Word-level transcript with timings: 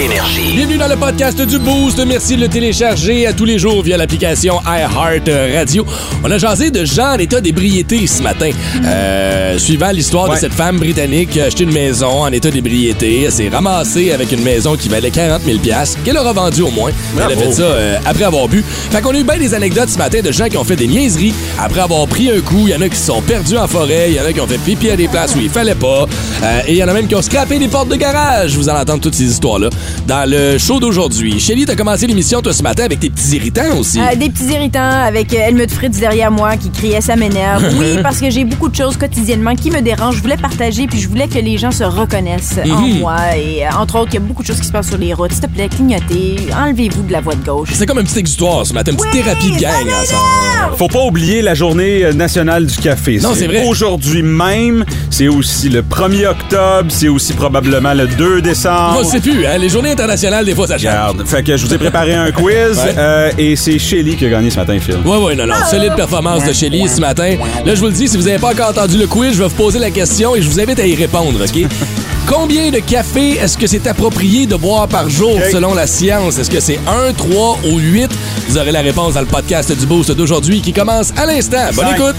Énergie. 0.00 0.54
Bienvenue 0.54 0.78
dans 0.78 0.88
le 0.88 0.96
podcast 0.96 1.38
du 1.42 1.58
Boost. 1.58 2.02
Merci 2.06 2.36
de 2.36 2.40
le 2.40 2.48
télécharger 2.48 3.26
à 3.26 3.34
tous 3.34 3.44
les 3.44 3.58
jours 3.58 3.82
via 3.82 3.98
l'application 3.98 4.58
iHeart 4.66 5.28
Radio. 5.54 5.84
On 6.24 6.30
a 6.30 6.38
jasé 6.38 6.70
de 6.70 6.86
gens 6.86 7.16
en 7.16 7.18
état 7.18 7.42
d'ébriété 7.42 8.06
ce 8.06 8.22
matin. 8.22 8.48
Euh, 8.82 9.58
suivant 9.58 9.90
l'histoire 9.90 10.30
de 10.30 10.36
cette 10.36 10.54
femme 10.54 10.78
britannique 10.78 11.30
qui 11.30 11.40
a 11.42 11.44
acheté 11.44 11.64
une 11.64 11.72
maison 11.74 12.22
en 12.22 12.32
état 12.32 12.50
d'ébriété, 12.50 13.24
elle 13.24 13.32
s'est 13.32 13.50
ramassée 13.50 14.10
avec 14.12 14.32
une 14.32 14.42
maison 14.42 14.74
qui 14.74 14.88
valait 14.88 15.10
40 15.10 15.42
000 15.42 15.58
qu'elle 16.02 16.16
aura 16.16 16.32
vendue 16.32 16.62
au 16.62 16.70
moins. 16.70 16.92
Elle 17.18 17.22
a 17.22 17.36
fait 17.36 17.52
ça 17.52 17.62
euh, 17.62 17.98
après 18.06 18.24
avoir 18.24 18.48
bu. 18.48 18.64
Fait 18.90 19.02
qu'on 19.02 19.14
a 19.14 19.18
eu 19.18 19.24
bien 19.24 19.36
des 19.36 19.52
anecdotes 19.52 19.90
ce 19.90 19.98
matin 19.98 20.20
de 20.22 20.32
gens 20.32 20.48
qui 20.48 20.56
ont 20.56 20.64
fait 20.64 20.76
des 20.76 20.86
niaiseries 20.86 21.34
après 21.58 21.80
avoir 21.80 22.06
pris 22.06 22.30
un 22.30 22.40
coup. 22.40 22.62
Il 22.66 22.70
y 22.70 22.74
en 22.74 22.80
a 22.80 22.88
qui 22.88 22.96
se 22.96 23.06
sont 23.06 23.20
perdus 23.20 23.58
en 23.58 23.68
forêt. 23.68 24.06
Il 24.08 24.16
y 24.16 24.20
en 24.20 24.24
a 24.24 24.32
qui 24.32 24.40
ont 24.40 24.46
fait 24.46 24.58
pipi 24.58 24.88
à 24.88 24.96
des 24.96 25.08
places 25.08 25.34
où 25.36 25.40
il 25.40 25.50
fallait 25.50 25.74
pas. 25.74 26.06
Euh, 26.42 26.60
et 26.66 26.72
il 26.72 26.78
y 26.78 26.84
en 26.84 26.88
a 26.88 26.94
même 26.94 27.06
qui 27.06 27.14
ont 27.14 27.22
scrappé 27.22 27.58
des 27.58 27.68
portes 27.68 27.90
de 27.90 27.96
garage. 27.96 28.56
Vous 28.56 28.70
allez 28.70 28.80
entendre 28.80 29.02
toutes 29.02 29.14
ces 29.14 29.24
histoires-là 29.24 29.68
dans 30.06 30.28
le 30.28 30.58
show 30.58 30.80
d'aujourd'hui. 30.80 31.38
Shelly, 31.40 31.64
t'as 31.66 31.76
commencé 31.76 32.06
l'émission, 32.06 32.40
toi, 32.42 32.52
ce 32.52 32.62
matin, 32.62 32.84
avec 32.84 33.00
tes 33.00 33.10
petits 33.10 33.36
irritants 33.36 33.76
aussi. 33.78 34.00
Euh, 34.00 34.14
des 34.16 34.28
petits 34.30 34.52
irritants 34.52 34.80
avec 35.04 35.32
euh, 35.34 35.38
Helmut 35.38 35.70
Fritz 35.70 35.98
derrière 35.98 36.30
moi 36.30 36.56
qui 36.56 36.70
criait 36.70 37.00
ça 37.00 37.16
m'énerve. 37.16 37.64
Oui, 37.80 37.98
parce 38.02 38.18
que 38.20 38.28
j'ai 38.30 38.44
beaucoup 38.44 38.68
de 38.68 38.76
choses 38.76 38.96
quotidiennement 38.96 39.54
qui 39.54 39.70
me 39.70 39.80
dérangent. 39.80 40.16
Je 40.16 40.22
voulais 40.22 40.36
partager 40.36 40.86
puis 40.86 40.98
je 41.00 41.08
voulais 41.08 41.28
que 41.28 41.38
les 41.38 41.56
gens 41.56 41.70
se 41.70 41.84
reconnaissent 41.84 42.58
en 42.64 42.80
Mhm. 42.80 42.98
moi. 43.00 43.16
Et 43.36 43.64
euh, 43.64 43.68
entre 43.78 43.98
autres, 43.98 44.08
il 44.12 44.14
y 44.14 44.16
a 44.18 44.20
beaucoup 44.20 44.42
de 44.42 44.46
choses 44.48 44.60
qui 44.60 44.66
se 44.66 44.72
passent 44.72 44.88
sur 44.88 44.98
les 44.98 45.14
routes. 45.14 45.32
S'il 45.32 45.40
te 45.42 45.46
plaît, 45.46 45.68
clignotez, 45.68 46.36
enlevez-vous 46.54 47.02
de 47.04 47.12
la 47.12 47.20
voie 47.20 47.34
de 47.34 47.44
gauche. 47.44 47.68
C'est 47.72 47.86
comme 47.86 47.98
un 47.98 48.02
petit 48.04 48.18
exutoire 48.18 48.66
ce 48.66 48.72
matin, 48.74 48.90
une 48.92 48.96
petite 48.98 49.12
Oui, 49.14 49.22
thérapie 49.22 49.50
de 49.52 49.58
gang 49.60 49.72
ça 50.04 50.14
ensemble. 50.16 50.76
Faut 50.76 50.88
pas 50.88 51.04
oublier 51.04 51.40
la 51.42 51.54
journée 51.54 52.04
euh, 52.04 52.12
nationale 52.12 52.66
du 52.66 52.76
café. 52.78 53.18
Non, 53.22 53.30
c'est 53.34 53.46
vrai. 53.46 53.64
Aujourd'hui 53.66 54.22
même, 54.22 54.84
c'est 55.10 55.28
aussi 55.28 55.68
le 55.68 55.82
1er 55.82 56.26
octobre, 56.28 56.86
c'est 56.88 57.08
aussi 57.08 57.32
probablement 57.32 57.94
le 57.94 58.06
2 58.06 58.42
décembre. 58.42 58.98
On 59.00 59.04
sait 59.04 59.20
plus, 59.20 59.46
hein? 59.46 59.58
Les 59.58 59.68
journées 59.80 59.92
internationales, 59.92 60.44
des 60.44 60.54
fois, 60.54 60.66
ça 60.66 60.76
change. 60.76 60.90
Regarde, 60.90 61.26
fait 61.26 61.42
que 61.42 61.56
je 61.56 61.64
vous 61.66 61.72
ai 61.72 61.78
préparé 61.78 62.14
un 62.14 62.30
quiz 62.32 62.76
Ouais. 62.76 62.94
euh, 62.98 63.30
et 63.38 63.56
c'est 63.56 63.78
Shelly 63.78 64.14
qui 64.16 64.26
a 64.26 64.28
gagné 64.28 64.50
ce 64.50 64.56
matin, 64.56 64.78
Phil. 64.78 64.96
Ouais, 65.06 65.16
ouais, 65.16 65.34
non, 65.34 65.46
non. 65.46 65.54
Solide 65.70 65.94
performance 65.96 66.44
de 66.44 66.52
Shelly 66.52 66.86
ce 66.86 67.00
matin. 67.00 67.36
Là, 67.64 67.74
je 67.74 67.80
vous 67.80 67.86
le 67.86 67.92
dis, 67.92 68.06
si 68.06 68.16
vous 68.18 68.24
n'avez 68.24 68.38
pas 68.38 68.50
encore 68.50 68.68
entendu 68.70 68.98
le 68.98 69.06
quiz, 69.06 69.32
je 69.32 69.38
vais 69.42 69.48
vous 69.48 69.54
poser 69.54 69.78
la 69.78 69.90
question 69.90 70.36
et 70.36 70.42
je 70.42 70.48
vous 70.50 70.60
invite 70.60 70.78
à 70.80 70.86
y 70.86 70.94
répondre, 70.94 71.40
OK? 71.42 71.64
Combien 72.28 72.70
de 72.70 72.78
café 72.80 73.38
est-ce 73.38 73.56
que 73.56 73.66
c'est 73.66 73.86
approprié 73.86 74.46
de 74.46 74.54
boire 74.54 74.86
par 74.86 75.08
jour 75.08 75.38
selon 75.50 75.72
la 75.74 75.86
science? 75.86 76.38
Est-ce 76.38 76.50
que 76.50 76.60
c'est 76.60 76.78
1, 77.08 77.14
3 77.14 77.58
ou 77.72 77.78
8? 77.78 78.10
Vous 78.48 78.58
aurez 78.58 78.72
la 78.72 78.82
réponse 78.82 79.14
dans 79.14 79.20
le 79.20 79.26
podcast 79.26 79.72
du 79.76 79.86
Boost 79.86 80.12
d'aujourd'hui 80.12 80.60
qui 80.60 80.72
commence 80.74 81.12
à 81.16 81.24
l'instant. 81.26 81.70
Bonne 81.74 81.86
Cinq. 81.86 81.96
écoute! 81.96 82.16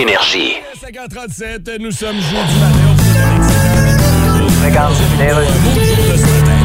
Énergie. 0.00 0.52
5h37, 0.82 1.78
nous 1.80 1.90
sommes 1.90 2.16
jeudi 2.16 2.60
matin. 2.60 3.85
Regarde, 4.66 4.96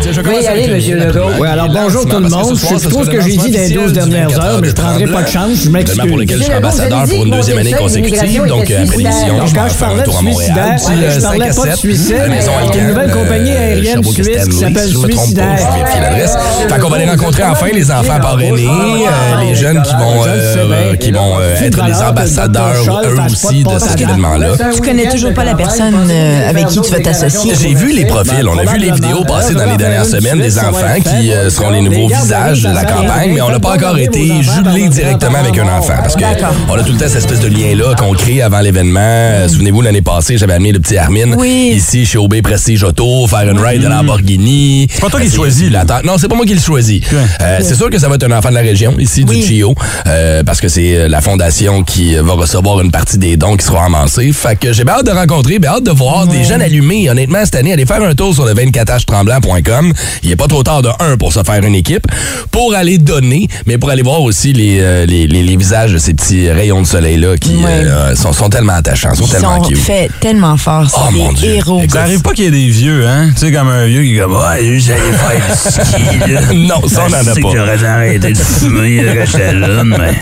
Je 0.03 0.41
y 0.41 0.47
aller, 0.47 0.67
monsieur 0.67 0.97
Legault. 0.97 1.29
Oui, 1.39 1.47
alors 1.47 1.69
bonjour 1.69 2.05
tout 2.05 2.19
le 2.19 2.29
monde. 2.29 2.55
Je 2.57 2.77
ce 2.77 3.09
que 3.09 3.21
j'ai 3.21 3.37
dit 3.37 3.51
dans 3.51 3.59
les 3.59 3.69
12 3.69 3.93
dernières 3.93 4.43
heures, 4.43 4.59
mais 4.61 4.69
je 4.69 4.73
prendrai 4.73 5.07
pas 5.07 5.23
de 5.23 5.27
chance. 5.27 5.63
Je 5.63 5.69
m'excuse. 5.69 6.01
Pour 6.07 6.17
lequel 6.17 6.37
je 6.39 6.43
suis 6.43 6.53
ambassadeur 6.53 7.03
pour 7.07 7.25
une 7.25 7.31
deuxième 7.31 7.57
année 7.59 7.73
consécutive. 7.73 8.45
Donc, 8.45 8.69
euh, 8.71 8.83
après 8.83 8.97
l'émission, 8.97 9.45
je 9.45 9.53
vais 9.53 9.69
faire 9.69 9.89
un 9.89 9.99
tour 10.03 10.17
à 10.17 10.21
Montréal. 10.21 10.53
euh, 10.57 11.11
je 11.15 11.21
parlais 11.21 11.21
5 11.21 11.27
à 11.27 11.53
pas 11.53 11.61
de 11.65 11.69
7, 11.69 11.75
suicide, 11.75 12.15
mais 12.29 12.79
une 12.79 12.87
nouvelle 12.87 13.09
euh, 13.09 13.13
compagnie 13.13 13.51
aérienne 13.51 13.85
Sherbrooke 13.85 14.13
suisse 14.15 14.45
qui 14.47 14.57
s'appelle 14.57 14.87
si 14.87 14.93
je 14.93 14.97
me 14.97 15.07
trompe 15.07 15.15
pas, 15.15 15.21
Suicidaire. 15.21 15.57
je 15.71 15.77
vérifie 15.77 15.99
l'adresse. 16.01 16.37
Fait 16.69 16.79
qu'on 16.79 16.89
va 16.89 16.95
aller 16.97 17.09
rencontrer 17.09 17.43
enfin 17.43 17.67
les 17.73 17.91
enfants 17.91 18.19
parrainés, 18.19 18.67
euh, 18.67 19.43
les 19.43 19.55
jeunes 19.55 19.81
qui 19.81 19.93
vont, 19.95 20.23
euh, 20.27 20.95
qui 20.95 21.11
vont 21.11 21.39
euh, 21.39 21.55
être 21.61 21.85
les 21.85 21.95
ambassadeurs, 22.01 23.03
eux 23.05 23.17
aussi, 23.25 23.63
de 23.63 23.79
cet 23.79 24.01
événement-là. 24.01 24.47
Tu 24.73 24.81
connais 24.81 25.09
toujours 25.09 25.33
pas 25.33 25.43
la 25.43 25.55
personne 25.55 25.95
euh, 26.09 26.49
avec 26.49 26.67
qui 26.67 26.81
tu 26.81 26.91
vas 26.91 26.99
t'associer. 26.99 27.53
J'ai 27.59 27.73
vu 27.75 27.91
les 27.93 28.05
profils, 28.05 28.47
on 28.47 28.57
a 28.57 28.63
vu 28.63 28.77
les 28.79 28.91
vidéos 28.91 29.23
passer 29.25 29.53
dans 29.53 29.65
les 29.65 29.77
dernières 29.77 29.90
semaines 30.03 30.39
des 30.39 30.57
enfants 30.59 30.99
qui 31.03 31.31
euh, 31.31 31.49
seront 31.49 31.69
les 31.69 31.81
nouveaux 31.81 32.07
visages 32.07 32.63
de 32.63 32.69
la 32.73 32.83
campagne, 32.85 33.31
mais 33.33 33.41
on 33.41 33.49
n'a 33.49 33.59
pas 33.59 33.75
encore 33.75 33.97
été 33.97 34.41
jumelé 34.41 34.89
directement 34.89 35.39
avec 35.39 35.57
un 35.57 35.67
enfant 35.67 35.93
parce 36.01 36.15
que 36.15 36.21
on 36.69 36.73
a 36.75 36.83
tout 36.83 36.91
le 36.93 36.97
temps 36.97 37.05
cette 37.07 37.17
espèce 37.17 37.39
de 37.39 37.47
lien-là 37.47 37.95
qu'on 37.95 38.13
crée 38.13 38.41
avant 38.41 38.59
l'événement. 38.59 38.99
Euh, 39.01 39.47
Souvenez-vous, 39.47 39.81
l'année 39.81 40.01
passée, 40.01 40.37
j'avais 40.37 40.53
amené 40.53 40.71
le 40.71 40.79
petit 40.79 40.97
Armin 40.97 41.37
ici 41.43 42.05
chez 42.05 42.17
OB 42.17 42.41
Prestige 42.41 42.83
Auto, 42.83 43.27
faire 43.27 43.49
une 43.49 43.59
ride 43.59 43.81
de 43.81 43.87
Lamborghini. 43.87 44.87
pas 44.99 45.09
toi 45.09 45.19
qui 45.19 45.27
le 45.27 45.33
choisis. 45.33 45.69
Non, 46.03 46.13
c'est 46.17 46.27
pas 46.27 46.35
moi 46.35 46.45
qui 46.45 46.53
le 46.53 46.61
choisis. 46.61 47.01
Euh, 47.41 47.59
c'est 47.61 47.75
sûr 47.75 47.89
que 47.89 47.99
ça 47.99 48.07
va 48.07 48.15
être 48.15 48.23
un 48.23 48.37
enfant 48.37 48.49
de 48.49 48.55
la 48.55 48.61
région, 48.61 48.95
ici, 48.99 49.25
du 49.25 49.41
CHIO, 49.41 49.73
euh, 50.07 50.43
parce 50.43 50.59
que 50.61 50.67
c'est 50.67 51.07
la 51.07 51.21
fondation 51.21 51.83
qui 51.83 52.15
va 52.15 52.33
recevoir 52.33 52.81
une 52.81 52.91
partie 52.91 53.17
des 53.17 53.37
dons 53.37 53.55
qui 53.57 53.65
seront 53.65 53.81
amassés. 53.83 54.31
Fait 54.33 54.55
que 54.57 54.73
j'ai 54.73 54.83
bien 54.83 54.95
hâte 54.95 55.05
de 55.05 55.11
rencontrer, 55.11 55.59
bien 55.59 55.71
hâte 55.71 55.83
de 55.83 55.91
voir 55.91 56.27
des 56.27 56.43
jeunes 56.43 56.61
allumés. 56.61 57.09
Honnêtement, 57.09 57.39
cette 57.43 57.55
année, 57.55 57.73
allez 57.73 57.85
faire 57.85 58.03
un 58.03 58.13
tour 58.15 58.33
sur 58.33 58.45
le 58.45 58.53
24htremblant.com. 58.53 59.80
Il 60.23 60.29
n'est 60.29 60.35
pas 60.35 60.47
trop 60.47 60.63
tard 60.63 60.81
de 60.81 60.89
un 60.99 61.17
pour 61.17 61.33
se 61.33 61.41
faire 61.43 61.63
une 61.63 61.75
équipe, 61.75 62.05
pour 62.51 62.73
aller 62.75 62.97
donner, 62.97 63.47
mais 63.65 63.77
pour 63.77 63.89
aller 63.89 64.01
voir 64.03 64.21
aussi 64.21 64.53
les, 64.53 64.79
euh, 64.79 65.05
les, 65.05 65.27
les- 65.27 65.43
les 65.43 65.55
visages 65.57 65.91
de 65.93 65.97
ces 65.97 66.13
petits 66.13 66.49
rayons 66.51 66.81
de 66.81 66.87
soleil-là 66.87 67.37
qui 67.37 67.51
Ouais. 67.55 67.69
euh, 67.69 68.15
sont, 68.15 68.33
sont 68.33 68.49
tellement 68.49 68.73
attachants, 68.73 69.13
sont 69.15 69.25
Ils 69.25 69.31
tellement 69.31 69.63
sont 69.63 69.69
cute. 69.69 69.77
faits 69.77 70.11
tellement 70.19 70.57
fort. 70.57 70.87
Oh, 70.95 70.99
C'est 71.09 71.17
mon 71.17 71.33
Dieu. 71.33 71.49
héros. 71.55 71.79
Écoute, 71.79 71.91
Ça 71.91 72.01
arrive 72.03 72.21
pas 72.21 72.31
qu'il 72.33 72.45
y 72.45 72.47
ait 72.47 72.51
des 72.51 72.67
vieux, 72.69 73.07
hein? 73.07 73.29
Tu 73.33 73.39
sais, 73.47 73.51
comme 73.51 73.67
un 73.69 73.85
vieux 73.85 74.03
qui 74.03 74.15
est 74.17 74.19
comme, 74.21 74.33
ouais, 74.33 74.79
j'allais 74.79 74.99
faire 74.99 75.41
du 75.47 75.81
ski, 75.81 76.31
là. 76.33 76.41
Non, 76.53 76.87
ça, 76.87 77.03
on 77.05 77.09
n'en 77.09 77.17
a 77.17 77.23
pas. 77.23 77.33
que 77.33 77.57
j'aurais 77.57 77.77
dû 77.77 77.85
arrêter 77.85 78.31
de 78.33 78.37
fumer 78.37 79.01
là, 79.03 79.15
quand 79.15 79.25
j'étais 79.31 79.51
jeune, 79.51 79.95
mais 79.97 80.13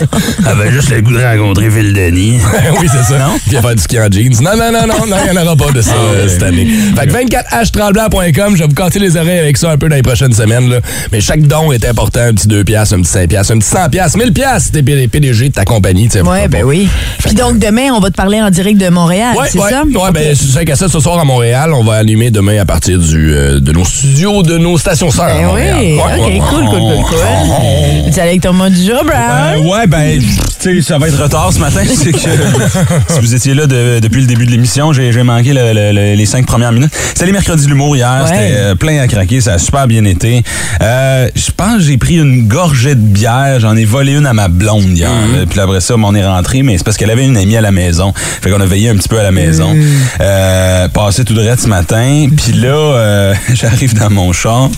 j'avais 0.44 0.70
juste 0.72 0.90
le 0.90 1.00
goût 1.02 1.12
de 1.12 1.22
rencontrer 1.22 1.70
Phil 1.70 1.92
Denis. 1.92 2.40
oui, 2.80 2.88
c'est 2.90 3.12
ça. 3.12 3.18
Non? 3.18 3.38
Puis 3.46 3.56
faire 3.56 3.74
du 3.74 3.82
ski 3.82 3.98
en 4.00 4.08
jeans. 4.10 4.40
Non, 4.42 4.56
non, 4.56 4.72
non, 4.72 4.86
non, 4.86 5.06
non, 5.06 5.16
il 5.26 5.32
n'y 5.32 5.38
en 5.38 5.42
aura 5.46 5.56
pas 5.56 5.70
de 5.72 5.80
ça 5.82 5.92
euh, 5.94 6.28
cette 6.28 6.42
année. 6.42 6.66
Fait 6.96 7.06
que 7.06 7.12
24htremblant.com, 7.12 8.54
je 8.56 8.62
vais 8.62 8.68
vous 8.68 8.74
casser 8.74 8.98
les 8.98 9.16
oreilles 9.16 9.38
avec 9.38 9.49
ça 9.58 9.70
un 9.70 9.78
peu 9.78 9.88
dans 9.88 9.96
les 9.96 10.02
prochaines 10.02 10.32
semaines. 10.32 10.68
Là. 10.70 10.80
Mais 11.12 11.20
chaque 11.20 11.42
don 11.42 11.72
est 11.72 11.84
important. 11.86 12.20
Un 12.20 12.34
petit 12.34 12.48
2 12.48 12.64
piastres, 12.64 12.94
un 12.94 13.00
petit 13.02 13.10
5 13.10 13.28
piastres, 13.28 13.52
un 13.54 13.58
petit 13.58 13.68
100 13.68 13.88
piastres, 13.90 14.18
1000 14.18 14.32
piastres. 14.32 14.70
T'es 14.72 14.82
PDG 14.82 15.48
de 15.48 15.54
ta 15.54 15.64
compagnie. 15.64 16.06
tu 16.08 16.12
sais, 16.12 16.18
Ouais, 16.20 16.24
pourquoi 16.24 16.48
ben 16.48 16.60
pas. 16.60 16.66
oui. 16.66 16.88
Puis 17.24 17.34
donc, 17.34 17.58
demain, 17.58 17.90
on 17.94 18.00
va 18.00 18.10
te 18.10 18.16
parler 18.16 18.40
en 18.40 18.50
direct 18.50 18.78
de 18.80 18.88
Montréal, 18.88 19.34
Ouais, 19.38 19.48
c'est 19.50 19.58
ouais, 19.58 19.70
ça? 19.70 19.82
ouais, 19.84 20.12
ben, 20.12 20.34
c'est 20.34 20.46
5 20.46 20.70
à 20.70 20.76
7 20.76 20.88
ce 20.88 21.00
soir 21.00 21.18
à 21.18 21.24
Montréal. 21.24 21.72
On 21.74 21.82
va 21.84 21.94
allumer 21.94 22.30
demain 22.30 22.60
à 22.60 22.64
partir 22.64 22.98
du, 22.98 23.32
euh, 23.34 23.60
de 23.60 23.72
nos 23.72 23.84
studios, 23.84 24.42
de 24.42 24.58
nos 24.58 24.78
stations 24.78 25.10
sœurs. 25.10 25.28
Ben 25.28 25.48
oui, 25.54 25.94
Ouais, 25.94 26.38
ok, 26.38 26.48
cool, 26.48 26.64
cool, 26.66 26.78
cool, 26.78 27.04
cool. 27.08 28.12
Tu 28.12 28.20
allé 28.20 28.30
avec 28.30 28.40
ton 28.42 28.52
mot 28.52 28.68
du 28.68 28.76
jour, 28.84 29.02
Brown? 29.04 29.20
Euh, 29.56 29.60
ouais, 29.68 29.86
ben, 29.86 30.20
tu 30.60 30.76
sais, 30.76 30.82
ça 30.82 30.98
va 30.98 31.08
être 31.08 31.22
retard 31.22 31.52
ce 31.52 31.58
matin. 31.58 31.80
C'est 31.94 32.12
que 32.12 32.18
si 32.18 33.20
vous 33.20 33.34
étiez 33.34 33.54
là 33.54 33.66
de- 33.66 33.98
depuis 34.00 34.20
le 34.22 34.26
début 34.26 34.46
de 34.46 34.50
l'émission, 34.50 34.92
j'ai 34.92 35.12
j'ai 35.12 35.22
manqué 35.22 35.52
le- 35.52 35.72
le- 35.72 35.92
le- 35.92 36.14
les 36.14 36.26
cinq 36.26 36.46
premières 36.46 36.72
minutes. 36.72 36.92
C'était 37.08 37.26
les 37.26 37.32
mercredis 37.32 37.64
de 37.64 37.68
l'humour 37.70 37.96
hier. 37.96 38.24
Ouais. 38.24 38.28
C'était 38.28 38.54
euh, 38.58 38.74
plein 38.74 39.00
à 39.00 39.06
craquer. 39.08 39.39
Ça 39.40 39.54
a 39.54 39.58
super 39.58 39.86
bien 39.86 40.04
été. 40.04 40.42
Euh, 40.82 41.28
Je 41.34 41.50
pense 41.56 41.76
que 41.78 41.82
j'ai 41.82 41.98
pris 41.98 42.16
une 42.18 42.46
gorgée 42.48 42.94
de 42.94 43.00
bière. 43.00 43.60
J'en 43.60 43.76
ai 43.76 43.84
volé 43.84 44.12
une 44.14 44.26
à 44.26 44.32
ma 44.32 44.48
blonde 44.48 44.96
hier. 44.96 45.10
là. 45.10 45.44
Puis 45.48 45.58
après 45.60 45.80
ça, 45.80 45.94
on 45.96 46.14
est 46.14 46.26
rentré, 46.26 46.62
mais 46.62 46.76
c'est 46.78 46.84
parce 46.84 46.96
qu'elle 46.96 47.10
avait 47.10 47.24
une 47.26 47.36
amie 47.36 47.56
à 47.56 47.60
la 47.60 47.70
maison. 47.70 48.12
Fait 48.16 48.50
qu'on 48.50 48.60
a 48.60 48.66
veillé 48.66 48.88
un 48.90 48.96
petit 48.96 49.08
peu 49.08 49.18
à 49.18 49.22
la 49.22 49.30
maison. 49.32 49.74
Euh, 50.20 50.88
passé 50.88 51.24
tout 51.24 51.34
de 51.34 51.42
suite 51.42 51.60
ce 51.60 51.68
matin. 51.68 52.28
Puis 52.36 52.52
là, 52.52 52.68
euh, 52.68 53.34
j'arrive 53.54 53.94
dans 53.94 54.10
mon 54.10 54.32
char. 54.32 54.68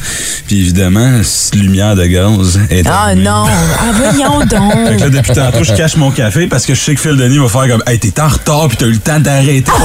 Puis 0.47 0.61
évidemment, 0.61 1.21
cette 1.23 1.55
lumière 1.57 1.95
de 1.97 2.07
gaz 2.07 2.61
est 2.71 2.87
Ah 2.87 3.07
allumée. 3.09 3.25
non, 3.25 3.45
ah 3.47 3.85
voyons 3.95 4.41
Fait 4.43 4.47
que 4.49 4.55
donc. 4.55 5.01
là, 5.01 5.09
depuis 5.11 5.33
tantôt, 5.33 5.63
je 5.65 5.73
cache 5.73 5.97
mon 5.97 6.11
café 6.11 6.47
parce 6.47 6.67
que 6.67 6.75
je 6.75 6.81
sais 6.81 6.95
que 6.95 7.01
Phil 7.01 7.17
Denis 7.17 7.39
va 7.39 7.49
faire 7.49 7.69
comme 7.69 7.83
Hey, 7.87 7.99
t'es 7.99 8.21
en 8.21 8.29
retard 8.29 8.69
puis 8.69 8.77
t'as 8.77 8.87
eu 8.87 8.93
le 8.93 8.99
temps 8.99 9.21
d'arrêter. 9.21 9.65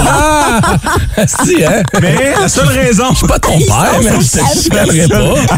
Si, 1.26 1.64
hein? 1.64 1.82
Mais 2.02 2.34
la 2.40 2.48
seule 2.48 2.68
raison. 2.68 3.06
Je 3.12 3.18
suis 3.18 3.28
Pas 3.28 3.40
ton 3.40 3.58
père, 3.60 4.00
mais 4.04 4.10
je 4.20 4.67
pas. 4.70 4.84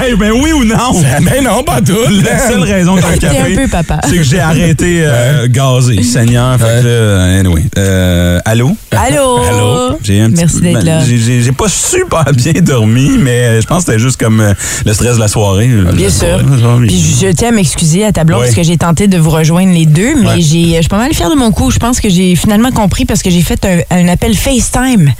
Hey, 0.05 0.15
ben 0.15 0.31
oui 0.31 0.51
ou 0.53 0.63
non? 0.63 1.01
Mais 1.21 1.41
non, 1.41 1.63
pas 1.63 1.81
tout. 1.81 1.93
La 2.23 2.39
seule 2.47 2.63
raison 2.63 2.95
que 2.95 3.01
j'ai 3.13 3.17
café, 3.19 3.53
un 3.53 3.55
peu 3.55 3.67
papa. 3.67 3.99
c'est 4.07 4.15
que 4.17 4.23
j'ai 4.23 4.39
arrêté 4.39 5.01
euh, 5.03 5.47
gazer, 5.49 6.01
Seigneur. 6.03 6.57
Fait 6.59 6.81
que 6.81 6.87
là, 6.87 7.39
anyway. 7.39 7.63
Euh, 7.77 8.39
allô? 8.45 8.75
Allô? 8.91 9.37
Allô? 9.43 9.97
J'ai 10.03 10.21
un 10.21 10.29
petit- 10.29 10.37
Merci 10.41 10.61
d'être 10.61 10.73
ben, 10.75 10.85
là. 10.85 11.05
J'ai- 11.05 11.17
J'ai 11.17 11.41
j'ai 11.43 11.51
pas 11.51 11.67
super 11.69 12.25
bien 12.33 12.53
dormi, 12.61 13.17
mais 13.19 13.61
je 13.61 13.67
pense 13.67 13.83
que 13.85 13.91
c'était 13.91 13.99
juste 14.03 14.19
comme 14.19 14.39
euh, 14.41 14.53
le 14.85 14.93
stress 14.93 15.15
de 15.15 15.19
la 15.21 15.27
soirée. 15.27 15.69
Bien 15.93 16.09
sûr. 16.09 16.39
Puis 16.87 17.17
je 17.21 17.27
tiens 17.31 17.49
à 17.49 17.51
m'excuser 17.51 18.05
à 18.05 18.11
ta 18.11 18.23
blonde 18.23 18.39
Ouais. 18.39 18.45
parce 18.45 18.55
que 18.55 18.63
j'ai 18.63 18.77
tenté 18.77 19.07
de 19.07 19.17
vous 19.17 19.29
rejoindre 19.31 19.73
les 19.73 19.85
deux, 19.85 20.15
mais 20.21 20.27
Ouais. 20.29 20.35
j'ai, 20.41 20.75
je 20.75 20.79
suis 20.81 20.87
pas 20.89 20.97
mal 20.97 21.13
fière 21.13 21.29
de 21.29 21.35
mon 21.35 21.51
coup. 21.51 21.71
Je 21.71 21.79
pense 21.79 21.99
que 21.99 22.09
j'ai 22.09 22.35
finalement 22.35 22.71
compris 22.71 23.05
parce 23.05 23.21
que 23.21 23.29
j'ai 23.29 23.41
fait 23.41 23.65
un, 23.65 23.79
un 23.97 24.07
appel 24.07 24.35
FaceTime 24.35 25.11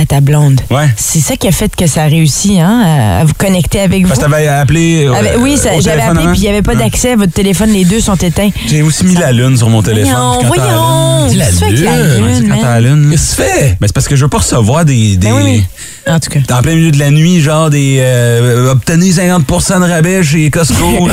à 0.00 0.06
ta 0.06 0.20
blonde. 0.20 0.60
Ouais. 0.70 0.86
C'est 0.96 1.18
ça 1.20 1.36
qui 1.36 1.48
a 1.48 1.52
fait 1.52 1.74
que 1.74 1.86
ça 1.86 2.02
a 2.02 2.06
réussi 2.06 2.60
hein, 2.60 3.18
à, 3.20 3.24
vous 3.24 3.34
connecter 3.36 3.80
avec 3.80 4.02
vous. 4.02 4.08
Parce 4.08 4.20
que 4.20 4.30
t'avais 4.30 4.46
appelé. 4.46 5.06
euh, 5.06 5.12
Avec- 5.12 5.34
oui, 5.38 5.56
ça- 5.56 5.74
au 5.74 5.80
j'avais 5.80 6.02
appelé 6.02 6.20
avant? 6.22 6.30
puis 6.32 6.40
il 6.40 6.42
n'y 6.42 6.48
avait 6.48 6.62
pas 6.62 6.72
Ouais. 6.72 6.78
d'accès 6.78 7.12
à 7.12 7.16
votre 7.16 7.32
téléphone. 7.32 7.70
Les 7.72 7.84
deux 7.84 8.00
sont 8.00 8.14
éteints. 8.16 8.50
J'ai 8.68 8.82
aussi 8.82 9.04
mis 9.04 9.14
la 9.16 9.32
lune 9.32 9.56
sur 9.56 9.68
mon 9.68 9.82
téléphone. 9.82 10.12
Voyons, 10.12 10.40
la 10.40 10.46
voyons. 10.46 11.28
lune- 11.28 11.38
La 11.38 11.46
Qu'est-ce 11.46 11.60
que 11.60 11.64
tu 11.70 11.76
fais 11.78 11.88
avec 11.88 12.06
la 12.06 12.16
lune, 12.16 12.38
lune, 12.40 12.54
quand 12.60 12.62
la 12.68 12.80
lune. 12.80 13.08
Qu'est-ce 13.10 13.36
que 13.36 13.42
tu 13.42 13.48
fais? 13.48 13.76
Ben, 13.80 13.86
c'est 13.86 13.92
parce 13.92 14.08
que 14.08 14.16
je 14.16 14.22
veux 14.24 14.28
pas 14.30 14.38
recevoir 14.38 14.84
des. 14.84 15.16
des 15.16 15.26
Ben 15.28 15.34
oui, 15.36 15.42
oui. 15.44 15.64
En 16.10 16.18
tout 16.20 16.30
cas. 16.30 16.40
En 16.58 16.62
plein 16.62 16.74
milieu 16.74 16.90
de 16.90 16.98
la 16.98 17.10
nuit, 17.10 17.40
genre 17.40 17.68
des. 17.68 17.98
Euh, 18.00 18.70
obtenez 18.72 19.10
50% 19.12 19.80
de 19.80 19.90
rabais 19.90 20.22
chez 20.22 20.48
Costco. 20.50 20.76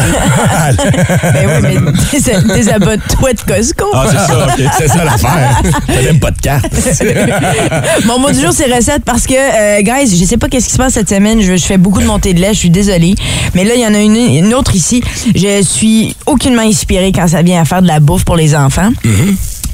Ben 1.34 1.48
oui, 1.48 1.62
mais 1.62 2.20
dés- 2.20 2.54
désabonne-toi 2.56 3.34
de 3.34 3.42
Costco. 3.42 3.86
ah, 3.94 4.06
c'est 4.10 4.16
ça, 4.18 4.48
ok. 4.48 4.72
C'est 4.78 4.88
ça 4.88 5.04
l'affaire. 5.04 5.62
T'as 5.88 6.02
même 6.02 6.20
pas 6.20 6.32
de 6.32 6.40
carte. 6.40 6.66
Mon 8.06 8.20
mot 8.20 8.32
du 8.32 8.40
jour, 8.42 8.52
c'est 8.54 8.68
parce 9.06 9.28
que, 9.28 9.34
euh, 9.34 9.82
guys, 9.82 10.16
je 10.18 10.26
sais 10.26 10.38
pas 10.38 10.50
qu'est-ce 10.50 10.68
qui 10.68 10.74
se 10.74 10.78
passe 10.78 10.94
cette 10.94 11.10
semaine. 11.10 11.42
Je, 11.42 11.56
fais 11.58 11.78
beaucoup 11.78 12.02
de 12.02 12.06
montée 12.06 12.34
de 12.34 12.42
lait, 12.42 12.54
je 12.54 12.60
suis 12.60 12.70
désolée. 12.70 13.16
Mais 13.54 13.64
là, 13.64 13.76
il 13.76 13.82
y 13.82 13.88
en 13.88 13.94
a 13.94 14.00
une, 14.00 14.16
une 14.16 14.54
autre 14.54 14.76
ici. 14.76 15.02
Je 15.34 15.62
suis 15.64 16.16
aucunement 16.26 16.62
inspirée 16.62 17.12
quand 17.14 17.28
ça 17.28 17.42
vient 17.42 17.62
à 17.62 17.66
faire 17.66 17.82
de 17.82 17.88
la 17.88 18.00
bouffe 18.00 18.26
pour 18.26 18.36
les 18.36 18.56
enfants. 18.56 18.92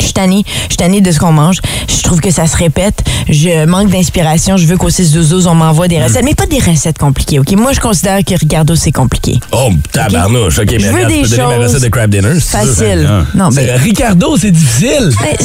Je 0.01 0.05
suis 0.05 0.13
tannée. 0.13 0.43
Je 0.63 0.69
suis 0.69 0.77
tannée 0.77 1.01
de 1.01 1.11
ce 1.11 1.19
qu'on 1.19 1.31
mange. 1.31 1.59
Je 1.87 2.01
trouve 2.03 2.19
que 2.19 2.31
ça 2.31 2.47
se 2.47 2.57
répète. 2.57 3.03
Je 3.29 3.65
manque 3.65 3.89
d'inspiration. 3.89 4.57
Je 4.57 4.65
veux 4.65 4.77
qu'au 4.77 4.89
6 4.89 5.11
12 5.13 5.47
on 5.47 5.55
m'envoie 5.55 5.87
des 5.87 6.01
recettes. 6.03 6.25
Mais 6.25 6.35
pas 6.35 6.45
des 6.47 6.59
recettes 6.59 6.97
compliquées, 6.97 7.39
OK? 7.39 7.51
Moi, 7.51 7.73
je 7.73 7.79
considère 7.79 8.19
que 8.25 8.33
Ricardo, 8.35 8.75
c'est 8.75 8.91
compliqué. 8.91 9.39
Oh, 9.51 9.69
tabarnouche. 9.91 10.59
OK, 10.59 10.71
mais 10.71 10.79
Je 10.79 10.87
veux 10.87 11.05
des 11.05 11.21
tu 11.23 11.29
peux 11.29 11.37
donner 11.37 11.43
ma 11.43 11.55
choses 11.55 11.63
recette 11.65 11.83
de 11.83 11.87
crab 11.89 12.09
dinner. 12.09 12.39
si. 12.39 12.49
Facile. 12.49 12.99
bien. 13.01 13.27
Non, 13.35 13.49
ben, 13.49 13.79
Ricardo, 13.79 14.35
c'est 14.37 14.51
difficile. 14.51 15.11
ben, 15.21 15.35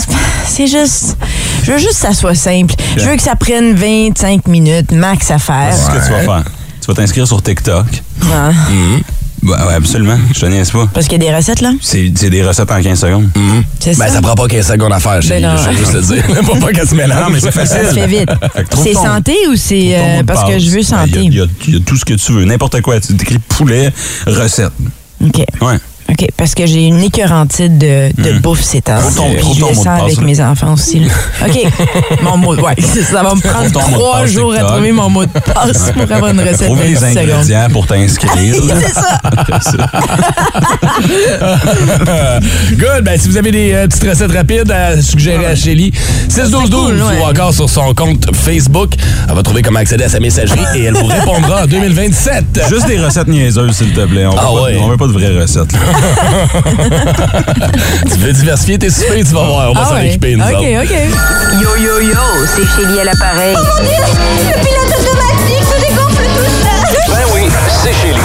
c'est 0.47 0.67
juste. 0.67 1.17
Je 1.63 1.73
veux 1.73 1.79
juste 1.79 1.91
que 2.01 2.07
ça 2.09 2.15
soit 2.15 2.35
simple. 2.35 2.75
Je 2.97 3.05
veux 3.05 3.17
que 3.17 3.23
ça 3.23 3.37
prenne 3.37 3.75
25 3.75 4.47
minutes 4.49 4.93
max 4.93 5.31
à 5.31 5.39
faire. 5.39 5.73
C'est 5.73 5.83
ce 5.85 5.91
que 5.91 6.07
tu 6.07 6.13
vas 6.13 6.21
faire? 6.21 6.45
Tu 6.81 6.87
vas 6.87 6.95
t'inscrire 6.95 7.27
sur 7.27 7.43
TikTok. 7.43 7.87
Ah, 8.33 8.51
Ouais, 9.47 9.53
ouais, 9.69 9.75
absolument. 9.75 10.19
Je 10.35 10.41
te 10.41 10.47
niaise 10.47 10.71
pas. 10.73 10.87
Parce 10.93 11.07
qu'il 11.07 11.23
y 11.23 11.27
a 11.27 11.31
des 11.31 11.37
recettes, 11.37 11.61
là? 11.61 11.71
C'est 11.81 12.09
des 12.11 12.43
recettes 12.43 12.71
en 12.71 12.83
15 12.83 12.99
secondes. 12.99 13.29
C'est 13.79 13.97
Ben, 13.99 14.07
ça? 14.09 14.15
ça 14.15 14.21
prend 14.23 14.35
pas 14.35 14.49
15 14.49 14.67
secondes 14.67 14.93
à 14.93 14.99
faire. 14.99 15.21
Ben. 15.29 15.57
Je 15.57 15.71
vais 15.71 15.77
juste 15.77 15.93
le 15.95 16.03
dire. 16.03 16.25
Faut 16.45 16.57
pas 16.57 16.73
qu'elle 16.73 16.89
se 16.89 16.95
mélange. 16.95 17.21
Non, 17.21 17.31
mais 17.31 17.41
c'est 17.41 17.53
facile. 17.53 17.77
Ça 17.85 17.89
se 17.91 17.95
fait 17.95 18.07
vite. 18.07 18.31
C'est 18.83 18.95
santé 18.95 19.35
ou 19.51 19.57
c'est 19.57 19.91
euh, 19.95 20.23
parce 20.27 20.51
que 20.51 20.59
je 20.59 20.71
veux 20.71 20.77
Ben, 20.79 20.83
santé? 20.85 21.21
Il 21.23 21.35
y, 21.35 21.41
a- 21.41 21.47
il 21.69 21.75
y 21.75 21.77
a 21.77 21.81
tout 21.81 21.97
ce 21.97 22.05
que 22.05 22.15
tu 22.15 22.33
veux, 22.33 22.45
n'importe 22.45 22.81
quoi. 22.81 22.99
Tu 23.01 23.13
écris 23.15 23.39
poulet, 23.39 23.93
recette. 24.27 24.73
OK. 25.25 25.37
Ouais. 25.63 25.79
OK, 26.09 26.27
parce 26.37 26.55
que 26.55 26.67
j'ai 26.67 26.85
une 26.87 27.03
écœurantite 27.03 27.79
de, 27.79 28.11
de 28.23 28.39
bouffe 28.39 28.63
ces 28.63 28.81
temps. 28.81 28.99
Je 29.11 29.17
ton 29.17 29.29
le 29.29 29.69
de 29.71 29.75
sens 29.75 29.87
avec 30.03 30.21
mes 30.21 30.41
enfants 30.41 30.75
aussi. 30.75 31.01
là. 31.01 31.07
OK. 31.47 31.67
mon 32.23 32.37
mot, 32.37 32.55
ouais, 32.55 32.75
ça 32.81 33.23
va 33.23 33.35
me 33.35 33.41
prendre 33.41 33.67
de 33.67 33.73
trois 33.73 34.21
passe 34.21 34.31
jours 34.31 34.55
à 34.55 34.61
trouver 34.61 34.93
mon 34.93 35.11
mot 35.11 35.25
de 35.25 35.31
passe 35.31 35.91
pour 35.93 36.03
avoir 36.03 36.29
une 36.31 36.41
recette 36.41 36.67
Trouve 36.67 36.79
de 36.79 36.85
les 36.85 36.95
10 36.95 36.99
secondes. 36.99 37.19
ingrédients 37.19 37.67
pour 37.73 37.87
t'inscrire. 37.87 38.55
C'est 38.81 38.95
ça. 38.95 39.21
Good. 42.73 43.05
Ben, 43.05 43.19
si 43.19 43.29
vous 43.29 43.37
avez 43.37 43.51
des 43.51 43.73
euh, 43.73 43.87
petites 43.87 44.09
recettes 44.09 44.33
rapides 44.33 44.71
à 44.71 45.01
suggérer 45.01 45.47
à 45.47 45.55
Shelly, 45.57 45.93
612 46.29 46.71
cool, 46.71 47.03
ouais. 47.03 47.21
ou 47.21 47.25
encore 47.25 47.53
sur 47.55 47.69
son 47.69 47.95
compte 47.95 48.27
Facebook, 48.35 48.93
elle 49.29 49.35
va 49.35 49.43
trouver 49.43 49.63
comment 49.63 49.81
accéder 49.81 50.05
à 50.05 50.09
sa 50.09 50.21
messagerie 50.21 50.61
et 50.77 50.85
elle 50.85 50.95
vous 50.95 51.07
répondra 51.07 51.65
en 51.65 51.67
2027. 51.67 52.61
Juste 52.69 52.87
des 52.87 52.99
recettes 52.99 53.29
niaiseuses, 53.29 53.77
s'il 53.77 53.93
te 53.93 54.05
plaît. 54.07 54.27
On 54.27 54.31
veut, 54.33 54.37
Ah 54.41 54.45
pas, 54.45 54.63
ouais. 54.63 54.79
on 54.81 54.89
veut 54.89 54.97
pas 54.97 55.07
de 55.07 55.13
vraies 55.13 55.39
recettes. 55.41 55.73
là. 55.73 55.79
tu 58.13 58.19
veux 58.19 58.33
diversifier 58.33 58.79
tes 58.79 58.91
soupers, 58.91 59.25
tu 59.25 59.33
vas 59.35 59.45
voir. 59.45 59.71
On 59.71 59.75
va 59.75 59.81
Ah 59.85 59.89
s'en 59.89 59.95
ouais. 59.97 60.09
occuper, 60.11 60.37
nous 60.37 60.45
OK, 60.45 60.51
autres. 60.51 60.83
OK. 60.83 60.95
Yo 61.63 61.71
yo 61.85 62.01
yo, 62.01 62.19
c'est 62.55 62.67
Chélie 62.83 63.01
à 63.01 63.05
l'appareil. 63.05 63.55
Le 63.55 64.53
pilote 64.61 64.93
automatique 65.01 65.65
se 65.65 65.79
dégonfle 65.81 66.25
tout 66.37 66.51
seul. 66.63 66.85
Ben 67.09 67.25
oui, 67.35 67.43
c'est 67.83 67.95
Chélie. 67.95 68.21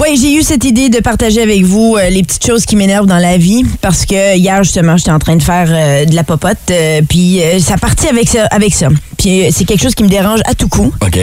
Oui, 0.00 0.18
j'ai 0.20 0.32
eu 0.34 0.42
cette 0.42 0.64
idée 0.64 0.88
de 0.88 0.98
partager 1.00 1.42
avec 1.42 1.62
vous 1.62 1.96
euh, 1.96 2.08
les 2.08 2.22
petites 2.22 2.44
choses 2.44 2.64
qui 2.64 2.74
m'énervent 2.76 3.06
dans 3.06 3.18
la 3.18 3.36
vie 3.36 3.64
parce 3.82 4.04
que 4.06 4.36
hier 4.36 4.64
justement, 4.64 4.96
j'étais 4.96 5.10
en 5.12 5.18
train 5.20 5.36
de 5.36 5.42
faire 5.42 5.68
euh, 5.70 6.04
de 6.06 6.14
la 6.16 6.24
popote 6.24 6.56
euh, 6.70 7.02
puis 7.08 7.40
euh, 7.42 7.58
ça 7.60 7.76
partit 7.76 8.08
avec 8.08 8.26
ça 8.28 8.46
avec 8.46 8.74
ça. 8.74 8.88
Puis 9.18 9.44
euh, 9.44 9.48
c'est 9.52 9.64
quelque 9.64 9.82
chose 9.82 9.94
qui 9.94 10.02
me 10.02 10.08
dérange 10.08 10.40
à 10.46 10.54
tout 10.54 10.68
coup. 10.68 10.92
OK. 11.02 11.18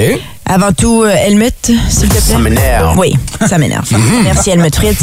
Avant 0.52 0.72
tout, 0.72 1.04
euh, 1.04 1.10
Helmut, 1.28 1.54
s'il 1.90 2.08
te 2.08 2.14
plaît. 2.14 2.20
Ça 2.20 2.40
m'énerve. 2.40 2.98
Oui, 2.98 3.14
ça 3.48 3.60
m'énerve. 3.60 3.86
Merci 4.24 4.50
Helmut 4.50 4.74
Fritz. 4.76 4.98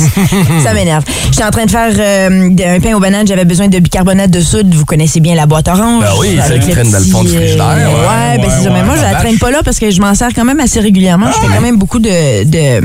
ça 0.64 0.74
m'énerve. 0.74 1.04
J'étais 1.30 1.44
en 1.44 1.50
train 1.50 1.66
de 1.66 1.70
faire 1.70 1.92
euh, 1.96 2.50
un 2.76 2.80
pain 2.80 2.94
aux 2.94 2.98
bananes, 3.00 3.28
j'avais 3.28 3.44
besoin 3.44 3.68
de 3.68 3.78
bicarbonate 3.78 4.30
de 4.32 4.40
soude. 4.40 4.74
Vous 4.74 4.84
connaissez 4.84 5.20
bien 5.20 5.36
la 5.36 5.46
boîte 5.46 5.68
orange. 5.68 6.02
Ben 6.02 6.10
oui, 6.18 6.36
celle 6.44 6.58
qui 6.60 6.70
traîne 6.70 6.90
dans 6.90 6.98
le 6.98 7.04
fond 7.04 7.22
du 7.22 7.28
petit, 7.28 7.36
frigidaire. 7.36 7.64
euh, 7.68 7.86
Ouais, 7.86 7.92
ouais, 7.92 8.38
ben 8.38 8.42
ouais, 8.42 8.50
c'est 8.58 8.64
ça. 8.64 8.70
Mais 8.70 8.82
moi, 8.82 8.96
je 8.96 9.02
la 9.02 9.14
traîne 9.14 9.38
pas 9.38 9.52
là 9.52 9.60
parce 9.64 9.78
que 9.78 9.88
je 9.92 10.00
m'en 10.00 10.14
sers 10.16 10.30
quand 10.34 10.44
même 10.44 10.58
assez 10.58 10.80
régulièrement. 10.80 11.28
Je 11.28 11.38
fais 11.46 11.54
quand 11.54 11.60
même 11.62 11.76
beaucoup 11.78 12.00
de, 12.00 12.42
de, 12.42 12.80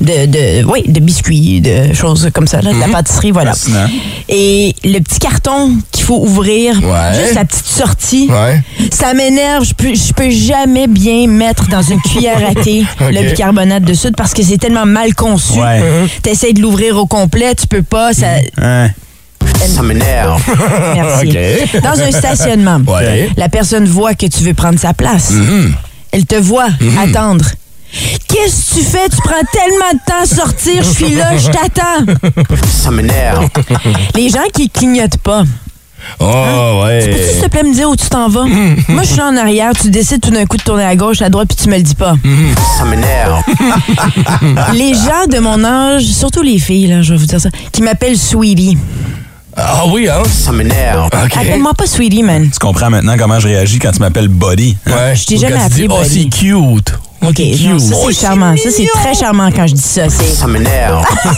de, 0.00 0.26
de- 0.26 0.64
oui, 0.64 0.82
de 0.88 0.98
biscuits, 0.98 1.60
de 1.60 1.92
choses 1.94 2.28
comme 2.34 2.48
ça, 2.48 2.60
là, 2.60 2.72
de 2.72 2.80
la 2.80 2.88
pâtisserie, 2.88 3.30
voilà. 3.30 3.52
Et 4.28 4.74
le 4.82 4.98
petit 4.98 5.20
carton 5.20 5.70
qu'il 6.04 6.14
faut 6.14 6.22
ouvrir, 6.22 6.76
Ouais. 6.82 7.18
juste 7.22 7.34
la 7.34 7.44
petite 7.44 7.66
sortie, 7.66 8.28
Ouais. 8.30 8.60
ça 8.92 9.14
m'énerve. 9.14 9.64
Je 9.64 9.74
peux, 9.74 9.94
je 9.94 10.12
peux 10.12 10.30
jamais 10.30 10.86
bien 10.86 11.26
mettre 11.26 11.68
dans 11.68 11.82
une 11.82 12.00
cuillère 12.00 12.40
à 12.46 12.54
thé 12.62 12.84
le 13.00 13.30
bicarbonate 13.30 13.84
de 13.84 13.94
soude 13.94 14.14
parce 14.16 14.34
que 14.34 14.42
c'est 14.42 14.58
tellement 14.58 14.86
mal 14.86 15.14
conçu. 15.14 15.58
Ouais. 15.58 15.80
T'essayes 16.22 16.52
de 16.54 16.60
l'ouvrir 16.60 16.96
au 16.98 17.06
complet, 17.06 17.54
tu 17.54 17.66
peux 17.66 17.82
pas. 17.82 18.12
Ça... 18.12 18.26
Ça 19.66 19.82
m'énerve. 19.82 20.42
Merci. 20.94 21.36
Dans 21.82 21.98
un 22.00 22.10
stationnement, 22.10 22.80
Ouais. 22.86 23.30
la 23.36 23.48
personne 23.48 23.86
voit 23.86 24.14
que 24.14 24.26
tu 24.26 24.42
veux 24.44 24.54
prendre 24.54 24.78
sa 24.78 24.92
place. 24.92 25.32
Elle 26.12 26.26
te 26.26 26.36
voit 26.36 26.68
attendre. 27.02 27.44
Qu'est-ce 28.28 28.74
que 28.74 28.80
tu 28.80 28.84
fais? 28.84 29.08
Tu 29.08 29.16
prends 29.18 29.44
tellement 29.52 29.92
de 29.92 29.98
temps 30.04 30.22
à 30.22 30.26
sortir, 30.26 30.82
je 30.82 30.90
suis 31.04 31.14
là, 31.14 31.36
je 31.36 31.46
t'attends. 31.46 32.44
Ça 32.82 32.90
m'énerve. 32.90 33.48
Les 34.16 34.28
gens 34.30 34.42
qui 34.52 34.68
clignotent 34.68 35.18
pas. 35.18 35.44
Oh, 36.20 36.82
ouais. 36.84 37.00
s'il 37.32 37.42
te 37.42 37.48
plaît, 37.48 37.62
me 37.62 37.74
dire 37.74 37.88
où 37.88 37.96
tu 37.96 38.08
t'en 38.08 38.28
vas? 38.28 38.44
Moi, 38.88 39.02
je 39.02 39.08
suis 39.08 39.16
là 39.18 39.28
en 39.28 39.36
arrière, 39.36 39.72
tu 39.80 39.90
décides 39.90 40.20
tout 40.20 40.30
d'un 40.30 40.46
coup 40.46 40.56
de 40.56 40.62
tourner 40.62 40.84
à 40.84 40.96
gauche, 40.96 41.22
à 41.22 41.28
droite, 41.28 41.48
puis 41.48 41.56
tu 41.64 41.68
me 41.70 41.76
le 41.76 41.82
dis 41.82 41.94
pas. 41.94 42.14
Ça 42.78 42.84
m'énerve. 42.84 43.42
Les 44.74 44.94
gens 44.94 45.26
de 45.30 45.38
mon 45.38 45.64
âge, 45.64 46.04
surtout 46.04 46.42
les 46.42 46.58
filles, 46.58 46.86
là, 46.88 47.02
je 47.02 47.12
vais 47.14 47.18
vous 47.18 47.26
dire 47.26 47.40
ça, 47.40 47.48
qui 47.72 47.82
m'appellent 47.82 48.18
Sweetie. 48.18 48.76
Ah 49.56 49.84
oui, 49.88 50.08
hein? 50.08 50.22
Ça 50.28 50.50
m'énerve. 50.52 51.08
Appelle-moi 51.12 51.74
pas 51.74 51.86
Sweetie, 51.86 52.22
man. 52.24 52.50
Tu 52.50 52.58
comprends 52.58 52.90
maintenant 52.90 53.14
comment 53.16 53.38
je 53.38 53.46
réagis 53.46 53.78
quand 53.78 53.92
tu 53.92 54.00
m'appelles 54.00 54.26
Body. 54.28 54.76
Ouais. 54.86 55.14
Je 55.14 55.26
t'ai 55.26 55.36
jamais 55.38 55.56
tu 55.56 55.62
appelé 55.62 55.86
Oh, 55.90 55.98
Buddy. 56.02 56.28
c'est 56.32 56.38
cute. 56.38 56.94
OK, 57.28 57.40
non, 57.62 57.78
ça, 57.78 57.94
Oh, 57.96 58.10
c'est 58.10 58.20
charmant. 58.20 58.56
Ça, 58.56 58.70
c'est 58.70 58.86
très 58.94 59.14
charmant 59.14 59.50
quand 59.50 59.66
je 59.66 59.74
dis 59.74 59.82
ça. 59.82 60.08
Ça 60.08 60.46
m'énerve. 60.46 61.04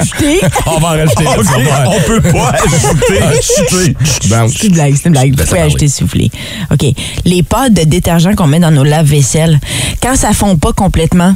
ajouté. 0.00 0.40
On 0.66 0.78
va 0.78 0.88
en 0.88 0.90
rajouter. 0.90 1.24
voir. 1.24 1.84
on 1.88 2.00
peut 2.00 2.20
pas 2.20 2.52
ajouter. 2.52 3.96
C'est 4.20 4.66
une 4.66 4.72
blague, 4.74 4.94
c'est 4.96 5.06
une 5.06 5.12
blague. 5.12 5.30
Vous 5.38 5.44
pouvez 5.44 5.60
ajouter 5.60 5.88
plaît. 6.06 6.30
OK. 6.70 6.84
Les 7.24 7.42
pâtes 7.42 7.72
de 7.72 7.82
détergent 7.82 8.34
qu'on 8.36 8.46
met 8.46 8.60
dans 8.60 8.70
nos 8.70 8.84
lave-vaisselle, 8.84 9.58
quand 10.02 10.16
ça 10.16 10.32
fond 10.32 10.56
pas 10.56 10.72
complètement, 10.72 11.34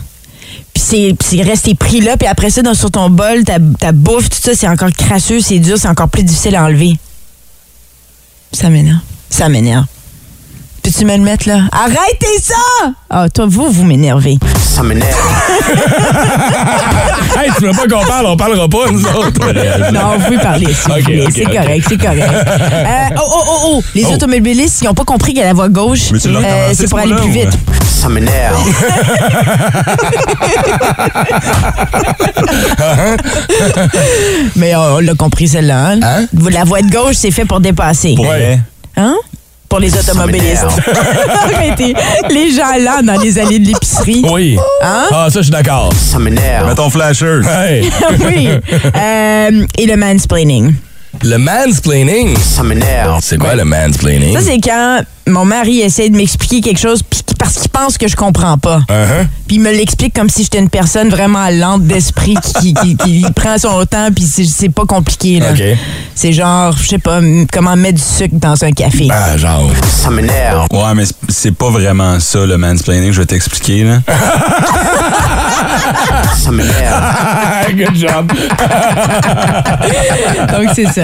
puis 0.72 0.82
c'est 0.82 1.14
c'est 1.20 1.42
resté 1.42 1.74
pris 1.74 2.00
là, 2.00 2.16
puis 2.16 2.28
après 2.28 2.50
ça, 2.50 2.62
dans, 2.62 2.74
sur 2.74 2.90
ton 2.90 3.10
bol, 3.10 3.44
ta, 3.44 3.58
ta 3.78 3.92
bouffe, 3.92 4.28
tout 4.30 4.38
ça, 4.40 4.54
c'est 4.54 4.68
encore 4.68 4.92
crasseux, 4.92 5.40
c'est 5.40 5.58
dur, 5.58 5.76
c'est 5.78 5.88
encore 5.88 6.08
plus 6.08 6.22
difficile 6.24 6.56
à 6.56 6.64
enlever. 6.64 6.98
Ça 8.52 8.70
m'énerve. 8.70 8.98
Ça 9.30 9.48
m'énerve. 9.48 9.86
Peux-tu 10.84 11.06
me 11.06 11.16
le 11.16 11.22
mettre 11.22 11.48
là? 11.48 11.60
Arrêtez 11.72 12.38
ça! 12.42 12.54
Ah, 13.08 13.28
toi, 13.30 13.46
vous, 13.48 13.70
vous 13.70 13.84
m'énervez. 13.84 14.36
Ça 14.62 14.82
m'énerve. 14.82 15.08
Hey, 17.36 17.50
tu 17.58 17.64
veux 17.66 17.72
pas 17.72 17.88
qu'on 17.88 18.04
parle, 18.06 18.26
on 18.26 18.36
parlera 18.36 18.68
pas, 18.68 18.90
nous 18.92 19.04
autres. 19.06 19.40
Non, 19.92 20.16
vous 20.18 20.24
pouvez 20.24 20.38
parler, 20.38 20.66
s'il 20.72 20.92
vous 20.92 20.98
Ok, 20.98 21.04
plaît. 21.04 21.24
ok, 21.26 21.32
c'est 21.34 21.44
correct, 21.44 21.86
c'est 21.88 21.98
correct. 22.00 22.22
Euh, 22.74 23.16
oh, 23.16 23.22
oh, 23.24 23.42
oh, 23.46 23.58
oh! 23.78 23.82
Les 23.94 24.04
Oh. 24.08 24.14
automobilistes, 24.14 24.82
ils 24.82 24.84
n'ont 24.84 24.94
pas 24.94 25.04
compris 25.04 25.34
qu'à 25.34 25.44
la 25.44 25.52
voie 25.52 25.68
gauche, 25.68 26.12
euh, 26.12 26.68
c'est 26.72 26.84
ce 26.84 26.88
pour 26.90 26.98
aller 26.98 27.14
plus 27.14 27.30
vite. 27.30 27.50
Ça 27.84 28.08
m'énerve. 28.08 28.62
Mais 34.56 34.74
on, 34.76 34.80
on 34.96 34.98
l'a 35.00 35.14
compris, 35.14 35.48
celle-là. 35.48 35.86
Hein? 35.92 36.00
Hein? 36.02 36.26
La 36.50 36.64
voie 36.64 36.82
de 36.82 36.90
gauche, 36.90 37.16
c'est 37.16 37.30
fait 37.30 37.44
pour 37.44 37.60
dépasser. 37.60 38.14
Vrai. 38.16 38.60
Hein? 38.96 39.14
Pour 39.74 39.80
les 39.80 39.98
automobilistes. 39.98 40.66
Arrêtez. 41.52 41.94
Les 42.30 42.52
gens 42.52 42.76
là, 42.78 43.02
dans 43.02 43.20
les 43.20 43.40
allées 43.40 43.58
de 43.58 43.66
l'épicerie. 43.66 44.24
Oui. 44.30 44.56
Hein? 44.80 45.06
Ah, 45.10 45.26
ça, 45.28 45.40
je 45.40 45.46
suis 45.46 45.50
d'accord. 45.50 45.92
Ça 45.92 46.20
m'énerve. 46.20 46.68
Mets 46.68 46.76
ton 46.76 46.88
flasher. 46.90 47.40
Hey. 47.50 47.90
oui. 48.24 48.50
Euh, 48.94 49.66
et 49.76 49.86
le 49.86 49.96
mansplaining. 49.96 50.74
Le 51.22 51.36
mansplaining. 51.38 52.36
Ça 52.38 52.62
m'énerve. 52.62 53.18
C'est 53.22 53.38
quoi 53.38 53.54
le 53.54 53.64
mansplaining? 53.64 54.34
Ça, 54.34 54.40
c'est 54.42 54.58
quand 54.60 55.00
mon 55.26 55.44
mari 55.46 55.80
essaie 55.80 56.10
de 56.10 56.16
m'expliquer 56.16 56.60
quelque 56.60 56.78
chose 56.80 57.02
parce 57.38 57.54
qu'il 57.54 57.70
pense 57.70 57.96
que 57.96 58.06
je 58.08 58.14
comprends 58.16 58.58
pas. 58.58 58.80
Uh-huh. 58.90 59.26
Puis 59.46 59.56
il 59.56 59.60
me 59.60 59.70
l'explique 59.70 60.14
comme 60.14 60.28
si 60.28 60.42
j'étais 60.44 60.58
une 60.58 60.68
personne 60.68 61.08
vraiment 61.08 61.48
lente 61.50 61.84
d'esprit 61.84 62.34
qui, 62.60 62.74
qui, 62.74 62.96
qui- 62.96 63.22
qui 63.22 63.32
prend 63.34 63.56
son 63.58 63.84
temps, 63.86 64.08
puis 64.14 64.24
c'est- 64.26 64.68
pas 64.68 64.84
compliqué. 64.86 65.40
là. 65.40 65.48
C'est 66.14 66.32
genre, 66.32 66.76
je 66.76 66.86
sais 66.88 66.98
pas, 66.98 67.20
comment 67.52 67.74
mettre 67.76 67.96
du 67.98 68.02
sucre 68.04 68.34
dans 68.34 68.62
un 68.64 68.72
café. 68.72 69.08
Ah, 69.10 69.36
genre. 69.38 69.70
Ça 69.88 70.10
m'énerve. 70.10 70.66
Ouais, 70.72 70.94
mais 70.94 71.06
c'est- 71.06 71.14
c'est 71.28 71.54
pas 71.54 71.70
vraiment 71.70 72.20
ça, 72.20 72.40
le 72.44 72.58
mansplaining. 72.58 73.12
Je 73.12 73.20
vais 73.20 73.26
t'expliquer, 73.26 73.84
là. 73.84 74.00
Ça 76.36 76.50
m'énerve. 76.50 77.04
Good 77.76 77.96
job. 77.96 78.32
Donc 80.52 80.68
c'est 80.74 80.88
ça. 80.92 81.03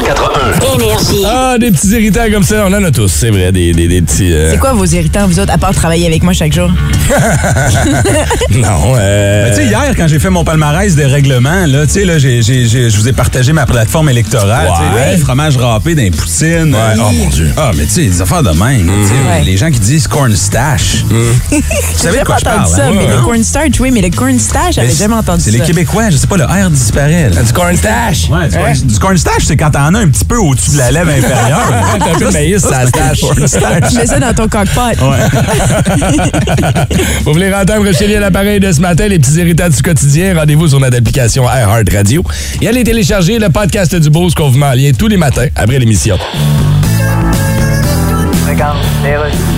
181. 0.00 0.74
Énergie. 0.74 1.24
Ah, 1.26 1.56
des 1.58 1.70
petits 1.70 1.88
irritants 1.88 2.24
comme 2.32 2.42
ça, 2.42 2.64
on 2.66 2.72
en 2.74 2.82
a 2.82 2.90
tous, 2.90 3.08
c'est 3.08 3.30
vrai, 3.30 3.52
des, 3.52 3.72
des, 3.72 3.86
des 3.86 4.02
petits... 4.02 4.32
euh, 4.32 4.50
C'est 4.50 4.58
quoi 4.58 4.72
vos 4.72 4.84
irritants, 4.84 5.26
vous 5.28 5.38
autres, 5.38 5.52
à 5.52 5.58
part 5.58 5.72
travailler 5.74 6.06
avec 6.06 6.22
moi 6.24 6.32
chaque 6.32 6.52
jour? 6.52 6.70
Non, 8.50 8.94
euh... 8.98 9.50
Tu 9.50 9.56
sais, 9.56 9.66
hier, 9.66 9.92
quand 9.96 10.06
j'ai 10.08 10.18
fait 10.18 10.30
mon 10.30 10.44
palmarès 10.44 10.94
des 10.94 11.06
règlements, 11.06 11.66
là, 11.66 11.86
tu 11.86 11.92
sais, 11.92 12.04
là, 12.04 12.18
j'ai- 12.18 12.42
j'ai- 12.42 12.66
j'ai- 12.66 12.90
je 12.90 12.96
vous 12.96 13.08
ai 13.08 13.12
partagé 13.12 13.52
ma 13.52 13.66
plateforme 13.66 14.08
électorale. 14.08 14.68
tu 14.68 14.82
sais, 14.82 14.94
Ouais. 15.04 15.12
hey, 15.14 15.18
fromage 15.20 15.56
râpé 15.56 15.94
d'un 15.94 16.10
poutine. 16.10 16.74
Ouais, 16.74 16.94
oh 16.98 17.10
mon 17.12 17.28
Dieu. 17.28 17.50
Ah, 17.56 17.70
mais 17.76 17.84
tu 17.84 17.90
sais, 17.90 18.02
des 18.06 18.20
affaires 18.20 18.42
de 18.42 18.50
même. 18.50 18.86
tu 19.02 19.08
sais, 19.08 19.14
Ouais. 19.14 19.44
Les 19.44 19.56
gens 19.56 19.70
qui 19.70 19.80
disent 19.80 20.06
cornstache. 20.08 21.04
Vous 21.08 21.58
savez 21.96 22.20
de 22.20 22.24
quoi 22.24 22.36
je 22.36 22.40
J'ai 22.40 22.44
parle? 22.44 22.60
entendu 22.60 22.76
ça, 22.76 22.86
hein? 22.86 22.92
mais 22.96 23.06
le 23.06 23.22
cornstarch, 23.22 23.80
oui, 23.80 23.90
mais 23.92 24.00
le 24.02 24.10
cornstarch, 24.10 24.74
j'avais 24.74 24.88
Mais 24.88 24.94
jamais 24.94 25.14
entendu 25.14 25.40
ça. 25.42 25.50
C'est 25.50 25.56
les 25.58 25.64
Québécois, 25.64 26.10
je 26.10 26.16
sais 26.16 26.26
pas, 26.26 26.36
le 26.36 26.44
R 26.44 26.70
disparaît. 26.70 27.30
là. 27.30 27.42
Du 27.42 27.52
cornstache. 27.52 28.28
Ouais, 28.30 28.48
du, 28.74 28.84
du 28.86 28.98
cornstarch, 28.98 29.44
c'est 29.46 29.56
quand 29.56 29.70
t'en 29.70 29.83
as 29.92 29.98
un 29.98 30.08
petit 30.08 30.24
peu 30.24 30.36
au-dessus 30.36 30.72
de 30.72 30.78
la 30.78 30.90
lèvre 30.90 31.10
inférieure. 31.10 31.72
T'as 31.98 32.10
un 32.10 32.18
peu 32.18 32.26
de 32.26 32.30
maïs, 32.30 32.62
ça 32.62 32.86
se 32.86 32.90
tâche. 32.90 33.20
Tu 33.90 33.96
mets 33.96 34.06
ça 34.06 34.18
dans 34.20 34.34
ton 34.34 34.48
cockpot. 34.48 34.96
Vous 37.24 37.32
voulez 37.32 37.52
entendre 37.54 37.92
Chélie 37.92 38.16
à 38.16 38.20
l'appareil 38.20 38.60
de 38.60 38.72
ce 38.72 38.80
matin, 38.80 39.08
les 39.08 39.18
petits 39.18 39.34
irritants 39.34 39.68
du 39.68 39.82
quotidien, 39.82 40.34
rendez-vous 40.38 40.68
sur 40.68 40.80
notre 40.80 40.96
application 40.96 41.44
iHeart 41.44 41.92
Radio 41.92 42.24
et 42.60 42.68
allez 42.68 42.84
télécharger 42.84 43.38
le 43.38 43.48
podcast 43.50 43.94
du 43.94 44.10
Boost 44.10 44.36
qu'on 44.36 44.48
vous 44.48 44.58
met 44.58 44.66
en 44.66 44.72
lien 44.72 44.92
tous 44.96 45.08
les 45.08 45.16
matins 45.16 45.46
après 45.56 45.78
l'émission. 45.78 46.18
Vous 48.46 49.53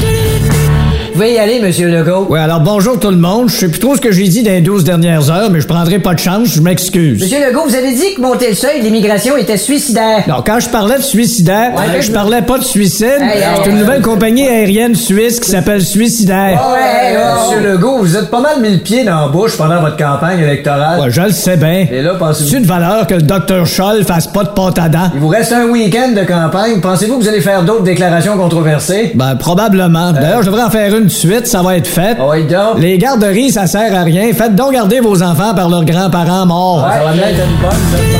pouvez 1.16 1.32
y 1.34 1.38
aller, 1.38 1.60
Monsieur 1.60 1.88
Legault. 1.88 2.26
Oui, 2.28 2.38
alors 2.38 2.60
bonjour 2.60 2.98
tout 3.00 3.10
le 3.10 3.16
monde. 3.16 3.48
Je 3.48 3.56
sais 3.56 3.68
plus 3.68 3.78
trop 3.80 3.96
ce 3.96 4.00
que 4.02 4.12
j'ai 4.12 4.28
dit 4.28 4.42
dans 4.42 4.50
les 4.50 4.60
12 4.60 4.84
dernières 4.84 5.30
heures, 5.30 5.50
mais 5.50 5.60
je 5.60 5.66
prendrai 5.66 5.98
pas 5.98 6.12
de 6.14 6.18
chance, 6.18 6.48
je 6.48 6.60
m'excuse. 6.60 7.22
Monsieur 7.22 7.38
Legault, 7.46 7.62
vous 7.66 7.74
avez 7.74 7.94
dit 7.94 8.14
que 8.14 8.20
monter 8.20 8.48
le 8.50 8.54
seuil 8.54 8.80
de 8.80 8.84
l'immigration 8.84 9.36
était 9.38 9.56
suicidaire. 9.56 10.24
Non, 10.28 10.42
quand 10.46 10.60
je 10.60 10.68
parlais 10.68 10.98
de 10.98 11.02
suicidaire, 11.02 11.72
Ouais, 11.74 11.84
je 12.00 12.06
je- 12.06 12.12
parlais 12.12 12.42
pas 12.42 12.58
de 12.58 12.64
suicide. 12.64 13.06
Hey, 13.20 13.38
hey, 13.38 13.44
C'est 13.64 13.70
une 13.70 13.76
hey. 13.76 13.82
nouvelle 13.82 14.02
compagnie 14.02 14.46
aérienne 14.46 14.94
suisse 14.94 15.40
qui 15.40 15.50
s'appelle 15.50 15.80
Suicidaire. 15.82 16.60
Ouais, 16.72 17.16
Monsieur 17.50 17.66
Legault, 17.72 17.98
vous 18.00 18.16
êtes 18.16 18.30
pas 18.30 18.40
mal 18.40 18.60
mis 18.60 18.70
le 18.72 18.78
pied 18.78 19.04
dans 19.04 19.20
la 19.22 19.28
bouche 19.28 19.56
pendant 19.56 19.80
votre 19.80 19.96
campagne 19.96 20.40
électorale. 20.40 21.00
Ouais, 21.00 21.10
je 21.10 21.22
le 21.22 21.30
sais 21.30 21.56
bien. 21.56 21.86
Et 21.90 22.02
là, 22.02 22.14
pensez-vous... 22.18 22.50
C'est 22.50 22.56
une 22.58 22.66
valeur 22.66 23.06
que 23.06 23.14
le 23.14 23.22
docteur 23.22 23.66
Scholl 23.66 24.04
fasse 24.04 24.26
pas 24.26 24.44
de 24.44 24.50
pâte 24.50 24.78
à 24.78 24.88
dents. 24.90 25.10
Il 25.14 25.20
vous 25.20 25.28
reste 25.28 25.52
un 25.52 25.64
week-end 25.66 26.12
de 26.12 26.24
campagne. 26.24 26.80
Pensez-vous 26.82 27.16
que 27.18 27.22
vous 27.22 27.28
allez 27.28 27.40
faire 27.40 27.62
d'autres 27.62 27.84
déclarations 27.84 28.36
controversées? 28.36 29.12
Ben, 29.14 29.34
probablement. 29.36 30.12
D'ailleurs, 30.12 30.42
je 30.42 30.46
devrais 30.46 30.64
en 30.64 30.70
faire 30.70 30.94
une 30.94 31.05
de 31.06 31.10
suite, 31.10 31.46
ça 31.46 31.62
va 31.62 31.76
être 31.76 31.86
fait. 31.86 32.16
Ah 32.20 32.26
ouais, 32.26 32.42
donc. 32.42 32.78
Les 32.78 32.98
garderies, 32.98 33.50
ça 33.52 33.66
sert 33.66 33.94
à 33.94 34.02
rien. 34.02 34.32
Faites 34.34 34.54
donc 34.54 34.72
garder 34.72 35.00
vos 35.00 35.22
enfants 35.22 35.54
par 35.54 35.68
leurs 35.68 35.84
grands-parents 35.84 36.46
morts. 36.46 36.86
Ça 36.92 37.04
va 37.04 37.12
bien 37.12 37.28
être 37.28 37.44
une 37.46 37.56
bonne, 37.56 37.80
Facebook. 37.90 38.16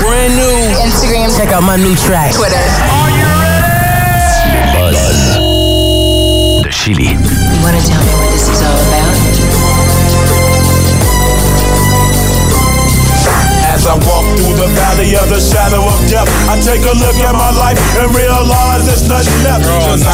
Brand 0.00 0.32
new. 0.36 0.86
Instagram. 0.86 1.30
Check 1.36 1.52
out 1.52 1.62
my 1.62 1.76
new 1.82 1.94
track. 1.96 2.32
Twitter. 2.32 2.56
De 6.62 6.70
Chili. 6.70 7.10
You 7.10 7.16
want 7.62 7.74
to 7.76 7.82
tell 7.86 8.02
me 8.02 8.12
what 8.12 8.30
this 8.32 8.48
is 8.48 8.62
all 8.62 8.78
about? 8.88 9.14
As 13.74 13.86
I 13.86 13.94
walk 14.06 14.25
through 14.36 14.54
the 14.56 14.68
valley 14.74 15.14
of 15.16 15.28
the 15.28 15.40
shadow 15.40 15.82
of 15.86 15.98
death, 16.10 16.28
I 16.48 16.60
take 16.60 16.84
a 16.84 16.94
look 16.94 17.16
at 17.24 17.32
my 17.32 17.50
life 17.56 17.78
and 18.00 18.14
realize 18.14 18.84
there's 18.86 19.08
nothing 19.08 19.42
left. 19.42 19.66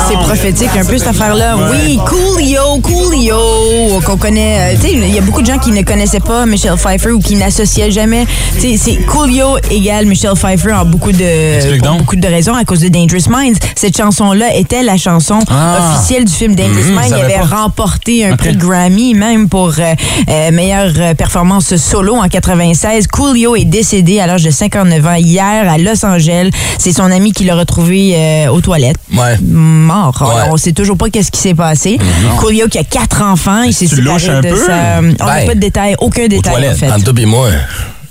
C'est 0.09 0.15
prophétique 0.19 0.71
un 0.77 0.85
peu 0.85 0.99
cette 0.99 1.09
affaire-là. 1.09 1.57
Oui, 1.71 1.99
Coolio, 2.07 2.79
Coolio, 2.83 4.01
qu'on 4.05 4.17
connaît. 4.17 4.75
euh, 4.75 4.77
tu 4.77 4.83
sais, 4.89 4.93
il 4.93 5.15
y 5.15 5.19
a 5.19 5.21
beaucoup 5.21 5.43
de 5.43 5.47
gens 5.47 5.59
qui 5.59 5.71
ne 5.71 5.83
connaissaient 5.83 6.21
pas 6.21 6.47
Michelle 6.47 6.77
Pfeiffer 6.77 7.11
ou 7.11 7.19
qui 7.21 7.35
n'associaient 7.37 7.91
jamais. 7.91 8.27
Tu 8.55 8.61
sais, 8.61 8.77
c'est 8.77 8.97
Coolio 9.07 9.59
égale 9.71 10.07
Michelle 10.07 10.35
Pfeiffer 10.35 10.73
en 10.73 10.85
beaucoup 10.85 11.13
de 11.13 11.79
pour 11.83 11.97
beaucoup 11.99 12.17
de 12.17 12.27
raisons 12.27 12.55
à 12.55 12.65
cause 12.65 12.81
de 12.81 12.89
Dangerous 12.89 13.29
Minds. 13.29 13.59
Cette 13.77 13.97
chanson-là 13.97 14.55
était 14.57 14.83
la 14.83 14.97
chanson 14.97 15.39
Ah. 15.51 15.95
officielle 15.97 16.25
du 16.25 16.33
film 16.33 16.55
Dangerous 16.55 16.89
Mhm, 16.89 16.95
Minds. 16.95 17.07
Il 17.09 17.15
avait 17.15 17.35
pas. 17.49 17.57
remporté 17.63 18.27
un 18.27 18.37
prix 18.37 18.57
Grammy 18.57 19.15
même 19.15 19.49
pour 19.49 19.69
euh, 19.79 19.95
euh, 20.29 20.51
meilleure 20.53 21.15
performance 21.17 21.77
solo 21.77 22.17
en 22.17 22.29
96. 22.29 23.07
Coolio 23.09 23.57
est 23.57 23.65
décédé 23.65 24.12
à 24.21 24.27
l'âge 24.27 24.43
de 24.45 24.51
59 24.51 25.07
ans 25.07 25.15
hier 25.15 25.71
à 25.71 25.79
Los 25.79 26.05
Angeles. 26.05 26.51
C'est 26.79 26.93
son 26.93 27.11
ami 27.11 27.33
qui 27.33 27.45
l'a 27.45 27.55
retrouvé 27.55 28.15
euh, 28.17 28.49
aux 28.49 28.61
toilettes 28.61 28.97
Ouais. 29.17 29.39
mort. 29.43 30.17
Ouais. 30.23 30.51
On 30.51 30.57
sait 30.57 30.73
toujours 30.73 30.97
pas 30.97 31.09
qu'est-ce 31.11 31.31
qui 31.31 31.41
s'est 31.41 31.55
passé. 31.55 31.99
Coolio 32.39 32.69
qui 32.69 32.79
a 32.79 32.85
quatre 32.85 33.23
enfants, 33.23 33.63
il 33.63 33.73
s'est 33.75 33.87
tu 33.87 33.97
séparé 33.97 34.29
un 34.29 34.41
de 34.41 34.49
peu? 34.49 34.57
sa... 34.67 34.99
On 34.99 35.03
n'a 35.03 35.13
Ben, 35.41 35.47
pas 35.47 35.55
de 35.55 35.61
détails, 35.61 35.95
aucun 35.99 36.27
détail 36.29 36.69
en 36.69 36.75
fait. 36.75 36.91
entre 36.91 37.05
toi 37.13 37.15
et 37.23 37.27
moi. 37.27 37.49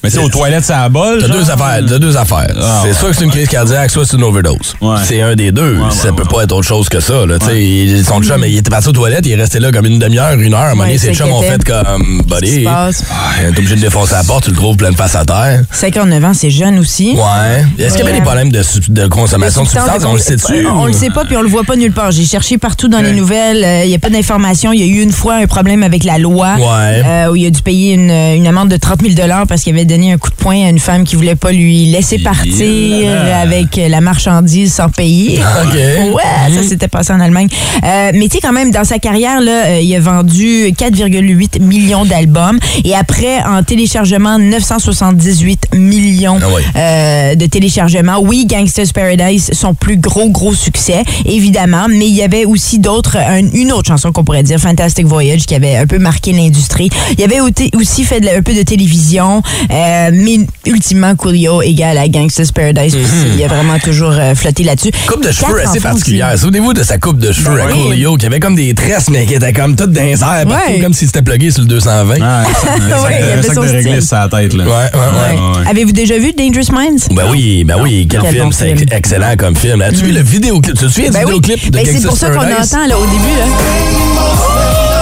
Mais 0.03 0.09
tu 0.09 0.17
sais, 0.17 0.23
aux 0.23 0.29
toilettes, 0.29 0.63
ça 0.65 0.79
a 0.81 0.89
bol. 0.89 1.19
T'as 1.21 1.27
deux 1.27 1.49
affaires. 1.51 1.79
T'as 1.87 1.99
deux 1.99 2.17
affaires. 2.17 2.53
Ah, 2.59 2.79
c'est 2.81 2.87
ouais. 2.89 2.93
soit 2.95 3.09
que 3.11 3.15
c'est 3.17 3.23
une 3.23 3.29
crise 3.31 3.47
cardiaque, 3.47 3.91
soit 3.91 4.03
c'est 4.05 4.17
une 4.17 4.23
overdose. 4.23 4.75
Ouais. 4.81 4.95
C'est 5.05 5.21
un 5.21 5.35
des 5.35 5.51
deux. 5.51 5.75
Ouais, 5.77 5.91
ça 5.91 6.09
ouais, 6.09 6.15
peut 6.15 6.23
ouais. 6.23 6.29
pas 6.37 6.43
être 6.43 6.51
autre 6.53 6.67
chose 6.67 6.89
que 6.89 6.99
ça. 6.99 7.25
Là. 7.27 7.37
Tu 7.39 7.45
sais, 7.45 7.63
il- 7.63 8.03
Son 8.05 8.21
chum, 8.21 8.43
il 8.47 8.57
était 8.57 8.69
parti 8.71 8.87
aux 8.89 8.93
toilettes, 8.93 9.25
il 9.27 9.33
est 9.33 9.35
resté 9.35 9.59
là 9.59 9.71
comme 9.71 9.85
une 9.85 9.99
demi-heure, 9.99 10.33
une 10.39 10.53
heure. 10.55 10.61
À 10.61 10.65
un 10.67 10.69
moment 10.71 10.83
donné, 10.85 10.97
ses 10.97 11.13
chums 11.13 11.31
ont 11.31 11.41
fait 11.41 11.63
comme 11.63 12.23
Qu'est-ce 12.27 12.39
qui 12.41 12.49
buddy. 12.51 12.59
se 12.61 12.65
passe? 12.69 13.03
Ah, 13.11 13.41
T'es 13.51 13.57
obligé 13.59 13.75
de 13.75 13.81
défoncer 13.81 14.13
la 14.13 14.23
porte, 14.23 14.45
tu 14.45 14.49
le 14.49 14.55
trouves 14.55 14.75
pleine 14.75 14.95
face 14.95 15.15
à 15.15 15.23
terre. 15.23 15.61
59 15.71 16.25
ans, 16.25 16.33
c'est 16.33 16.49
jeune 16.49 16.79
aussi. 16.79 17.13
Ouais. 17.15 17.65
Est-ce 17.77 17.95
qu'il 17.95 18.03
y 18.05 18.07
avait 18.07 18.17
des 18.17 18.23
problèmes 18.23 18.51
de, 18.51 18.63
de 18.89 19.07
consommation 19.07 19.63
de 19.63 19.67
Substance 19.67 20.01
substances? 20.01 20.01
de 20.03 20.07
On 20.07 20.13
le 20.13 20.19
sait-tu? 20.19 20.65
On, 20.67 20.81
on 20.81 20.85
le 20.87 20.93
sait 20.93 21.09
pas 21.11 21.25
puis 21.25 21.37
on 21.37 21.41
le 21.43 21.49
voit 21.49 21.63
pas 21.63 21.75
nulle 21.75 21.91
part. 21.93 22.09
J'ai 22.11 22.25
cherché 22.25 22.57
partout 22.57 22.87
dans 22.87 23.01
les 23.01 23.13
nouvelles. 23.13 23.63
euh, 23.63 23.83
Il 23.85 23.91
y 23.91 23.95
a 23.95 23.99
pas 23.99 24.09
d'informations. 24.09 24.73
Il 24.73 24.79
y 24.79 24.83
a 24.83 24.87
eu 24.87 25.03
une 25.03 25.11
fois 25.11 25.35
un 25.35 25.45
problème 25.47 25.83
avec 25.83 26.03
la 26.03 26.17
loi 26.17 26.55
Ouais. 26.57 27.03
euh, 27.05 27.31
où 27.31 27.35
il 27.35 27.45
a 27.45 27.49
dû 27.51 27.61
payer 27.61 27.93
une, 27.93 28.47
amende 28.47 28.69
de 28.69 28.77
30 28.77 29.01
000 29.01 29.13
parce 29.47 29.61
qu'il 29.61 29.73
avait 29.73 29.85
donné 29.91 30.11
un 30.13 30.17
coup 30.17 30.29
de 30.29 30.35
poing 30.35 30.65
à 30.65 30.69
une 30.69 30.79
femme 30.79 31.03
qui 31.03 31.15
voulait 31.15 31.35
pas 31.35 31.51
lui 31.51 31.85
laisser 31.85 32.17
partir 32.19 33.11
avec 33.41 33.75
la 33.89 34.01
marchandise 34.01 34.73
sans 34.73 34.89
payer. 34.89 35.39
OK. 35.63 35.75
Ouais, 36.15 36.53
ça 36.55 36.63
s'était 36.63 36.87
passé 36.87 37.13
en 37.13 37.19
Allemagne. 37.19 37.47
Euh, 37.83 38.11
mais 38.13 38.27
tu 38.27 38.35
sais, 38.35 38.39
quand 38.41 38.51
même, 38.53 38.71
dans 38.71 38.83
sa 38.83 38.99
carrière, 38.99 39.41
là, 39.41 39.65
euh, 39.67 39.79
il 39.81 39.93
a 39.95 39.99
vendu 39.99 40.71
4,8 40.77 41.61
millions 41.61 42.05
d'albums. 42.05 42.59
Et 42.83 42.95
après, 42.95 43.41
en 43.43 43.63
téléchargement, 43.63 44.37
978 44.39 45.75
millions 45.75 46.37
Ah 46.41 46.79
euh, 46.79 47.35
de 47.35 47.45
téléchargements. 47.45 48.19
Oui, 48.21 48.45
Gangsta's 48.47 48.91
Paradise, 48.91 49.49
son 49.53 49.73
plus 49.73 49.97
gros, 49.97 50.29
gros 50.29 50.53
succès, 50.53 51.03
évidemment. 51.25 51.87
Mais 51.89 52.07
il 52.07 52.15
y 52.15 52.21
avait 52.23 52.45
aussi 52.45 52.79
d'autres, 52.79 53.17
un- 53.17 53.51
une 53.53 53.71
autre 53.71 53.87
chanson 53.87 54.11
qu'on 54.11 54.23
pourrait 54.23 54.43
dire, 54.43 54.59
Fantastic 54.59 55.05
Voyage, 55.05 55.45
qui 55.45 55.55
avait 55.55 55.75
un 55.75 55.87
peu 55.87 55.99
marqué 55.99 56.31
l'industrie. 56.31 56.89
Il 57.17 57.23
avait 57.23 57.39
ôté- 57.41 57.71
aussi 57.75 58.03
fait 58.03 58.19
de 58.21 58.27
un 58.29 58.41
peu 58.41 58.53
de 58.53 58.61
télévision. 58.63 59.41
euh, 59.71 59.80
mais 60.13 60.39
ultimement, 60.65 61.15
Coolio 61.15 61.61
égale 61.61 61.97
à 61.97 62.07
Gangsta's 62.07 62.51
Paradise. 62.51 62.93
Puis 62.95 63.05
Il 63.37 63.43
a 63.43 63.47
vraiment 63.47 63.79
toujours 63.79 64.11
euh, 64.11 64.35
flotté 64.35 64.63
là-dessus. 64.63 64.91
Coupe 65.07 65.23
de 65.25 65.31
cheveux 65.31 65.61
assez 65.65 65.79
particulière. 65.79 66.37
Souvenez-vous 66.37 66.73
de 66.73 66.83
sa 66.83 66.97
coupe 66.97 67.17
de 67.19 67.31
cheveux 67.31 67.55
Ben 67.55 67.67
à 67.67 67.71
oui. 67.71 67.83
Coolio, 67.83 68.17
qui 68.17 68.25
avait 68.25 68.39
comme 68.39 68.55
des 68.55 68.73
tresses, 68.73 69.09
mais 69.09 69.25
qui 69.25 69.33
étaient 69.35 69.53
comme 69.53 69.75
les 69.93 70.11
airs, 70.21 70.45
partout, 70.47 70.71
Ouais. 70.71 70.79
comme 70.79 70.93
s'il 70.93 71.07
s'était 71.07 71.21
plugué 71.21 71.51
sur 71.51 71.61
le 71.61 71.67
220. 71.67 72.15
Ah, 72.21 72.41
un 72.41 72.43
sac- 72.45 72.81
un 72.81 73.03
Ouais, 73.03 73.17
il 73.21 73.27
y 73.27 73.31
avait 73.31 73.43
sac- 73.43 73.55
de 73.55 73.59
réglisse 73.61 74.07
sur 74.07 74.17
la 74.17 74.27
tête, 74.29 74.53
là. 74.53 74.63
Ouais, 74.65 74.71
ouais. 74.71 75.69
Avez-vous 75.69 75.91
déjà 75.91 76.17
vu 76.17 76.33
Dangerous 76.33 76.71
Minds? 76.71 77.07
Ben 77.11 77.23
oui, 77.31 77.63
ben 77.63 77.75
oui, 77.81 78.07
quel, 78.09 78.21
Quel 78.21 78.31
film, 78.33 78.45
bon 78.45 78.51
c'est 78.51 78.75
excellent 78.93 79.35
comme 79.37 79.55
film. 79.55 79.81
As-tu 79.81 80.05
vu 80.05 80.11
le 80.11 80.21
vidéoclip? 80.21 80.75
Tu 80.77 80.85
te 80.85 80.89
souviens 80.91 81.09
du 81.09 81.13
Ben 81.17 81.23
oui. 81.25 81.33
vidéoclip 81.35 81.71
de 81.71 81.77
Ben, 81.77 81.85
c'est 81.85 82.07
pour 82.07 82.17
ça 82.17 82.29
qu'on 82.29 82.39
entend 82.41 82.87
là, 82.87 82.97
au 82.97 83.05
début. 83.05 83.37
Là. 83.39 85.00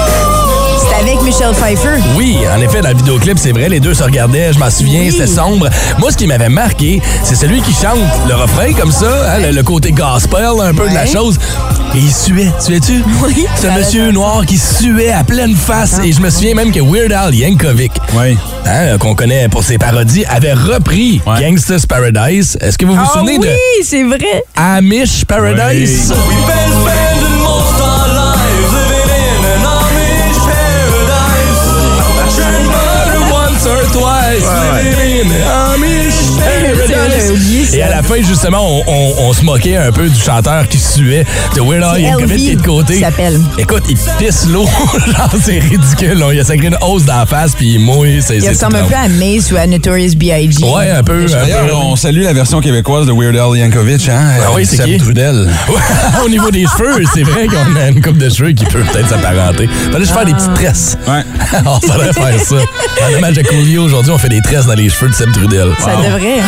C'est 0.79 0.95
avec 1.01 1.21
Michelle 1.23 1.53
Pfeiffer. 1.53 2.01
Oui, 2.15 2.37
en 2.55 2.61
effet, 2.61 2.81
dans 2.81 2.89
le 2.89 2.95
vidéoclip, 2.95 3.37
c'est 3.37 3.51
vrai, 3.51 3.69
les 3.69 3.79
deux 3.79 3.93
se 3.93 4.03
regardaient, 4.03 4.53
je 4.53 4.59
m'en 4.59 4.69
souviens, 4.69 5.01
Oui. 5.01 5.11
c'était 5.11 5.27
sombre. 5.27 5.67
Moi, 5.97 6.11
ce 6.11 6.17
qui 6.17 6.27
m'avait 6.27 6.49
marqué, 6.49 7.01
c'est 7.23 7.35
celui 7.35 7.61
qui 7.61 7.73
chante 7.73 7.97
le 8.27 8.35
refrain 8.35 8.71
comme 8.73 8.91
ça, 8.91 9.07
hein, 9.35 9.39
le, 9.39 9.51
le 9.51 9.63
côté 9.63 9.91
gospel 9.91 10.45
un 10.61 10.73
peu 10.73 10.87
de 10.89 10.93
la 10.93 11.05
chose. 11.05 11.37
Et 11.95 11.97
il 11.99 12.11
suait, 12.11 12.51
suais-tu? 12.59 13.03
Oui, 13.23 13.45
C'est 13.55 13.67
un 13.69 13.75
monsieur 13.77 14.11
noir 14.11 14.45
qui 14.45 14.57
suait 14.57 15.11
à 15.11 15.23
pleine 15.23 15.55
face. 15.55 15.99
Et 16.03 16.11
je 16.13 16.21
me 16.21 16.29
souviens 16.29 16.53
même 16.53 16.71
que 16.71 16.79
Weird 16.79 17.11
Al 17.11 17.33
Yankovic, 17.33 17.91
Oui. 18.13 18.37
hein, 18.65 18.97
qu'on 18.99 19.15
connaît 19.15 19.47
pour 19.49 19.63
ses 19.63 19.77
parodies, 19.77 20.25
avait 20.25 20.53
repris 20.53 21.21
Ouais. 21.25 21.41
Gangsta's 21.41 21.85
Paradise. 21.85 22.57
Est-ce 22.61 22.77
que 22.77 22.85
vous 22.85 22.93
vous 22.93 23.01
Ah 23.03 23.11
souvenez 23.13 23.37
oui, 23.39 23.45
de 23.47 23.49
c'est 23.83 24.03
vrai. 24.03 24.43
Amish 24.55 25.25
Paradise? 25.25 26.13
Oui. 26.27 26.35
In 35.21 35.27
Amish 35.27 35.58
Et 37.73 37.81
à 37.83 37.89
la 37.89 38.01
fin, 38.03 38.15
justement, 38.21 38.59
on, 38.67 38.83
on- 38.87 39.13
on 39.29 39.33
se 39.33 39.43
moquait 39.43 39.77
un 39.77 39.91
peu 39.91 40.09
du 40.09 40.19
chanteur 40.19 40.67
qui 40.67 40.79
suait 40.79 41.23
de 41.55 41.61
Weird 41.61 41.83
Al 41.83 41.95
C'est 41.95 42.01
Yankovic 42.01 42.37
qui 42.37 42.49
est 42.51 42.55
de 42.55 42.61
côté. 42.61 42.99
s'appelle. 42.99 43.39
Écoute, 43.57 43.83
il 43.89 43.97
pisse 44.17 44.47
l'eau. 44.47 44.65
Genre, 45.07 45.29
c'est 45.43 45.59
ridicule. 45.59 46.17
là. 46.17 46.33
Il 46.33 46.39
a 46.39 46.43
sacré 46.43 46.67
une 46.67 46.77
hausse 46.81 47.05
dans 47.05 47.17
la 47.19 47.25
face, 47.25 47.53
puis 47.55 47.73
il 47.75 47.79
mouille. 47.79 48.21
C'est, 48.25 48.37
Il 48.37 48.49
ressemble 48.49 48.77
un 48.77 48.83
peu 48.85 48.95
à 48.95 49.07
Mace 49.07 49.51
ou 49.51 49.57
à 49.57 49.67
Notorious 49.67 50.15
B.I.G. 50.15 50.63
Ouais, 50.65 50.89
un 50.89 51.03
peu. 51.03 51.25
D'ailleurs, 51.25 51.85
on 51.85 51.95
salue 51.95 52.23
la 52.23 52.33
version 52.33 52.59
québécoise 52.59 53.05
de 53.05 53.11
Weird 53.11 53.35
Al 53.35 53.57
Yankovic, 53.57 54.09
hein? 54.09 54.31
Ah 54.41 54.49
oui, 54.55 54.65
c'est 54.65 54.77
Seb 54.77 54.85
qui? 54.85 54.97
Trudel. 54.97 55.47
Au 56.25 56.29
niveau 56.29 56.49
des 56.51 56.65
cheveux, 56.65 57.03
c'est 57.13 57.23
vrai 57.23 57.47
qu'on 57.47 57.75
a 57.75 57.89
une 57.89 58.01
coupe 58.01 58.17
de 58.17 58.29
cheveux 58.29 58.51
qui 58.51 58.65
peut 58.65 58.81
peut-être 58.91 59.09
s'apparenter. 59.09 59.67
Fallait 59.91 59.99
juste 59.99 60.13
faire 60.13 60.25
des 60.25 60.33
petites 60.33 60.53
tresses. 60.55 60.97
Ouais. 61.07 61.23
on 61.65 61.79
faudrait 61.79 62.13
faire 62.13 62.39
ça. 62.39 62.55
En 62.55 63.17
hommage 63.17 63.37
à 63.37 63.43
Coolio, 63.43 63.83
aujourd'hui, 63.83 64.11
on 64.11 64.17
fait 64.17 64.29
des 64.29 64.41
tresses 64.41 64.65
dans 64.65 64.73
les 64.73 64.89
cheveux 64.89 65.09
de 65.09 65.15
Seb 65.15 65.31
Trudel. 65.31 65.69
Ça 65.79 65.95
devrait. 65.95 66.41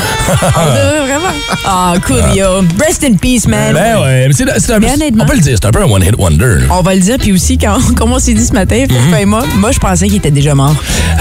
On 0.55 0.99
devrait 0.99 1.10
vraiment. 1.11 1.33
Ah, 1.65 1.93
cool, 2.05 2.21
yo. 2.35 2.61
Rest 2.79 3.03
in 3.03 3.15
peace, 3.15 3.47
man. 3.47 3.73
Ben 3.73 3.99
ouais, 4.01 4.27
mais 4.27 4.33
c'est, 4.33 4.43
un 4.71 4.79
peu, 4.79 4.87
on 5.19 5.25
peut 5.25 5.35
le 5.35 5.41
dire, 5.41 5.57
c'est 5.61 5.67
un 5.67 5.71
peu 5.71 5.81
un 5.81 5.89
one-hit 5.89 6.15
wonder. 6.17 6.65
On 6.69 6.81
va 6.81 6.95
le 6.95 7.01
dire, 7.01 7.17
puis 7.19 7.31
aussi, 7.33 7.57
quand, 7.57 7.77
comme 7.97 8.11
on 8.11 8.19
s'est 8.19 8.33
dit 8.33 8.45
ce 8.45 8.53
matin, 8.53 8.85
et 9.19 9.25
moi, 9.25 9.43
moi, 9.55 9.71
je 9.71 9.79
pensais 9.79 10.07
qu'il 10.07 10.17
était 10.17 10.31
déjà 10.31 10.55
mort. 10.55 10.75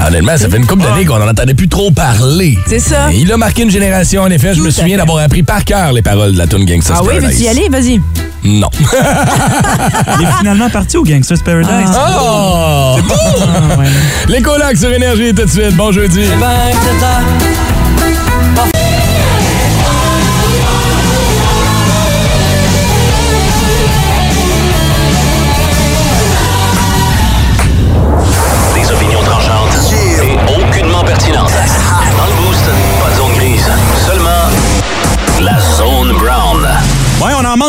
Honnêtement, 0.06 0.36
ça 0.36 0.48
fait 0.48 0.56
une 0.56 0.66
couple 0.66 0.82
d'années 0.82 1.04
qu'on 1.04 1.18
n'en 1.18 1.28
entendait 1.28 1.54
plus 1.54 1.68
trop 1.68 1.90
parler. 1.90 2.58
C'est 2.66 2.78
ça. 2.78 3.12
Et 3.12 3.18
il 3.18 3.32
a 3.32 3.36
marqué 3.36 3.62
une 3.62 3.70
génération, 3.70 4.22
en 4.22 4.30
effet. 4.30 4.54
Je 4.54 4.62
me 4.62 4.70
souviens 4.70 4.96
d'avoir 4.96 5.18
appris 5.22 5.42
par 5.42 5.64
cœur 5.64 5.92
les 5.92 6.02
paroles 6.02 6.32
de 6.32 6.38
la 6.38 6.46
tune 6.46 6.64
Gangsta's 6.64 6.96
Ah 6.98 7.02
oui, 7.02 7.08
Paradise. 7.18 7.30
veux-tu 7.30 7.42
y 7.44 7.48
aller? 7.48 7.68
Vas-y. 7.68 8.00
Non. 8.42 8.70
Il 10.18 10.26
est 10.26 10.32
finalement 10.38 10.70
parti 10.70 10.96
au 10.96 11.04
Gangster's 11.04 11.42
Paradise. 11.42 11.90
Oh! 11.94 12.96
C'est 12.96 13.14
Ah, 13.14 13.78
ouais. 13.78 13.86
Les 14.28 14.40
colocs 14.40 14.76
sur 14.78 14.90
Énergie 14.92 15.34
tout 15.34 15.44
de 15.44 15.50
suite. 15.50 15.76
Bon 15.76 15.92
jeudi. 15.92 16.20
Des 16.20 16.26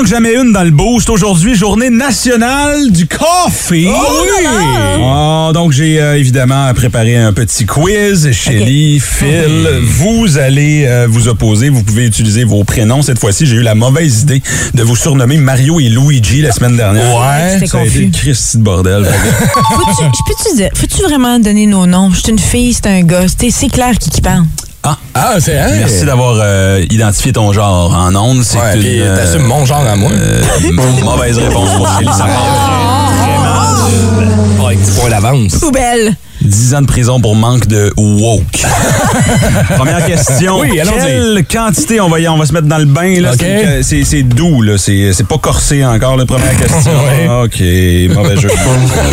manque 0.01 0.08
jamais 0.08 0.34
une 0.34 0.51
dans 0.51 0.63
le 0.63 0.72
boost. 0.72 1.12
Aujourd'hui, 1.12 1.53
journée 1.53 1.91
nationale 1.91 2.91
du 2.91 3.08
coffee. 3.08 3.88
Oh 3.88 4.24
oui! 4.24 4.48
Ah, 5.03 5.51
donc, 5.53 5.74
j'ai 5.74 6.01
euh, 6.01 6.17
évidemment 6.17 6.74
préparé 6.74 7.17
un 7.17 7.34
petit 7.34 7.67
quiz. 7.67 8.31
Shelly, 8.31 9.00
Phil, 9.00 9.70
vous 9.84 10.39
allez 10.39 10.86
euh, 10.88 11.05
vous 11.08 11.27
opposer. 11.27 11.70
Vous 11.70 11.84
pouvez 11.84 12.08
utiliser 12.08 12.46
vos 12.46 12.63
prénoms. 12.63 13.03
Cette 13.03 13.20
fois-ci, 13.20 13.46
j'ai 13.46 13.58
eu 13.58 13.62
la 13.62 13.75
mauvaise 13.75 14.24
idée 14.24 14.41
de 14.74 14.81
vous 14.81 14.96
surnommer 14.96 15.38
Mario 15.38 15.79
et 15.79 15.89
Luigi 15.89 16.41
la 16.41 16.51
semaine 16.51 16.77
dernière. 16.77 17.15
Ouais. 17.20 17.53
C'était 17.53 17.67
Ça 17.67 17.77
a 17.77 17.86
été 17.86 18.05
confus. 18.05 18.12
Christy 18.12 18.58
de 18.58 18.63
bordel. 18.63 19.05
Faut-tu, 19.53 20.63
peux-tu 20.74 21.01
vraiment 21.03 21.38
donner 21.38 21.67
nos 21.67 21.86
noms? 21.86 22.10
Je 22.12 22.22
suis 22.22 22.31
une 22.31 22.39
fille, 22.39 22.74
c'est 22.74 22.88
un 22.88 23.03
gars. 23.03 23.25
C'est 23.27 23.51
c'est 23.51 23.70
clair 23.70 23.98
qui 24.00 24.10
qui 24.10 24.22
parle. 24.22 24.46
Ah, 24.83 24.97
Ah, 25.13 25.35
c'est 25.39 25.57
hein? 25.59 25.69
merci 25.77 26.05
d'avoir 26.05 26.35
euh, 26.41 26.83
identifié 26.89 27.31
ton 27.33 27.53
genre 27.53 27.93
en 27.93 28.15
ondes. 28.15 28.43
C'est 28.43 28.59
Ouais, 28.59 28.73
une, 28.75 28.79
puis 28.81 29.01
euh, 29.01 29.15
t'assumes 29.15 29.43
mon 29.45 29.65
genre 29.65 29.85
à 29.85 29.95
moi. 29.95 30.11
euh, 30.11 30.41
mauvaise 31.03 31.38
réponse 31.38 31.69
pour 31.75 31.88
Shelly. 31.88 32.07
Ça 32.07 32.25
part 32.25 33.07
Pas 34.59 34.65
avec 34.67 34.81
10 34.81 34.91
points 35.00 35.09
d'avance. 35.09 35.53
Poubelle. 35.55 36.15
10 36.41 36.75
ans 36.75 36.81
de 36.81 36.88
prison 36.88 37.19
pour 37.19 37.36
manque 37.36 37.67
de 37.67 37.93
woke. 37.98 38.43
Première 39.77 40.05
question. 40.05 40.60
Oui. 40.60 40.79
Quelle 40.83 41.45
quantité 41.45 42.01
on 42.01 42.10
va 42.10 42.19
y 42.19 42.27
on 42.27 42.38
va 42.38 42.45
se 42.45 42.53
mettre 42.53 42.67
dans 42.67 42.77
le 42.77 42.86
bain 42.86 43.19
là? 43.19 43.33
C'est 43.81 44.03
c'est 44.03 44.24
doux 44.24 44.62
là, 44.62 44.77
c'est 44.77 45.13
c'est 45.13 45.27
pas 45.27 45.38
corsé 45.38 45.86
encore 45.86 46.17
la 46.17 46.25
première 46.25 46.55
question. 46.57 46.91
Ouais. 47.01 47.27
OK, 47.27 48.15
mauvais 48.15 48.39
jeu. 48.39 48.50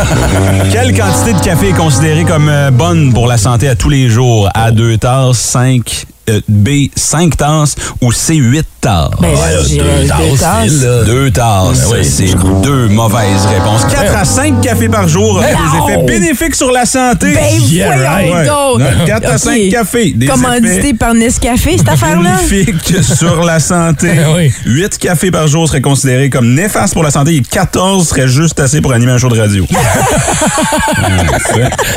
Quelle 0.72 0.96
quantité 0.96 1.32
de 1.32 1.40
café 1.40 1.68
est 1.68 1.72
considérée 1.72 2.24
comme 2.24 2.48
euh, 2.48 2.70
bonne 2.70 3.12
pour 3.12 3.26
la 3.26 3.38
santé 3.38 3.68
à 3.68 3.74
tous 3.74 3.88
les 3.88 4.08
jours? 4.08 4.48
À 4.54 4.70
2 4.70 4.98
tasses, 4.98 5.38
5 5.38 6.06
euh, 6.28 6.40
B, 6.48 6.88
5 6.94 7.36
tasses 7.36 7.76
ou 8.00 8.12
C, 8.12 8.34
8 8.34 8.66
tasses? 8.80 9.10
Ben, 9.20 9.32
là, 9.32 9.38
Ouais, 9.38 9.76
deux 9.76 9.82
deux 9.82 10.36
tasses, 10.38 10.82
là. 10.82 11.04
Deux 11.04 11.30
tasses, 11.30 11.90
Ben 11.90 11.96
oui. 12.00 12.04
c'est 12.04 12.34
deux 12.62 12.88
mauvaises 12.88 13.46
réponses. 13.46 13.84
4 13.90 14.16
à 14.16 14.24
5 14.24 14.60
cafés 14.60 14.88
par 14.88 15.08
jour, 15.08 15.40
Ben 15.40 15.46
des 15.48 15.78
non. 15.78 15.88
effets 15.88 16.02
bénéfiques 16.04 16.54
sur 16.54 16.70
la 16.70 16.86
santé. 16.86 17.32
Ben, 17.34 17.60
Yeah, 17.68 17.96
voyons 17.96 18.32
right. 18.34 18.46
donc. 18.46 19.06
4 19.06 19.24
à 19.26 19.32
Ok. 19.32 19.38
5 19.38 19.68
cafés. 19.70 20.12
Des 20.16 20.26
Commandité 20.26 20.94
par 20.94 21.14
Nescafé, 21.14 21.76
cette 21.78 21.88
affaire-là? 21.88 22.36
bénéfiques 22.50 23.02
sur 23.16 23.42
la 23.44 23.60
santé. 23.60 24.08
Ben 24.14 24.26
oui. 24.36 24.52
8 24.66 24.98
cafés 24.98 25.30
par 25.30 25.46
jour 25.48 25.68
seraient 25.68 25.80
considérés 25.80 26.30
comme 26.30 26.54
néfastes 26.54 26.94
pour 26.94 27.02
la 27.02 27.10
santé 27.10 27.36
et 27.36 27.42
14 27.42 28.06
seraient 28.08 28.28
juste 28.28 28.58
assez 28.60 28.80
pour 28.80 28.92
animer 28.92 29.12
un 29.12 29.18
show 29.18 29.28
de 29.28 29.38
radio. 29.40 29.66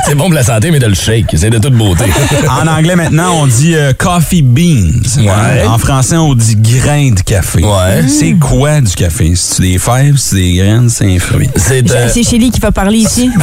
C'est 0.05 0.15
bon 0.15 0.25
pour 0.25 0.33
la 0.33 0.43
santé, 0.43 0.71
mais 0.71 0.79
de 0.79 0.88
le 0.88 0.93
shake. 0.95 1.25
C'est 1.35 1.50
de 1.50 1.57
toute 1.57 1.73
beauté. 1.73 2.05
en 2.50 2.67
anglais, 2.67 2.96
maintenant, 2.96 3.31
on 3.41 3.48
dit 3.48 3.75
euh, 3.75 3.94
coffee 3.94 4.41
beans. 4.41 4.91
Ouais. 5.17 5.65
En 5.67 5.77
français, 5.77 6.17
on 6.17 6.33
dit 6.35 6.55
grain 6.79 7.12
de 7.12 7.20
café. 7.22 7.64
Ouais. 7.64 8.07
C'est 8.07 8.34
quoi 8.34 8.81
du 8.81 8.94
café? 8.94 9.34
C'est 9.36 9.62
des 9.62 9.77
fèves, 9.77 10.16
c'est 10.18 10.36
des 10.36 10.53
graines, 10.55 10.90
c'est 10.90 11.05
un 11.16 11.20
fruit. 11.20 11.50
C'est 11.55 11.90
euh, 11.92 12.07
Shelly 12.14 12.51
qui 12.51 12.60
va 12.60 12.72
parler 12.72 13.00
ici. 13.00 13.29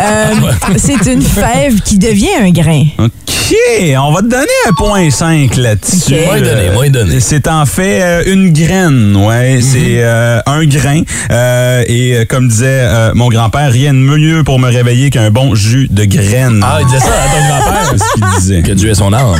Euh, 0.00 0.34
c'est 0.76 1.06
une 1.10 1.22
fève 1.22 1.80
qui 1.80 1.96
devient 1.98 2.34
un 2.40 2.50
grain. 2.50 2.84
OK, 2.98 3.54
on 3.98 4.12
va 4.12 4.20
te 4.20 4.26
donner 4.26 4.46
un 4.68 4.72
point 4.72 5.08
5 5.10 5.56
là-dessus. 5.56 6.14
Ok. 6.14 6.26
Moins 6.26 6.40
donné, 6.40 6.68
Euh, 6.68 6.72
moins 6.74 6.90
donné. 6.90 7.20
C'est 7.20 7.46
en 7.48 7.64
fait 7.66 8.02
euh, 8.02 8.22
une 8.26 8.52
graine, 8.52 9.14
ouais. 9.16 9.56
Mhm. 9.56 9.62
C'est 9.62 9.96
euh, 10.02 10.40
un 10.46 10.64
grain. 10.64 11.02
Euh, 11.30 11.84
et 11.86 12.16
euh, 12.16 12.24
comme 12.28 12.48
disait 12.48 12.66
euh, 12.66 13.12
mon 13.14 13.28
grand-père, 13.28 13.70
rien 13.70 13.94
de 13.94 13.98
mieux 13.98 14.42
pour 14.44 14.58
me 14.58 14.68
réveiller 14.68 15.10
qu'un 15.10 15.30
bon 15.30 15.54
jus 15.54 15.86
de 15.90 16.04
graine. 16.04 16.60
Ah, 16.64 16.78
il 16.80 16.86
disait 16.86 16.98
ça 16.98 17.06
à 17.06 17.28
ton 17.28 17.46
grand-père. 17.46 17.88
C'est 17.92 17.98
ce 17.98 18.12
qu'il 18.14 18.24
disait. 18.40 18.62
Que 18.62 18.72
Dieu 18.72 18.90
ait 18.90 18.94
son 18.94 19.12
âme. 19.12 19.36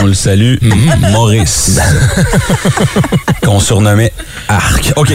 On 0.00 0.06
le 0.06 0.14
salue, 0.14 0.56
Mhm. 0.60 1.12
Maurice. 1.12 1.78
Qu'on 3.44 3.60
surnommait 3.60 4.12
Arc. 4.48 4.92
OK. 4.96 5.12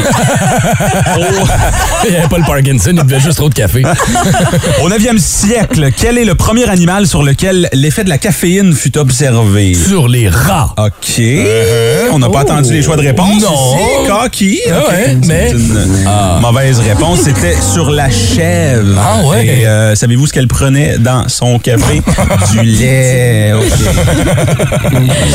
Il 2.06 2.12
n'y 2.12 2.16
avait 2.18 2.28
pas 2.28 2.38
le 2.38 2.46
Parkinson, 2.46 2.94
il 2.96 3.04
buvait 3.04 3.20
juste 3.20 3.38
trop 3.38 3.50
de 3.50 3.54
café. 3.54 3.84
Au 4.84 4.90
9e 4.90 5.18
siècle, 5.18 5.90
quel 5.96 6.18
est 6.18 6.26
le 6.26 6.36
premier 6.36 6.70
animal 6.70 7.08
sur 7.08 7.24
lequel 7.24 7.70
l'effet 7.74 8.04
de 8.04 8.10
la 8.10 8.18
caféine 8.18 8.74
fut 8.74 8.98
observé? 8.98 9.74
Sur 9.74 10.08
les 10.08 10.30
rats. 10.30 10.74
OK. 10.78 11.22
On 12.12 12.20
n'a 12.20 12.30
pas 12.30 12.42
attendu 12.42 12.74
les 12.74 12.82
choix 12.82 12.96
de 12.96 13.02
réponse. 13.02 13.42
Non. 13.42 13.52
ici. 13.76 13.84
Cocky. 14.08 14.60
Ah 14.72 14.90
ouais, 14.90 15.18
mais- 15.26 15.52
une 15.52 16.42
mauvaise 16.42 16.80
réponse. 16.80 17.20
C'était 17.24 17.56
sur 17.74 17.90
la 17.92 18.10
chèvre. 18.10 18.98
Ah 19.00 19.26
ouais. 19.28 19.46
Et 19.46 19.68
euh, 19.68 19.96
savez-vous 19.96 20.28
ce 20.28 20.34
qu'elle 20.34 20.48
prenait 20.48 20.98
dans 20.98 21.28
son 21.28 21.60
café? 21.60 22.02
du 22.52 22.62
lait. 22.62 23.54
OK. 23.54 23.64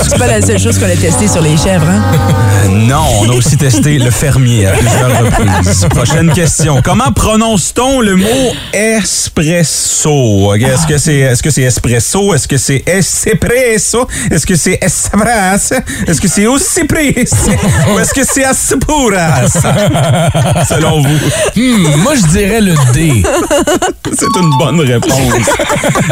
C'est 0.02 0.18
pas 0.18 0.26
la 0.26 0.40
seule 0.42 0.58
chose 0.58 0.78
qu'on 0.78 0.87
a 0.87 0.96
testée 0.96 1.28
sur 1.28 1.42
les 1.42 1.56
chèvres, 1.56 1.87
hein? 1.88 2.02
Euh, 2.14 2.68
non, 2.68 3.05
on 3.20 3.31
a 3.31 3.35
aussi 3.35 3.57
testé 3.57 3.98
le 3.98 4.11
fermier 4.11 4.66
à 4.66 4.72
plusieurs 4.72 5.24
reprises. 5.24 5.87
Prochaine 5.90 6.33
question. 6.33 6.81
Comment 6.83 7.11
prononce-t-on 7.12 8.00
le 8.00 8.16
mot 8.16 8.53
espresso? 8.72 10.55
Est-ce 10.55 10.87
que 10.87 10.98
c'est 10.98 11.18
est 11.18 11.35
-ce 11.35 11.50
c'est 11.50 11.62
espresso? 11.62 12.35
Est-ce 12.35 12.46
que 12.46 12.57
c'est 12.59 12.83
espresso? 12.87 14.07
Est-ce 14.31 14.46
que 14.46 14.57
c'est 14.57 14.79
espresso? 14.81 15.74
Est-ce 16.07 16.20
que 16.20 16.29
c'est 16.29 16.46
aussi? 16.46 16.81
Ou 16.83 17.98
est-ce 17.98 18.14
que 18.14 18.24
c'est 18.24 18.44
aspiras? 18.44 19.48
Selon 20.68 21.00
vous. 21.03 21.18
Hmm, 21.57 21.96
moi, 22.03 22.14
je 22.14 22.27
dirais 22.29 22.61
le 22.61 22.74
D. 22.92 23.22
c'est 24.12 24.40
une 24.40 24.50
bonne 24.59 24.81
réponse. 24.81 25.48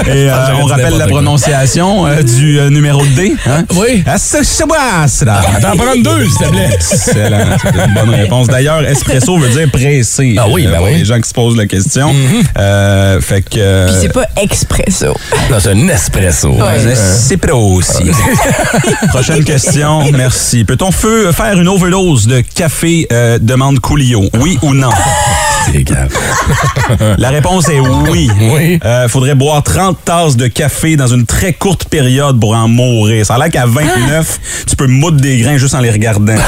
Et 0.07 0.31
euh, 0.31 0.55
on 0.61 0.67
rappelle 0.67 0.99
la 0.99 1.07
prononciation 1.07 2.07
euh, 2.07 2.23
du 2.23 2.59
euh, 2.59 2.71
numéro 2.71 3.05
D. 3.17 3.35
Hein? 3.47 3.65
Oui. 3.77 4.03
Espresso. 4.07 4.67
32, 5.93 6.29
plaît. 6.51 6.71
Excellent. 6.73 7.57
C'est 7.61 7.85
une 7.87 7.95
bonne 7.95 8.11
réponse. 8.11 8.47
D'ailleurs, 8.47 8.83
espresso 8.85 9.37
veut 9.37 9.49
dire 9.49 9.71
pressé. 9.71 10.37
Ah 10.39 10.47
oui, 10.49 10.67
euh, 10.67 10.71
ben 10.71 10.81
oui. 10.83 10.99
Les 10.99 11.05
gens 11.05 11.21
qui 11.21 11.29
se 11.29 11.35
posent 11.35 11.57
la 11.57 11.67
question. 11.67 12.13
Mhm. 12.13 12.43
Euh, 12.59 13.21
fait 13.21 13.43
que. 13.43 13.59
Euh, 13.59 13.87
Puis 13.87 13.97
c'est 14.01 14.13
pas 14.13 14.27
expresso. 14.41 15.15
Non, 15.51 15.59
c'est 15.59 15.71
un 15.71 15.89
espresso. 15.89 16.57
C'est 16.95 17.37
pro 17.37 17.75
aussi. 17.75 18.05
Prochaine 19.09 19.45
question. 19.45 20.11
Merci. 20.13 20.65
Peut-on 20.65 20.91
faire 20.91 21.61
une 21.61 21.69
overdose 21.69 22.27
de 22.27 22.41
café 22.41 23.07
demande 23.41 23.81
Coolio? 23.81 24.25
Oui 24.41 24.59
ou 24.63 24.75
non? 24.75 24.91
La 27.19 27.31
réponse 27.31 27.69
est 27.69 27.79
oui. 27.81 28.29
Oui. 28.41 28.81
Faudrait 29.09 29.35
boire 29.35 29.63
30 29.63 29.99
tasses 30.05 30.37
de 30.37 30.47
café 30.47 30.97
dans 30.97 31.07
une 31.07 31.27
très 31.27 31.53
courte 31.53 31.85
période 31.85 32.41
pour 32.41 32.55
en 32.55 32.69
mourir. 32.69 33.25
Ça 33.27 33.35
a 33.35 33.39
l'air 33.39 33.51
qu'à 33.51 33.67
29, 33.67 34.41
tu 34.67 34.77
peux 34.77 34.87
moudre 34.87 35.21
des 35.21 35.39
grains 35.39 35.59
juste 35.59 35.75
en 35.75 35.82
les 35.83 35.91
regardant. 35.91 36.35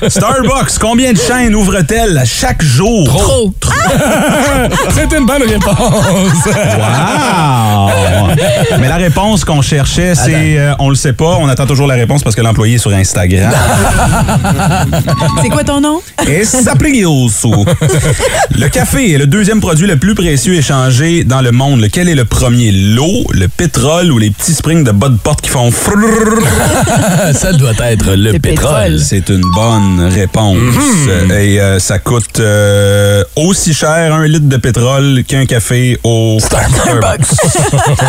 Starbucks, 0.08 0.78
combien 0.80 1.12
de 1.12 1.18
chaînes 1.18 1.54
ouvre-t-elle 1.54 2.22
chaque 2.24 2.62
jour? 2.62 3.06
Trop. 3.06 3.54
C'est 4.94 5.16
une 5.16 5.26
bonne 5.26 5.42
réponse. 5.42 5.76
Wow! 6.46 8.30
Mais 8.78 8.88
la 8.88 8.96
réponse 8.96 9.44
qu'on 9.44 9.62
cherchait, 9.62 10.14
c'est 10.14 10.58
euh, 10.58 10.74
on 10.78 10.88
le 10.88 10.94
sait 10.94 11.12
pas. 11.12 11.38
On 11.40 11.48
attend 11.48 11.66
toujours 11.66 11.86
la 11.86 11.94
réponse 11.94 12.22
parce 12.22 12.36
que 12.36 12.40
l'employé 12.40 12.76
est 12.76 12.78
sur 12.78 12.92
Instagram. 12.92 13.52
C'est 15.42 15.48
quoi 15.48 15.64
ton 15.64 15.80
nom? 15.80 16.00
Et 16.26 16.44
Saprioso. 16.44 17.64
Le 18.50 18.68
café 18.68 19.12
est 19.14 19.18
le 19.18 19.26
deuxième 19.26 19.60
produit 19.60 19.86
le 19.86 19.96
plus 19.96 20.14
précieux 20.14 20.54
échangé 20.54 21.24
dans 21.24 21.40
le 21.40 21.52
monde. 21.52 21.80
Lequel 21.80 22.08
est 22.08 22.14
le 22.14 22.24
premier? 22.24 22.70
L'eau, 22.72 23.26
le 23.32 23.48
pétrole 23.48 24.12
ou 24.12 24.18
les 24.18 24.30
petits 24.30 24.54
springs 24.54 24.84
de 24.84 24.92
bas 24.92 25.08
de 25.08 25.16
porte 25.16 25.40
qui 25.40 25.50
font? 25.50 25.70
Ça 27.34 27.52
doit 27.52 27.72
être 27.82 28.06
le, 28.06 28.32
Le 28.32 28.38
pétrole. 28.38 28.74
pétrole. 28.74 28.98
C'est 29.00 29.28
une 29.28 29.42
bonne 29.54 30.00
réponse. 30.12 30.58
Et 31.30 31.60
euh, 31.60 31.78
ça 31.78 31.98
coûte 31.98 32.38
euh, 32.40 33.22
aussi 33.36 33.74
cher 33.74 34.14
un 34.14 34.26
litre 34.26 34.48
de 34.48 34.56
pétrole 34.56 35.22
qu'un 35.26 35.46
café 35.46 35.98
au 36.04 36.38
Starbucks. 36.40 37.20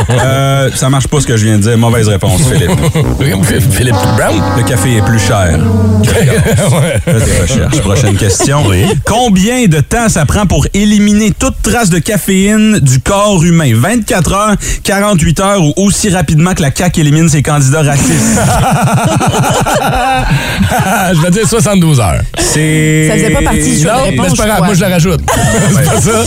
Euh, 0.10 0.70
ça 0.76 0.90
marche 0.90 1.08
pas 1.08 1.22
ce 1.22 1.28
que 1.28 1.38
je 1.38 1.46
viens 1.46 1.58
de 1.58 1.64
dire. 1.64 1.78
Mauvaise 1.78 2.08
réponse, 2.08 2.42
Philippe. 2.44 2.72
Philippe 3.72 3.96
Brown. 4.18 4.42
Le 4.58 4.64
café 4.64 4.98
est 4.98 5.06
plus 5.06 5.20
cher. 5.20 5.60
Recherches. 7.08 7.82
Prochaine 7.82 8.16
question. 8.16 8.64
Combien 9.06 9.68
de 9.68 9.80
temps 9.80 10.10
ça 10.10 10.26
prend 10.26 10.46
pour 10.46 10.68
éliminer 10.74 11.32
toute 11.32 11.62
trace 11.62 11.90
de 11.90 12.00
caféine 12.00 12.80
du 12.80 13.00
corps 13.00 13.44
humain? 13.44 13.72
24 13.74 14.34
heures, 14.34 14.56
48 14.84 15.40
heures 15.40 15.64
ou 15.64 15.74
aussi 15.78 16.10
rapidement 16.10 16.54
que 16.54 16.62
la 16.62 16.72
CAQ 16.76 17.02
élimine 17.02 17.30
ses 17.30 17.42
candidats 17.42 17.71
je 21.14 21.22
vais 21.22 21.32
dire 21.32 21.48
72 21.48 22.00
heures. 22.00 22.22
C'est... 22.38 23.08
Ça 23.10 23.16
faisait 23.16 23.30
pas 23.32 23.42
partie 23.42 23.76
du 23.78 23.82
choix 23.84 23.94
de 24.12 24.18
mais 24.18 24.30
c'est 24.30 24.38
pas 24.38 24.46
grave, 24.46 24.64
moi 24.66 24.74
je 24.74 24.82
la 24.82 24.90
rajoute. 24.90 25.22
c'est 25.76 25.86
pas 25.86 26.02
ça? 26.02 26.24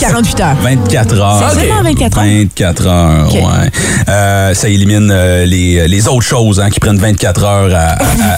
48 0.00 0.40
heures. 0.40 0.56
24 0.62 1.20
heures. 1.20 1.50
C'est 1.52 1.60
seulement 1.60 1.82
24 1.82 2.18
heures. 2.18 2.24
24 2.24 2.86
heures, 2.86 3.26
Ok. 3.28 3.34
ouais. 3.34 3.70
Euh, 4.08 4.54
ça 4.54 4.68
élimine 4.68 5.10
euh, 5.12 5.44
les, 5.44 5.86
les 5.88 6.08
autres 6.08 6.24
choses 6.26 6.60
hein, 6.60 6.70
qui 6.70 6.80
prennent 6.80 6.98
24 6.98 7.44
heures 7.44 7.74
à, 7.74 7.96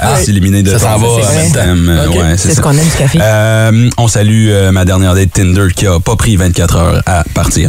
à- 0.08 0.12
à 0.14 0.16
s'éliminer 0.22 0.62
de 0.62 0.70
Ça 0.72 0.78
s'en 0.78 0.98
va. 0.98 1.06
Euh, 1.06 2.06
Ok. 2.08 2.14
ouais, 2.16 2.22
C'est 2.36 2.50
ce 2.50 2.54
ça. 2.56 2.62
qu'on 2.62 2.72
aime 2.72 2.84
du 2.84 2.96
café. 2.96 3.18
Euh, 3.20 3.90
on 3.98 4.08
salue 4.08 4.48
euh, 4.50 4.72
ma 4.72 4.84
dernière 4.84 5.14
date 5.14 5.32
Tinder 5.32 5.66
qui 5.74 5.86
a 5.86 5.98
pas 6.00 6.16
pris 6.16 6.36
24 6.36 6.76
heures 6.76 7.02
à 7.06 7.24
partir. 7.34 7.68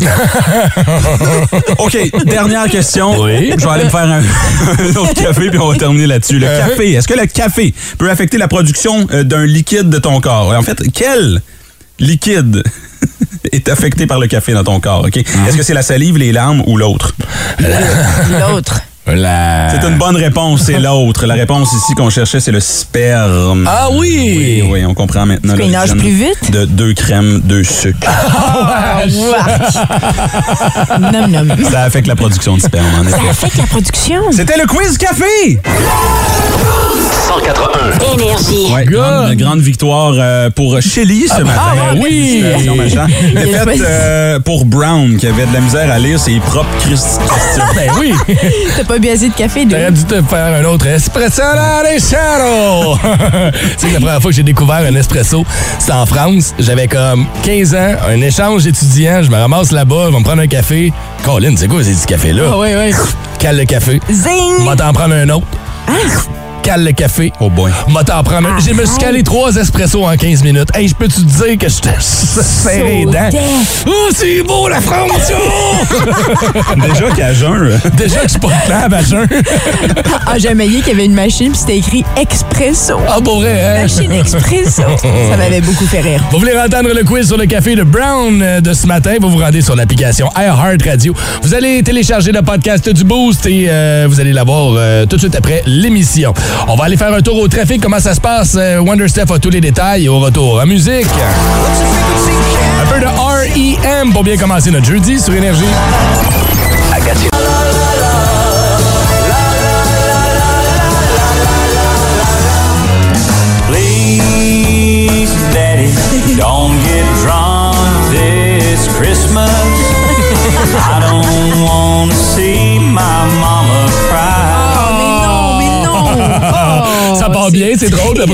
OK, 1.77 1.97
dernière 2.25 2.67
question. 2.69 3.19
Oui. 3.21 3.53
Je 3.57 3.65
vais 3.65 3.71
aller 3.71 3.85
me 3.85 3.89
faire 3.89 3.99
un, 4.01 4.21
un 4.79 4.95
autre 4.95 5.13
café 5.13 5.49
puis 5.49 5.59
on 5.59 5.71
va 5.71 5.77
terminer 5.77 6.07
là-dessus. 6.07 6.39
Le 6.39 6.47
Euh. 6.47 6.67
café, 6.67 6.91
est-ce 6.93 7.07
que 7.07 7.13
le 7.19 7.25
café 7.27 7.73
peut 7.97 8.09
affecter 8.09 8.37
la 8.37 8.47
production 8.47 9.07
euh, 9.11 9.23
d'un 9.23 9.45
liquide 9.45 9.89
de 9.89 9.97
ton 9.99 10.19
corps? 10.21 10.53
En 10.57 10.61
fait, 10.61 10.81
quel 10.93 11.41
liquide 11.99 12.63
est 13.51 13.69
affecté 13.69 14.07
par 14.07 14.19
le 14.19 14.27
café 14.27 14.53
dans 14.53 14.63
ton 14.63 14.79
corps? 14.79 15.05
OK? 15.05 15.15
Mm. 15.17 15.47
Est-ce 15.47 15.57
que 15.57 15.63
c'est 15.63 15.73
la 15.73 15.81
salive, 15.83 16.17
les 16.17 16.31
larmes 16.31 16.63
ou 16.67 16.77
l'autre? 16.77 17.13
L'autre. 18.39 18.81
La... 19.15 19.69
C'est 19.71 19.87
une 19.87 19.97
bonne 19.97 20.15
réponse, 20.15 20.61
c'est 20.65 20.79
l'autre. 20.79 21.25
La 21.25 21.33
réponse 21.35 21.69
ici 21.73 21.93
qu'on 21.95 22.09
cherchait, 22.09 22.39
c'est 22.39 22.51
le 22.51 22.59
sperme. 22.59 23.65
Ah 23.69 23.89
oui! 23.91 24.61
Oui, 24.63 24.69
oui, 24.71 24.85
on 24.85 24.93
comprend 24.93 25.25
maintenant. 25.25 25.55
qu'il 25.55 25.71
nage 25.71 25.93
plus 25.93 26.09
vite? 26.11 26.51
De 26.51 26.65
deux 26.65 26.93
crèmes, 26.93 27.41
deux 27.43 27.63
sucres. 27.63 28.07
Ah, 28.07 29.01
nom, 30.99 31.27
nom. 31.27 31.55
Ça 31.71 31.83
affecte 31.83 32.07
la 32.07 32.15
production 32.15 32.55
de 32.57 32.61
sperme, 32.61 32.85
en 32.99 33.09
Ça 33.09 33.17
effet. 33.17 33.29
affecte 33.29 33.57
la 33.57 33.65
production. 33.67 34.21
C'était 34.31 34.57
le 34.57 34.65
quiz 34.67 34.97
café! 34.97 35.59
181. 37.27 38.13
Énergie. 38.17 38.73
Ouais, 38.73 38.85
grande, 38.85 39.33
grande 39.35 39.59
victoire 39.59 40.13
euh, 40.17 40.49
pour 40.49 40.81
Shelly 40.81 41.27
ce 41.27 41.41
matin. 41.43 41.61
ah, 41.61 41.93
ben 41.93 42.01
oui! 42.01 42.43
Défaite 43.35 43.81
euh, 43.87 44.39
pour 44.39 44.65
Brown, 44.65 45.15
qui 45.17 45.27
avait 45.27 45.45
de 45.45 45.53
la 45.53 45.59
misère 45.61 45.91
à 45.91 45.99
lire 45.99 46.19
ses 46.19 46.39
propres 46.39 46.67
Christ- 46.79 47.19
questions. 47.19 47.63
Ben 47.75 47.91
oui! 47.99 48.13
Pas 48.99 49.07
bu 49.07 49.09
assez 49.13 49.29
de 49.29 49.33
café. 49.33 49.65
T'aurais 49.65 49.91
dû 49.91 50.03
te 50.03 50.21
faire 50.23 50.53
un 50.55 50.63
autre 50.65 50.87
espresso 50.87 51.41
Shadow! 51.41 52.97
tu 53.79 53.87
sais 53.87 53.93
la 53.93 53.99
première 53.99 54.21
fois 54.21 54.31
que 54.31 54.35
j'ai 54.35 54.43
découvert 54.43 54.77
un 54.77 54.95
espresso, 54.95 55.45
c'était 55.79 55.93
en 55.93 56.05
France. 56.05 56.53
J'avais 56.59 56.87
comme 56.87 57.25
15 57.43 57.75
ans, 57.75 57.95
un 58.09 58.19
échange 58.19 58.63
d'étudiants. 58.65 59.23
Je 59.23 59.29
me 59.29 59.37
ramasse 59.37 59.71
là-bas, 59.71 60.07
ils 60.07 60.11
vont 60.11 60.19
me 60.19 60.25
prendre 60.25 60.41
un 60.41 60.47
café. 60.47 60.91
Colin, 61.23 61.55
c'est 61.55 61.69
quoi 61.69 61.81
ces 61.81 61.93
petits 61.93 62.07
cafés-là? 62.07 62.43
Ah 62.51 62.57
oui, 62.57 62.69
oui. 62.75 62.93
Cale 63.39 63.57
le 63.57 63.65
café. 63.65 64.01
Zing! 64.11 64.65
Va 64.65 64.75
t'en 64.75 64.91
prendre 64.91 65.15
un 65.15 65.29
autre. 65.29 65.47
Cale 66.69 66.83
le 66.83 66.91
café. 66.91 67.33
Oh 67.39 67.49
boy. 67.49 67.71
Va 67.87 68.03
t'en 68.03 68.21
prendre 68.21 68.47
un. 68.47 68.59
J'ai 68.59 68.73
me 68.73 68.85
suis 68.85 68.99
calé 68.99 69.23
trois 69.23 69.55
espressos 69.55 70.05
en 70.05 70.15
15 70.15 70.43
minutes. 70.43 70.69
Hey, 70.75 70.87
je 70.87 70.93
peux-tu 70.93 71.25
te 71.25 71.43
dire 71.43 71.57
que 71.57 71.67
je 71.67 71.79
te 71.79 71.89
serré 71.99 72.97
les 72.99 73.05
dents? 73.05 73.29
Oh, 73.87 74.09
c'est 74.15 74.43
beau 74.43 74.67
la 74.67 74.79
France! 74.79 75.31
oh! 75.33 76.75
Déjà 76.87 77.09
qu'à 77.15 77.33
jeun. 77.33 77.71
Déjà 77.97 78.17
que 78.17 78.23
je 78.25 78.29
suis 78.29 78.39
pas 78.39 78.49
capable 78.67 78.93
à 78.93 79.01
jeun. 79.01 79.27
Ah, 80.27 80.37
j'ai 80.37 80.49
un 80.49 80.53
maillot 80.53 80.81
qui 80.83 80.91
avait 80.91 81.05
une 81.05 81.15
machine, 81.15 81.49
puis 81.53 81.59
c'était 81.59 81.77
écrit 81.77 82.05
Expresso. 82.15 82.99
Ah, 83.07 83.17
pour 83.19 83.39
vrai, 83.39 83.63
hein? 83.65 83.81
Machine 83.81 84.11
Expresso. 84.11 84.83
Ça 85.01 85.37
m'avait 85.37 85.61
beaucoup 85.61 85.87
fait 85.87 86.01
rire. 86.01 86.23
Vous 86.31 86.37
voulez 86.37 86.53
entendre 86.55 86.93
le 86.93 87.03
quiz 87.03 87.25
sur 87.25 87.37
le 87.37 87.47
café 87.47 87.75
de 87.75 87.81
Brown 87.81 88.39
euh, 88.43 88.61
de 88.61 88.73
ce 88.73 88.85
matin? 88.85 89.15
Vous 89.19 89.31
vous 89.31 89.39
rendez 89.39 89.63
sur 89.63 89.75
l'application 89.75 90.29
iHeart 90.37 90.85
Radio. 90.85 91.15
Vous 91.41 91.55
allez 91.55 91.81
télécharger 91.81 92.31
le 92.31 92.43
podcast 92.43 92.87
du 92.87 93.03
Boost 93.05 93.47
et 93.47 93.65
euh, 93.69 94.05
vous 94.07 94.19
allez 94.19 94.33
l'avoir 94.33 94.73
euh, 94.77 95.07
tout 95.07 95.15
de 95.15 95.21
suite 95.21 95.35
après 95.35 95.63
l'émission. 95.65 96.31
On 96.67 96.75
va 96.75 96.85
aller 96.85 96.97
faire 96.97 97.13
un 97.13 97.21
tour 97.21 97.37
au 97.39 97.47
trafic. 97.47 97.81
Comment 97.81 97.99
ça 97.99 98.13
se 98.13 98.21
passe? 98.21 98.55
Euh, 98.55 98.79
Wonder 98.79 99.07
Steph 99.07 99.31
a 99.33 99.39
tous 99.39 99.49
les 99.49 99.61
détails. 99.61 100.07
Au 100.07 100.19
retour 100.19 100.59
en 100.61 100.65
musique, 100.65 101.07
un 102.81 102.85
peu 102.93 102.99
de 102.99 103.05
R.E.M. 103.05 104.11
pour 104.13 104.23
bien 104.23 104.37
commencer 104.37 104.71
notre 104.71 104.85
jeudi 104.85 105.19
sur 105.19 105.33
Énergie. 105.33 105.65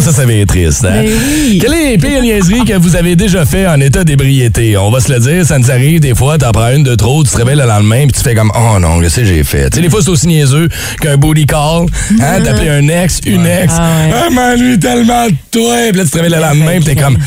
Ça, 0.02 0.12
ça 0.12 0.24
triste. 0.48 0.86
Hein? 0.86 1.04
Oui. 1.04 1.60
Quelle 1.62 1.74
est 1.74 1.90
les 1.92 1.98
pires 1.98 2.22
niaiseries 2.22 2.66
que 2.66 2.74
vous 2.74 2.96
avez 2.96 3.16
déjà 3.16 3.46
fait 3.46 3.68
en 3.68 3.80
état 3.80 4.04
d'ébriété? 4.04 4.78
On 4.78 4.92
va 4.92 5.00
se 5.00 5.12
le 5.12 5.20
dire, 5.20 5.46
ça 5.46 5.58
nous 5.58 5.72
arrive 5.72 6.00
des 6.00 6.16
fois, 6.16 6.38
t'en 6.38 6.52
prends 6.52 6.72
une 6.72 6.84
de 6.84 6.96
trop, 6.96 7.24
tu 7.24 7.32
te 7.32 7.38
réveilles 7.38 7.58
le 7.58 7.66
lendemain, 7.66 8.08
puis 8.08 8.14
tu 8.14 8.22
fais 8.22 8.36
comme, 8.36 8.52
oh 8.56 8.80
non, 8.80 9.00
qu'est-ce 9.00 9.18
que 9.18 9.26
j'ai 9.26 9.44
fait? 9.44 9.70
Tu 9.70 9.78
sais, 9.78 9.82
des 9.82 9.90
fois, 9.90 10.02
c'est 10.02 10.10
aussi 10.10 10.28
niaiseux 10.28 10.70
qu'un 11.02 11.18
booty 11.18 11.46
call, 11.46 11.86
hein, 12.22 12.40
d'appeler 12.42 12.70
un 12.70 12.88
ex, 12.88 13.22
une 13.26 13.46
ex. 13.46 13.74
Ah 13.78 14.08
ouais. 14.08 14.14
Ah, 14.14 14.30
m'ennuie 14.30 14.80
tellement 14.80 15.28
de 15.28 15.36
toi! 15.52 15.76
Puis 15.90 15.98
là, 15.98 16.04
tu 16.04 16.10
te 16.12 16.18
réveilles 16.18 16.32
le 16.32 16.42
lendemain, 16.42 16.76
puis 16.78 16.96
t'es 16.96 16.96
comme, 16.96 17.18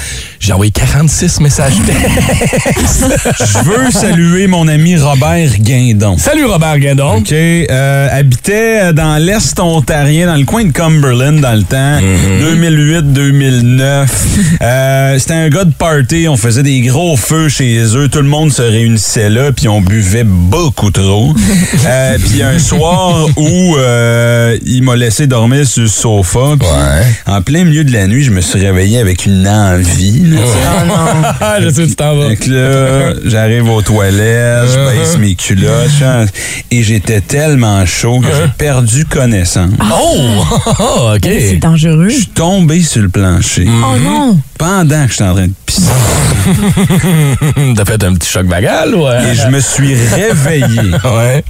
j'ai 0.40 0.53
envoyé 0.53 0.70
46 0.70 1.40
messages. 1.40 1.72
Je 3.40 3.59
veux 3.64 3.90
saluer 3.90 4.46
mon 4.46 4.68
ami 4.68 4.96
Robert 4.96 5.51
Guindon. 5.59 6.16
Salut 6.16 6.44
Robert 6.46 6.79
Guindon. 6.79 7.16
OK. 7.18 7.33
euh, 7.33 8.09
habitait 8.11 8.92
dans 8.92 9.16
l'Est 9.22 9.59
ontarien, 9.59 10.27
dans 10.27 10.37
le 10.37 10.44
coin 10.44 10.64
de 10.64 10.70
Cumberland 10.72 11.40
dans 11.40 11.55
le 11.55 11.62
temps. 11.64 11.98
2008-2009. 12.40 14.07
Euh, 14.62 15.18
C'était 15.18 15.35
un 15.35 15.48
gars 15.48 15.64
de 15.64 15.72
party. 15.72 16.27
On 16.29 16.37
faisait 16.37 16.62
des 16.62 16.81
gros 16.83 17.16
feux 17.16 17.48
chez 17.48 17.79
eux. 17.96 18.09
Tout 18.09 18.18
le 18.22 18.29
monde 18.29 18.53
se 18.53 18.62
réunissait 18.62 19.31
là, 19.31 19.51
puis 19.53 19.68
on 19.68 19.81
buvait 19.81 20.24
beaucoup 20.24 20.90
trop. 20.90 21.35
Euh, 21.87 22.18
puis 22.18 22.42
un 22.42 22.59
soir 22.59 23.27
où 23.37 23.77
euh, 23.77 24.57
il 24.64 24.83
m'a 24.83 24.96
laissé 24.96 25.27
dormir 25.27 25.66
sur 25.66 25.83
le 25.83 25.88
sofa. 25.88 26.55
puis 26.59 26.68
En 27.27 27.42
plein 27.42 27.64
milieu 27.64 27.85
de 27.85 27.92
la 27.92 28.07
nuit, 28.07 28.22
je 28.24 28.31
me 28.31 28.40
suis 28.40 28.59
réveillé 28.61 28.98
avec 28.98 29.27
une 29.27 29.46
envie. 29.48 30.22
là. 30.37 31.37
Ah, 31.41 31.57
je 31.61 31.69
sais 31.71 31.83
où 31.83 31.87
tu 31.87 31.95
t'en 31.97 32.17
vas. 32.17 32.29
Fait 32.31 32.37
que 32.37 32.51
là, 32.51 33.14
j'arrive 33.25 33.69
aux 33.69 33.83
toilettes, 33.83 34.69
je 34.73 34.79
baisse 34.99 35.17
mes 35.19 35.35
culottes, 35.35 35.91
je- 35.99 36.27
et 36.77 36.83
j'étais 36.83 37.21
tellement 37.21 37.85
chaud 37.87 38.21
que 38.21 38.27
j'ai 38.29 38.49
perdu 38.57 39.05
connaissance. 39.05 39.71
Oh! 39.93 40.45
OK. 41.14 41.21
C'est 41.23 41.57
dangereux. 41.57 42.09
Je 42.09 42.14
suis 42.14 42.27
tombé 42.29 42.83
sur 42.83 43.03
le 43.03 43.09
plancher 43.09 43.67
Oh 43.69 43.97
non. 43.99 44.38
pendant 44.59 45.05
que 45.07 45.11
j'étais 45.12 45.25
en 45.25 45.35
train 45.35 45.47
de 45.47 45.53
pisser. 45.67 45.88
T'as 47.77 47.85
fait 47.85 48.03
un 48.05 48.14
petit 48.14 48.29
choc 48.31 48.47
vagal, 48.47 48.95
ouais? 48.95 49.31
Et 49.31 49.35
je 49.35 49.49
me 49.49 49.61
suis 49.61 49.95
réveillé 49.95 50.81
Ouais. 51.05 51.45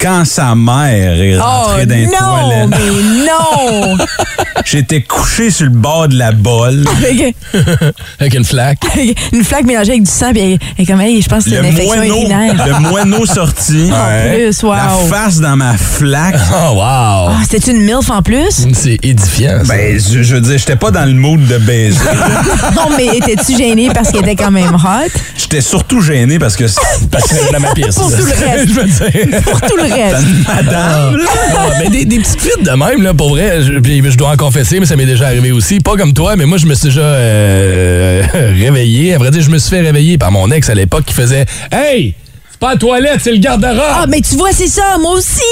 Quand 0.00 0.24
sa 0.24 0.54
mère 0.54 1.20
est 1.20 1.38
rentrée 1.38 1.82
Oh 1.82 1.86
dans 1.86 1.94
les 1.94 2.06
non, 2.06 2.12
toilettes. 2.12 2.68
mais 2.70 3.24
non! 3.26 3.96
J'étais 4.64 5.02
couché 5.02 5.50
sur 5.50 5.64
le 5.66 5.70
bord 5.70 6.08
de 6.08 6.16
la 6.16 6.32
bolle. 6.32 6.84
Avec 6.98 7.36
Avec 8.18 8.34
une 8.34 8.44
flaque. 8.44 8.78
une 9.32 9.44
flaque 9.44 9.64
mélangée 9.64 9.92
avec 9.92 10.02
du 10.04 10.10
sang, 10.10 10.32
puis 10.32 10.58
elle 10.76 10.82
est 10.82 10.86
comme, 10.86 11.00
hey, 11.00 11.20
je 11.22 11.28
pense 11.28 11.44
que 11.44 11.50
c'est 11.50 11.56
Le 11.60 11.66
une 11.68 11.74
infection 11.74 12.02
urinaire. 12.02 12.66
le 12.66 12.88
moineau 12.88 13.26
sorti. 13.26 13.90
En 13.92 14.32
plus, 14.34 14.62
wow. 14.62 14.72
La 14.74 14.88
face 15.08 15.38
dans 15.40 15.56
ma 15.56 15.74
flaque. 15.76 16.36
Oh, 16.52 16.72
wow. 16.74 16.80
Ah, 16.82 17.32
C'était 17.48 17.70
une 17.70 17.82
MILF 17.82 18.10
en 18.10 18.22
plus? 18.22 18.66
C'est 18.72 18.98
édifiant, 19.04 19.58
ça. 19.64 19.74
Ben, 19.74 19.98
je, 20.00 20.22
je 20.22 20.34
veux 20.34 20.40
dire, 20.40 20.58
j'étais 20.58 20.76
pas 20.76 20.90
dans 20.90 21.04
le 21.04 21.14
mood 21.14 21.46
de 21.46 21.58
baiser. 21.58 21.98
non, 22.74 22.88
mais 22.96 23.06
étais-tu 23.18 23.56
gêné 23.56 23.90
parce 23.94 24.10
qu'elle 24.10 24.22
était 24.28 24.36
quand 24.42 24.50
même 24.50 24.74
hot? 24.74 25.10
J'étais 25.36 25.60
surtout 25.60 26.00
gêné 26.00 26.38
parce 26.38 26.56
que... 26.56 26.64
Parce 27.10 27.24
que 27.28 27.34
c'est 27.36 27.52
dans 27.52 27.60
ma 27.60 27.72
pièce. 27.72 27.94
Pour 27.94 28.10
tout 28.10 28.16
le 28.16 28.46
reste. 28.46 28.68
Je 28.68 28.72
veux 28.74 28.84
dire. 28.84 29.42
Pour 29.42 29.60
tout 29.60 29.76
le 29.76 29.85
reste. 29.92 30.26
Madame, 30.46 31.18
mais 31.80 31.88
des, 31.90 32.04
des 32.04 32.18
petites 32.18 32.40
fuites 32.40 32.64
de 32.64 32.70
même, 32.70 33.02
là, 33.02 33.14
pour 33.14 33.30
vrai, 33.30 33.62
je, 33.62 33.78
puis 33.78 34.02
je 34.04 34.16
dois 34.16 34.30
en 34.30 34.36
confesser, 34.36 34.80
mais 34.80 34.86
ça 34.86 34.96
m'est 34.96 35.06
déjà 35.06 35.26
arrivé 35.26 35.52
aussi. 35.52 35.80
Pas 35.80 35.96
comme 35.96 36.12
toi, 36.12 36.36
mais 36.36 36.46
moi, 36.46 36.58
je 36.58 36.66
me 36.66 36.74
suis 36.74 36.88
déjà 36.88 37.00
euh, 37.00 38.22
réveillé. 38.34 39.14
À 39.14 39.18
vrai 39.18 39.30
dire, 39.30 39.42
je 39.42 39.50
me 39.50 39.58
suis 39.58 39.70
fait 39.70 39.80
réveiller 39.80 40.18
par 40.18 40.30
mon 40.32 40.50
ex 40.50 40.68
à 40.70 40.74
l'époque 40.74 41.04
qui 41.04 41.14
faisait 41.14 41.46
Hey! 41.72 42.14
C'est 42.58 42.60
pas 42.60 42.72
la 42.72 42.78
toilette, 42.78 43.20
c'est 43.22 43.32
le 43.32 43.36
garde-robe! 43.36 43.76
Ah, 43.78 44.06
mais 44.08 44.22
tu 44.22 44.34
vois, 44.34 44.48
c'est 44.50 44.66
ça, 44.66 44.96
moi 44.98 45.12
aussi! 45.16 45.42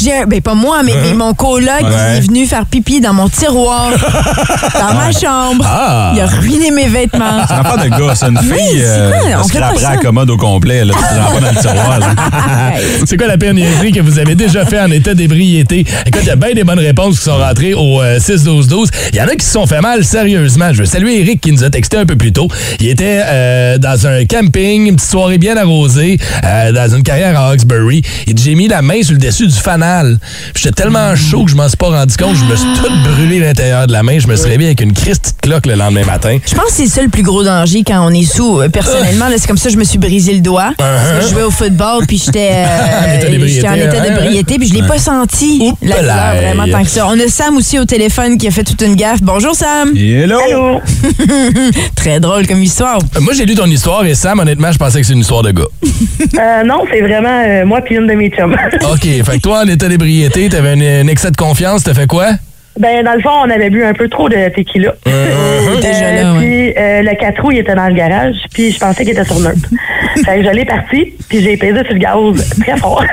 J'ai 0.00 0.12
un- 0.18 0.26
ben, 0.26 0.40
pas 0.40 0.54
moi, 0.54 0.82
mais, 0.84 0.92
mais 1.02 1.12
mon 1.12 1.34
coloc? 1.34 1.68
Ouais. 1.82 2.18
est 2.18 2.20
venu 2.20 2.46
faire 2.46 2.66
pipi 2.66 3.00
dans 3.00 3.12
mon 3.12 3.28
tiroir, 3.28 3.90
dans 4.78 4.94
ma 4.94 5.10
chambre. 5.10 5.64
Ah. 5.66 6.12
Il 6.14 6.20
a 6.20 6.26
ruiné 6.26 6.70
mes 6.70 6.86
vêtements. 6.86 7.44
c'est 7.48 7.54
un 7.54 7.60
affaire 7.62 7.78
de 7.84 7.88
gars, 7.88 8.14
ça. 8.14 8.28
Une 8.28 8.38
Oui, 8.38 8.44
fille, 8.56 8.78
c'est 8.78 8.84
euh, 8.84 9.10
on 9.42 9.48
fait 9.48 9.58
pas 9.58 9.74
ça. 9.76 9.90
la 9.90 9.96
commode 9.96 10.30
au 10.30 10.36
complet. 10.36 10.84
Là, 10.84 10.94
tu 10.96 11.18
rends 11.20 11.32
pas 11.34 11.40
dans 11.40 11.50
le 11.50 11.60
tiroir. 11.60 11.98
là. 11.98 12.06
C'est 13.06 13.16
quoi 13.16 13.26
la 13.26 13.36
niaiserie 13.36 13.90
que 13.90 14.00
vous 14.00 14.20
avez 14.20 14.36
déjà 14.36 14.64
fait 14.64 14.78
en 14.80 14.90
état 14.92 15.14
d'ébriété? 15.14 15.84
Écoute, 16.06 16.20
il 16.22 16.28
y 16.28 16.30
a 16.30 16.36
bien 16.36 16.54
des 16.54 16.62
bonnes 16.62 16.78
réponses 16.78 17.18
qui 17.18 17.24
sont 17.24 17.36
rentrées 17.38 17.74
au 17.74 18.00
euh, 18.00 18.18
6-12-12. 18.20 18.86
Il 19.12 19.18
y 19.18 19.20
en 19.20 19.26
a 19.26 19.34
qui 19.34 19.44
se 19.44 19.52
sont 19.52 19.66
fait 19.66 19.80
mal 19.80 20.04
sérieusement. 20.04 20.72
Je 20.72 20.78
veux 20.80 20.86
saluer 20.86 21.20
Eric 21.22 21.40
qui 21.40 21.50
nous 21.50 21.64
a 21.64 21.70
texté 21.70 21.96
un 21.96 22.06
peu 22.06 22.14
plus 22.14 22.32
tôt. 22.32 22.46
Il 22.78 22.86
était 22.88 23.20
euh, 23.24 23.78
dans 23.78 24.06
un 24.06 24.24
camping, 24.26 24.86
une 24.86 24.94
petite 24.96 25.10
soirée 25.10 25.38
bien 25.38 25.56
arrosée, 25.56 26.18
euh, 26.44 26.51
dans 26.72 26.94
une 26.96 27.02
carrière 27.02 27.38
à 27.38 27.50
Hawkesbury. 27.50 28.02
Dit, 28.26 28.42
j'ai 28.42 28.54
mis 28.54 28.68
la 28.68 28.82
main 28.82 29.02
sur 29.02 29.12
le 29.12 29.18
dessus 29.18 29.46
du 29.46 29.54
fanal. 29.54 30.18
Puis 30.54 30.64
J'étais 30.64 30.82
tellement 30.82 31.14
chaud 31.16 31.44
que 31.44 31.50
je 31.50 31.56
m'en 31.56 31.68
suis 31.68 31.76
pas 31.76 31.88
rendu 31.88 32.16
compte. 32.16 32.36
Je 32.36 32.44
me 32.44 32.56
suis 32.56 32.66
tout 32.82 32.90
brûlé 33.10 33.40
l'intérieur 33.40 33.86
de 33.86 33.92
la 33.92 34.02
main. 34.02 34.18
Je 34.18 34.26
me 34.26 34.36
suis 34.36 34.48
réveillé 34.48 34.68
avec 34.70 34.80
une 34.80 34.92
Christie 34.92 35.32
de 35.32 35.48
cloque 35.48 35.66
le 35.66 35.74
lendemain 35.74 36.04
matin. 36.04 36.38
Je 36.46 36.54
pense 36.54 36.66
que 36.66 36.72
c'est 36.72 36.86
ça 36.86 37.02
le 37.02 37.08
plus 37.08 37.22
gros 37.22 37.42
danger 37.44 37.82
quand 37.86 38.06
on 38.06 38.10
est 38.10 38.24
sous. 38.24 38.60
Euh, 38.60 38.68
Personnellement, 38.68 39.26
c'est 39.36 39.46
comme 39.46 39.58
ça 39.58 39.68
que 39.68 39.74
je 39.74 39.78
me 39.78 39.84
suis 39.84 39.98
brisé 39.98 40.32
le 40.34 40.40
doigt. 40.40 40.72
Que 40.78 40.84
Je 41.22 41.28
jouais 41.28 41.42
au 41.42 41.50
football, 41.50 42.06
puis 42.06 42.22
j'étais 42.24 42.50
En 42.62 43.14
état 43.14 43.26
euh, 43.26 43.30
d'ébriété, 43.30 43.54
j'étais 43.54 43.68
en 43.68 43.74
état 43.74 44.02
hein? 44.02 44.56
puis 44.58 44.68
je 44.68 44.74
l'ai 44.74 44.82
pas 44.86 44.98
senti, 44.98 45.72
la 45.82 45.96
douleur, 45.98 46.16
là. 46.16 46.34
vraiment 46.40 46.66
tant 46.70 46.82
que 46.84 46.90
ça. 46.90 47.06
On 47.06 47.18
a 47.18 47.28
Sam 47.28 47.56
aussi 47.56 47.78
au 47.78 47.84
téléphone 47.84 48.38
qui 48.38 48.46
a 48.48 48.50
fait 48.50 48.64
toute 48.64 48.80
une 48.82 48.94
gaffe. 48.94 49.22
Bonjour, 49.22 49.54
Sam. 49.54 49.96
Hello! 49.96 50.80
Très 51.94 52.20
drôle 52.20 52.46
comme 52.46 52.62
histoire. 52.62 52.98
Euh, 53.16 53.20
Moi, 53.20 53.32
j'ai 53.34 53.46
lu 53.46 53.54
ton 53.54 53.66
histoire 53.66 54.04
et 54.04 54.14
Sam, 54.14 54.38
honnêtement, 54.40 54.72
je 54.72 54.78
pensais 54.78 55.00
que 55.00 55.06
c'est 55.06 55.12
une 55.12 55.20
histoire 55.20 55.42
de 55.42 55.50
gars. 55.52 55.62
Euh, 56.42 56.64
non, 56.64 56.84
c'est 56.90 57.00
vraiment 57.00 57.42
euh, 57.46 57.64
moi 57.64 57.80
puis 57.82 57.94
une 57.96 58.06
de 58.06 58.14
mes 58.14 58.30
chums. 58.30 58.56
OK, 58.92 59.02
fait 59.02 59.22
que 59.22 59.40
toi, 59.40 59.62
en 59.64 59.68
état 59.68 59.88
d'ébriété, 59.88 60.48
t'avais 60.48 60.70
un, 60.70 61.04
un 61.04 61.06
excès 61.06 61.30
de 61.30 61.36
confiance, 61.36 61.84
t'as 61.84 61.94
fait 61.94 62.06
quoi? 62.06 62.32
ben, 62.78 63.04
dans 63.04 63.12
le 63.12 63.20
fond, 63.20 63.30
on 63.44 63.50
avait 63.50 63.70
bu 63.70 63.84
un 63.84 63.92
peu 63.92 64.08
trop 64.08 64.28
de 64.28 64.48
tequila. 64.48 64.94
Déjà 65.04 66.12
là, 66.12 66.32
ouais. 66.32 66.38
Puis 66.40 66.74
euh, 66.76 67.02
le 67.02 67.14
4 67.18 67.42
roues, 67.42 67.52
il 67.52 67.58
était 67.58 67.74
dans 67.74 67.88
le 67.88 67.94
garage, 67.94 68.36
puis 68.52 68.72
je 68.72 68.78
pensais 68.78 69.04
qu'il 69.04 69.12
était 69.12 69.24
sur 69.24 69.38
neutre. 69.40 69.68
fait 70.24 70.38
que 70.38 70.44
je 70.44 70.50
l'ai 70.50 70.64
parti, 70.64 71.12
puis 71.28 71.42
j'ai 71.42 71.56
pesé 71.56 71.80
sur 71.84 71.92
le 71.92 71.98
gaz 71.98 72.58
très 72.60 72.76
fort. 72.78 73.04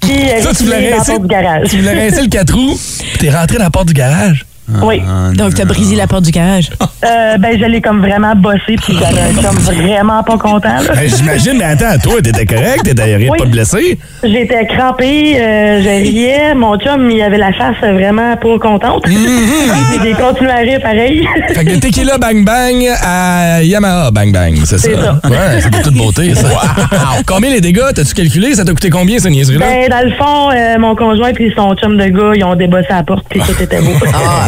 puis 0.00 0.30
euh, 0.32 0.40
Ça, 0.40 0.54
tu 0.54 0.64
voulais 0.64 0.78
tiré 0.78 0.90
dans 0.90 0.96
la 0.96 0.96
rincer, 0.96 1.12
porte 1.12 1.22
du 1.22 1.28
garage. 1.28 1.68
tu 1.68 1.76
voulais 1.76 2.04
rincer 2.04 2.22
le 2.22 2.28
4 2.28 2.54
roues, 2.54 2.78
puis 2.98 3.18
t'es 3.18 3.30
rentré 3.30 3.58
dans 3.58 3.64
la 3.64 3.70
porte 3.70 3.88
du 3.88 3.94
garage? 3.94 4.46
Oui. 4.82 5.02
Donc, 5.34 5.54
t'as 5.54 5.64
brisé 5.64 5.94
la 5.96 6.06
porte 6.06 6.24
du 6.24 6.30
garage. 6.30 6.70
Euh, 7.04 7.36
ben, 7.38 7.58
je 7.60 7.64
l'ai 7.66 7.80
comme 7.82 8.00
vraiment 8.00 8.34
bossé, 8.34 8.76
puis 8.82 8.96
j'avais 8.98 9.20
un 9.20 9.42
chum 9.42 9.56
vraiment 9.58 10.22
pas 10.22 10.38
content. 10.38 10.76
là. 10.80 10.94
Ben, 10.94 11.08
J'imagine, 11.08 11.58
mais 11.58 11.64
attends, 11.64 11.98
toi, 12.02 12.22
t'étais 12.22 12.46
correct, 12.46 12.82
t'étais 12.84 13.16
rien 13.16 13.28
Oui. 13.30 13.38
pas 13.38 13.44
de 13.44 13.50
blessé? 13.50 13.98
J'étais 14.22 14.66
crampée, 14.66 15.36
euh, 15.38 15.82
je 15.82 15.88
riais. 15.88 16.54
Mon 16.54 16.78
chum, 16.78 17.10
il 17.10 17.20
avait 17.22 17.36
la 17.36 17.52
face 17.52 17.76
vraiment 17.80 18.36
pas 18.36 18.58
contente. 18.58 19.06
Mm-hmm. 19.06 20.02
J'ai 20.02 20.12
continué 20.14 20.50
à 20.50 20.56
rire 20.56 20.80
pareil. 20.82 21.26
Fait 21.52 21.64
que 21.64 21.76
tequila 21.78 22.16
bang 22.18 22.44
bang 22.44 22.88
à 23.02 23.62
Yamaha 23.62 24.10
bang 24.10 24.32
bang, 24.32 24.54
c'est 24.64 24.78
ça? 24.78 24.88
Ouais, 24.88 25.60
c'est 25.60 25.70
de 25.70 25.82
toute 25.82 25.94
beauté, 25.94 26.34
ça. 26.34 26.48
Wow. 26.48 27.22
Combien 27.26 27.50
les 27.50 27.60
dégâts? 27.60 27.92
T'as-tu 27.94 28.14
calculé? 28.14 28.54
Ça 28.54 28.64
t'a 28.64 28.72
coûté 28.72 28.88
combien, 28.90 29.18
cette 29.18 29.30
niaiserie-là? 29.32 29.66
Ben, 29.66 29.88
dans 29.90 30.04
le 30.08 30.12
fond, 30.16 30.50
euh, 30.50 30.78
mon 30.78 30.94
conjoint 30.96 31.32
puis 31.32 31.52
son 31.54 31.74
chum 31.76 31.96
de 31.98 32.06
gars, 32.06 32.32
ils 32.34 32.44
ont 32.44 32.54
débossé 32.54 32.86
la 32.90 33.02
porte 33.02 33.24
puis 33.28 33.40
tout 33.40 33.62
était 33.62 33.80
beau. 33.80 33.92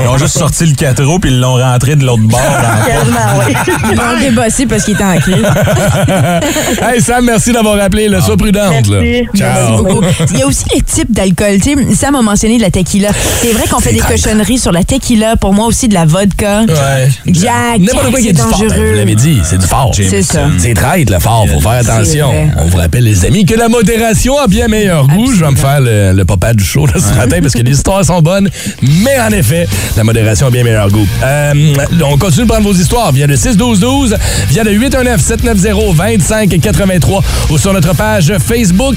Ils 0.06 0.08
ont 0.08 0.18
juste 0.18 0.38
sorti 0.38 0.64
le 0.66 0.74
4 0.76 1.02
roues 1.04 1.18
puis 1.18 1.32
ils 1.32 1.40
l'ont 1.40 1.54
rentré 1.56 1.96
de 1.96 2.04
l'autre 2.04 2.22
bord. 2.22 2.38
dans 2.40 2.62
la 2.62 2.76
porte. 2.76 2.86
Quasiment, 2.86 3.44
oui. 3.44 3.54
Ils 3.90 3.96
l'ont 3.96 4.20
débossé 4.20 4.66
parce 4.66 4.84
qu'il 4.84 4.94
était 4.94 5.02
en 5.02 5.18
crise. 5.18 5.34
hey 6.82 7.00
Sam, 7.00 7.24
merci 7.24 7.52
d'avoir 7.52 7.80
appelé. 7.80 8.08
Là. 8.08 8.20
Sois 8.20 8.36
prudente. 8.36 8.86
Là. 8.86 9.00
Merci. 9.00 9.26
Ciao. 9.34 9.82
Beaucoup. 9.82 10.04
Il 10.32 10.38
y 10.38 10.42
a 10.42 10.46
aussi 10.46 10.64
les 10.72 10.82
types 10.82 11.10
d'alcool. 11.10 11.58
Sam 11.92 12.14
a 12.14 12.22
mentionné 12.22 12.58
de 12.58 12.62
la 12.62 12.70
tequila. 12.70 13.08
C'est 13.42 13.52
vrai 13.52 13.66
qu'on 13.68 13.80
fait 13.80 13.92
des 13.94 13.98
cochonneries 13.98 14.58
sur 14.58 14.70
la 14.70 14.84
tequila. 14.84 15.36
Pour 15.36 15.52
moi 15.52 15.66
aussi, 15.66 15.88
de 15.88 15.94
la 15.94 16.04
vodka. 16.04 16.62
Ouais. 16.62 17.08
Jack, 17.26 17.80
N'importe 17.80 18.10
quoi 18.10 18.20
qui 18.20 18.28
est 18.28 18.28
c'est 18.28 18.32
du 18.34 18.40
fort. 18.42 18.60
Dangereux. 18.60 18.90
vous 18.90 18.96
l'avez 18.96 19.14
dit, 19.16 19.40
c'est 19.42 19.58
du 19.58 19.66
fort. 19.66 19.90
C'est 19.92 20.22
ça. 20.22 20.42
C'est 20.58 20.74
traître, 20.74 21.12
le 21.12 21.18
fort. 21.18 21.46
Faut 21.52 21.60
faire 21.60 21.72
attention. 21.72 22.30
On 22.58 22.66
vous 22.66 22.76
rappelle, 22.76 23.02
les 23.02 23.24
amis, 23.24 23.44
que 23.44 23.54
la 23.54 23.68
modération 23.68 24.38
a 24.38 24.46
bien 24.46 24.68
meilleur 24.68 25.08
goût. 25.08 25.32
Je 25.32 25.44
vais 25.44 25.50
me 25.50 25.56
faire 25.56 25.80
le, 25.80 26.12
le 26.12 26.24
papa 26.24 26.54
du 26.54 26.62
show 26.64 26.86
là, 26.86 26.94
ce 26.96 27.12
matin 27.14 27.38
parce 27.40 27.54
que 27.54 27.62
les 27.62 27.72
histoires 27.72 28.04
sont 28.04 28.20
bonnes. 28.22 28.48
Mais 29.02 29.18
en 29.20 29.30
effet, 29.30 29.66
la 29.96 30.04
modération 30.04 30.48
a 30.48 30.50
bien 30.50 30.62
meilleur 30.64 30.90
goût. 30.90 31.06
Euh, 31.24 31.52
on 32.04 32.18
continue 32.18 32.44
de 32.44 32.50
prendre 32.50 32.64
vos 32.68 32.74
histoires 32.74 33.10
via 33.12 33.26
le 33.26 33.36
6-12-12, 33.36 34.16
via 34.48 34.62
le 34.64 34.72
819-790-2583 34.72 37.22
ou 37.50 37.58
sur 37.58 37.72
notre 37.72 37.94
page 37.94 38.32
Facebook. 38.46 38.96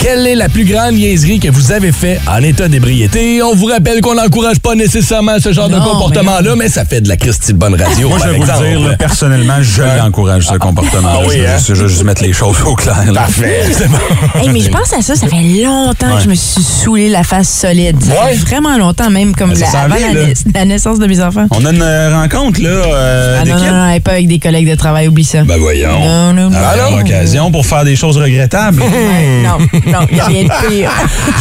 Quelle 0.00 0.26
est 0.26 0.34
la 0.34 0.48
plus 0.48 0.64
grande 0.64 0.94
niaiserie 0.94 1.38
que 1.40 1.48
vous 1.50 1.72
avez 1.72 1.92
fait 1.92 2.18
en 2.26 2.42
état 2.42 2.68
d'ébriété? 2.68 3.42
On 3.42 3.54
vous 3.54 3.66
rappelle 3.66 4.00
qu'on 4.00 4.14
n'encourage 4.14 4.60
pas 4.60 4.74
nécessairement 4.74 5.38
ce 5.38 5.52
genre 5.52 5.68
de 5.68 5.78
comportement-là, 5.78 6.54
mais, 6.56 6.68
ça 6.68 6.84
fait 6.84 7.00
de 7.00 7.08
la 7.08 7.16
Christie 7.16 7.52
de 7.52 7.58
bonne 7.58 7.80
radio. 7.80 8.08
Moi, 8.08 8.18
je 8.18 8.24
vais 8.30 8.36
vous 8.36 8.42
exemple. 8.44 8.68
dire, 8.68 8.80
là, 8.80 8.96
personnellement, 8.96 9.62
je 9.62 9.82
l'encourage, 9.82 10.46
ce 10.46 10.54
comportement. 10.54 11.08
Ah 11.12 11.18
oui, 11.26 11.36
je, 11.38 11.44
hein? 11.46 11.56
je, 11.66 11.74
veux 11.74 11.88
juste 11.88 12.04
mettre 12.04 12.22
les 12.22 12.32
choses 12.32 12.56
au 12.66 12.74
clair. 12.74 13.04
là. 13.12 13.20
Parfait. 13.22 13.62
Bon. 13.88 14.40
Hey, 14.40 14.48
mais 14.50 14.60
je 14.60 14.68
pense 14.68 14.92
à 14.92 15.00
ça, 15.00 15.14
ça 15.16 15.26
fait 15.28 15.42
longtemps 15.64 16.16
que 16.16 16.22
je 16.24 16.28
me 16.28 16.34
suis 16.34 16.62
saoulé 16.62 17.08
la 17.08 17.22
face 17.24 17.48
solide. 17.48 17.96
Ça 18.02 18.12
Ouais. 18.24 18.32
fait 18.34 18.44
vraiment 18.46 18.76
longtemps, 18.76 19.08
même 19.10 19.34
comme 19.34 19.54
ça 19.54 19.64
la- 19.72 19.80
avant 19.82 19.94
la, 19.94 20.34
la 20.54 20.64
naissance 20.64 20.98
de 20.98 21.06
mes 21.06 21.20
enfants. 21.20 21.46
On 21.50 21.64
a 21.64 21.70
une 21.72 21.82
euh, 21.82 22.16
rencontre, 22.20 22.60
là, 22.62 22.68
euh, 22.70 23.38
Ah 23.40 23.44
non, 23.44 23.56
non, 23.58 24.00
pas 24.00 24.12
avec 24.12 24.28
des 24.28 24.38
collègues 24.38 24.68
de 24.70 24.74
travail, 24.74 25.08
oublie 25.08 25.24
ça. 25.24 25.42
Ben 25.42 25.58
voyons. 25.58 25.98
Non, 26.00 26.32
non, 26.32 26.50
non. 26.50 26.98
occasion 27.00 27.50
pour 27.50 27.66
faire 27.66 27.84
des 27.84 27.96
choses 27.96 28.16
regrettables. 28.16 28.82
Ouais, 28.98 29.42
non, 29.42 29.58
non, 29.92 30.06
il 30.10 30.14
n'y 30.14 30.20
a 30.20 30.24
rien 30.26 30.42
de 30.44 30.68
pire. 30.68 30.90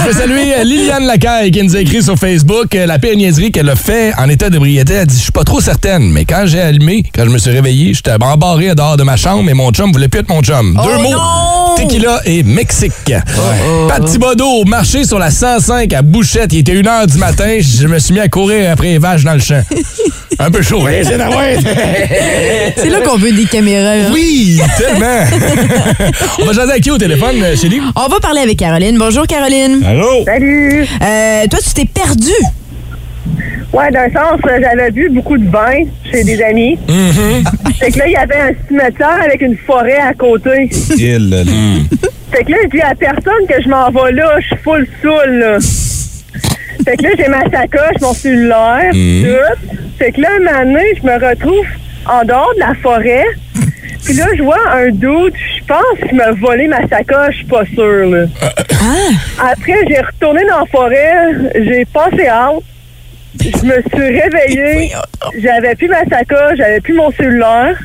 Je 0.02 0.08
veux 0.08 0.14
saluer 0.14 0.54
euh, 0.56 0.64
Liliane 0.64 1.06
Lacaille 1.06 1.52
qui 1.52 1.64
nous 1.64 1.76
a 1.76 1.80
écrit 1.80 2.04
sur 2.04 2.16
Facebook 2.16 2.74
la 2.74 3.00
pire 3.00 3.16
niaiserie 3.16 3.52
qu'elle 3.52 3.70
a 3.70 3.76
fait 3.76 4.14
en 4.18 4.30
état 4.30 4.50
d'ébriété. 4.50 4.94
Elle 4.94 5.08
dit 5.08 5.18
Je 5.18 5.24
suis 5.24 5.32
pas 5.32 5.44
trop 5.44 5.60
certaine, 5.60 6.10
mais 6.12 6.24
quand 6.26 6.44
j'ai 6.46 6.62
allumé, 6.62 7.04
quand 7.16 7.24
je 7.26 7.30
me 7.30 7.38
suis 7.38 7.52
réveillé, 7.52 7.94
j'étais 7.94 8.12
embarré 8.12 8.74
dehors 8.76 8.96
de 8.98 9.04
ma 9.04 9.16
chambre 9.18 9.50
et 9.50 9.54
mon 9.54 9.72
chum 9.72 9.92
voulait 9.92 10.08
plus 10.08 10.20
être 10.22 10.30
mon 10.30 10.42
chum. 10.42 10.74
Deux 10.84 10.90
Oh 10.98 11.02
mots 11.02 11.12
non! 11.12 11.76
tequila 11.78 12.22
et 12.26 12.44
Mexique. 12.44 13.14
Pat 13.88 14.04
Thibodeau, 14.06 14.66
marché 14.66 15.04
sur 15.06 15.20
la 15.20 15.30
105 15.32 15.94
à 15.94 16.02
Bouchette. 16.02 16.54
Il 16.54 16.60
était 16.60 16.74
1 16.78 16.82
h 16.82 17.08
du 17.12 17.18
matin. 17.18 17.58
Je 17.60 17.88
me 17.88 18.00
suis 18.00 18.14
mis 18.14 18.20
à 18.20 18.28
courir 18.28 18.72
après 18.72 18.87
les 18.92 18.98
vaches 19.00 19.24
dans 19.24 19.34
le 19.34 19.40
champ. 19.40 19.62
Un 20.40 20.52
peu 20.52 20.62
chaud. 20.62 20.86
hein, 20.86 21.02
c'est 21.04 21.16
ouais. 21.18 21.58
C'est 22.78 22.90
là 22.90 23.02
qu'on 23.02 23.18
veut 23.18 23.32
des 23.32 23.46
caméras. 23.46 23.96
là. 23.98 24.10
Oui, 24.14 24.60
tellement. 24.78 25.24
On 26.42 26.46
va 26.46 26.54
jaser 26.54 26.72
avec 26.72 26.84
qui 26.84 26.92
au 26.92 26.98
téléphone, 26.98 27.36
euh, 27.42 27.56
Chélie? 27.56 27.82
On 27.96 28.08
va 28.08 28.20
parler 28.20 28.42
avec 28.42 28.58
Caroline. 28.58 28.98
Bonjour, 28.98 29.26
Caroline. 29.26 29.84
Allô? 29.86 30.24
Salut! 30.26 30.86
Euh, 31.02 31.44
toi, 31.50 31.60
tu 31.66 31.74
t'es 31.74 31.86
perdue. 31.86 32.30
Ouais, 33.74 33.92
d'un 33.92 34.06
sens, 34.08 34.40
euh, 34.48 34.60
j'avais 34.62 34.92
bu 34.92 35.10
beaucoup 35.10 35.38
de 35.38 35.50
vin 35.50 35.84
chez 36.12 36.24
des 36.24 36.42
amis. 36.42 36.78
Fait 37.80 37.92
que 37.92 38.00
là, 38.00 38.08
il 38.08 38.14
y 38.14 38.16
avait 38.16 38.40
un 38.40 38.52
cimetière 38.68 39.18
avec 39.24 39.42
une 39.42 39.58
forêt 39.66 39.98
à 40.00 40.14
côté. 40.14 40.70
Il. 40.98 41.46
Fait 42.32 42.44
que 42.44 42.52
là, 42.52 42.58
je 42.66 42.70
dis 42.78 42.82
à 42.82 42.94
personne 42.96 43.46
que 43.50 43.62
je 43.64 43.70
m'en 43.70 43.90
vais 43.90 44.12
là, 44.14 44.36
je 44.40 44.48
suis 44.48 44.56
full 44.64 44.88
saoul, 45.02 45.40
là. 45.40 45.58
Fait 46.86 46.98
que 46.98 47.04
là, 47.04 47.10
j'ai 47.18 47.28
ma 47.28 47.44
sacoche, 47.50 48.02
mon 48.02 48.14
cellulaire, 48.14 48.92
tout. 48.92 49.68
Fait 49.98 50.12
que 50.12 50.22
là, 50.22 50.30
un 50.36 50.40
moment 50.40 50.74
donné, 50.74 50.86
je 51.02 51.08
me 51.08 51.14
retrouve 51.30 51.66
en 52.06 52.24
dehors 52.24 52.54
de 52.56 52.60
la 52.60 52.74
forêt. 52.82 53.26
Puis 54.06 54.14
là, 54.16 54.26
je 54.38 54.44
vois 54.44 54.60
un 54.74 54.90
doute, 54.92 55.34
je 55.36 55.66
pense 55.66 56.08
qu'il 56.08 56.16
m'a 56.18 56.32
volé 56.32 56.68
ma 56.68 56.88
sacoche, 56.88 57.32
je 57.32 57.38
suis 57.38 57.46
pas 57.46 57.66
sûre, 57.66 58.06
là. 58.10 58.26
Après, 59.52 59.76
j'ai 59.90 60.00
retourné 60.00 60.44
dans 60.50 60.60
la 60.60 60.66
forêt, 60.72 61.14
j'ai 61.56 61.84
passé 61.86 62.30
out. 62.30 62.64
Je 63.42 63.66
me 63.66 63.82
suis 63.82 64.22
réveillée, 64.22 64.92
j'avais 65.42 65.76
plus 65.76 65.88
ma 65.88 66.04
sacoche, 66.06 66.58
j'avais 66.58 66.80
plus 66.82 66.94
mon 66.94 67.12
cellulaire. 67.12 67.78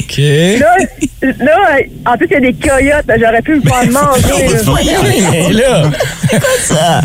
OK. 0.00 0.18
Là, 0.18 0.76
là, 1.40 1.56
en 2.06 2.16
plus, 2.16 2.26
il 2.30 2.32
y 2.32 2.36
a 2.36 2.40
des 2.40 2.54
coyotes, 2.54 3.04
j'aurais 3.18 3.42
pu 3.42 3.56
me 3.56 3.62
faire 3.62 3.90
manger. 3.90 5.52
là. 5.52 5.82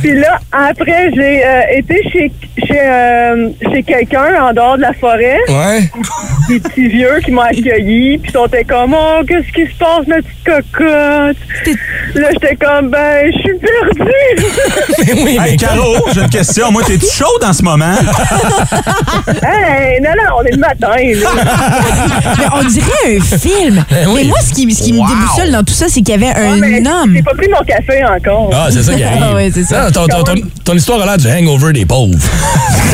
Puis 0.01 0.13
là, 0.13 0.39
après, 0.51 1.11
j'ai 1.15 1.45
euh, 1.45 1.61
été 1.77 2.01
chez, 2.11 2.31
chez, 2.65 2.79
euh, 2.81 3.49
chez 3.71 3.83
quelqu'un 3.83 4.43
en 4.43 4.53
dehors 4.53 4.77
de 4.77 4.81
la 4.81 4.93
forêt. 4.93 5.39
Ouais. 5.47 5.89
Des 6.49 6.59
petits 6.59 6.87
vieux 6.87 7.19
qui 7.23 7.31
m'ont 7.31 7.41
accueilli. 7.41 8.17
Puis 8.17 8.31
ils 8.35 8.45
étaient 8.45 8.63
comme, 8.63 8.93
oh, 8.97 9.21
qu'est-ce 9.27 9.51
qui 9.53 9.71
se 9.71 9.77
passe, 9.77 10.07
ma 10.07 10.15
petite 10.17 10.43
cocotte? 10.45 11.37
Là, 12.15 12.27
j'étais 12.33 12.55
comme, 12.55 12.89
ben, 12.89 13.31
je 13.31 13.39
suis 13.39 13.57
perdue. 13.59 15.21
oui, 15.23 15.37
Hey, 15.39 15.57
Caro, 15.57 15.95
j'ai 16.13 16.21
une 16.21 16.29
question. 16.29 16.71
Moi, 16.71 16.81
t'es-tu 16.85 17.05
chaude 17.05 17.43
en 17.43 17.53
ce 17.53 17.63
moment? 17.63 17.93
hey, 19.43 20.01
non, 20.01 20.09
non, 20.11 20.37
on 20.39 20.43
est 20.43 20.51
le 20.51 20.57
matin, 20.57 20.95
là. 20.97 21.29
Mais 22.37 22.45
on 22.53 22.63
dirait 22.67 23.17
un 23.17 23.21
film. 23.37 23.85
Ben 23.89 24.07
oui. 24.07 24.21
Mais 24.23 24.23
moi, 24.29 24.37
ce 24.41 24.53
qui, 24.53 24.71
ce 24.73 24.83
qui 24.83 24.93
Wow. 24.93 25.03
me 25.03 25.09
déboussole 25.09 25.51
dans 25.51 25.63
tout 25.63 25.73
ça, 25.73 25.85
c'est 25.87 26.01
qu'il 26.01 26.09
y 26.09 26.13
avait 26.13 26.27
un 26.39 26.53
Ah, 26.53 26.57
mais 26.59 26.79
homme. 26.87 27.13
J'ai 27.15 27.21
pas 27.21 27.33
pris 27.35 27.47
mon 27.49 27.63
café 27.63 28.03
encore. 28.03 28.49
Ah, 28.53 28.67
c'est 28.71 28.81
ça 28.83 28.93
qui 28.95 29.03
arrive. 29.03 29.23
Ah 29.23 29.35
ouais, 29.35 29.51
c'est 29.53 29.63
ça. 29.63 29.85
Non, 29.85 29.91
ton, 29.91 30.07
ton- 30.07 30.23
ton- 30.23 30.41
ton 30.65 30.73
histoire 30.73 31.01
a 31.01 31.05
l'air 31.05 31.17
du 31.17 31.27
hangover 31.27 31.73
des 31.73 31.85
pauvres. 31.85 32.17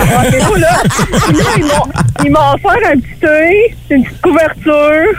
Ah, 0.02 0.24
c'est 0.30 0.40
là. 0.60 0.82
Puis 0.84 1.38
là, 1.38 1.44
ils 1.58 1.64
m'ont- 1.64 2.26
ils 2.26 2.32
m'ont 2.32 2.54
offert 2.54 2.92
un 2.94 3.00
petit 3.00 3.20
thé, 3.22 3.45
une 3.90 4.04
petite 4.04 4.22
couverture. 4.22 5.14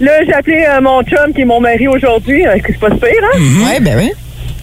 Là, 0.00 0.12
j'ai 0.24 0.32
appelé 0.32 0.64
euh, 0.68 0.80
mon 0.80 1.02
chum, 1.02 1.32
qui 1.34 1.42
est 1.42 1.44
mon 1.44 1.60
mari 1.60 1.86
aujourd'hui. 1.88 2.46
Euh, 2.46 2.56
C'est 2.66 2.78
pas 2.78 2.90
super, 2.90 3.10
hein? 3.34 3.38
Ouais, 3.66 3.80
ben 3.80 3.96
oui. 3.98 4.12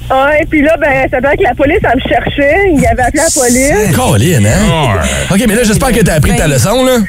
Ouais, 0.09 0.45
puis 0.49 0.61
là, 0.61 0.77
ben, 0.77 1.07
ça 1.11 1.19
fait 1.19 1.37
que 1.37 1.43
la 1.43 1.53
police, 1.53 1.79
elle 1.83 2.01
me 2.01 2.09
cherchait. 2.09 2.55
Il 2.73 2.85
avait 2.87 3.03
appelé 3.03 3.21
la 3.23 3.41
police. 3.41 3.95
Colin, 3.95 4.45
hein? 4.45 4.99
OK, 5.31 5.43
mais 5.47 5.55
là, 5.55 5.63
j'espère 5.63 5.91
que 5.91 5.99
t'as 6.01 6.13
appris 6.15 6.35
ta 6.35 6.47
leçon, 6.47 6.85
là. 6.85 6.99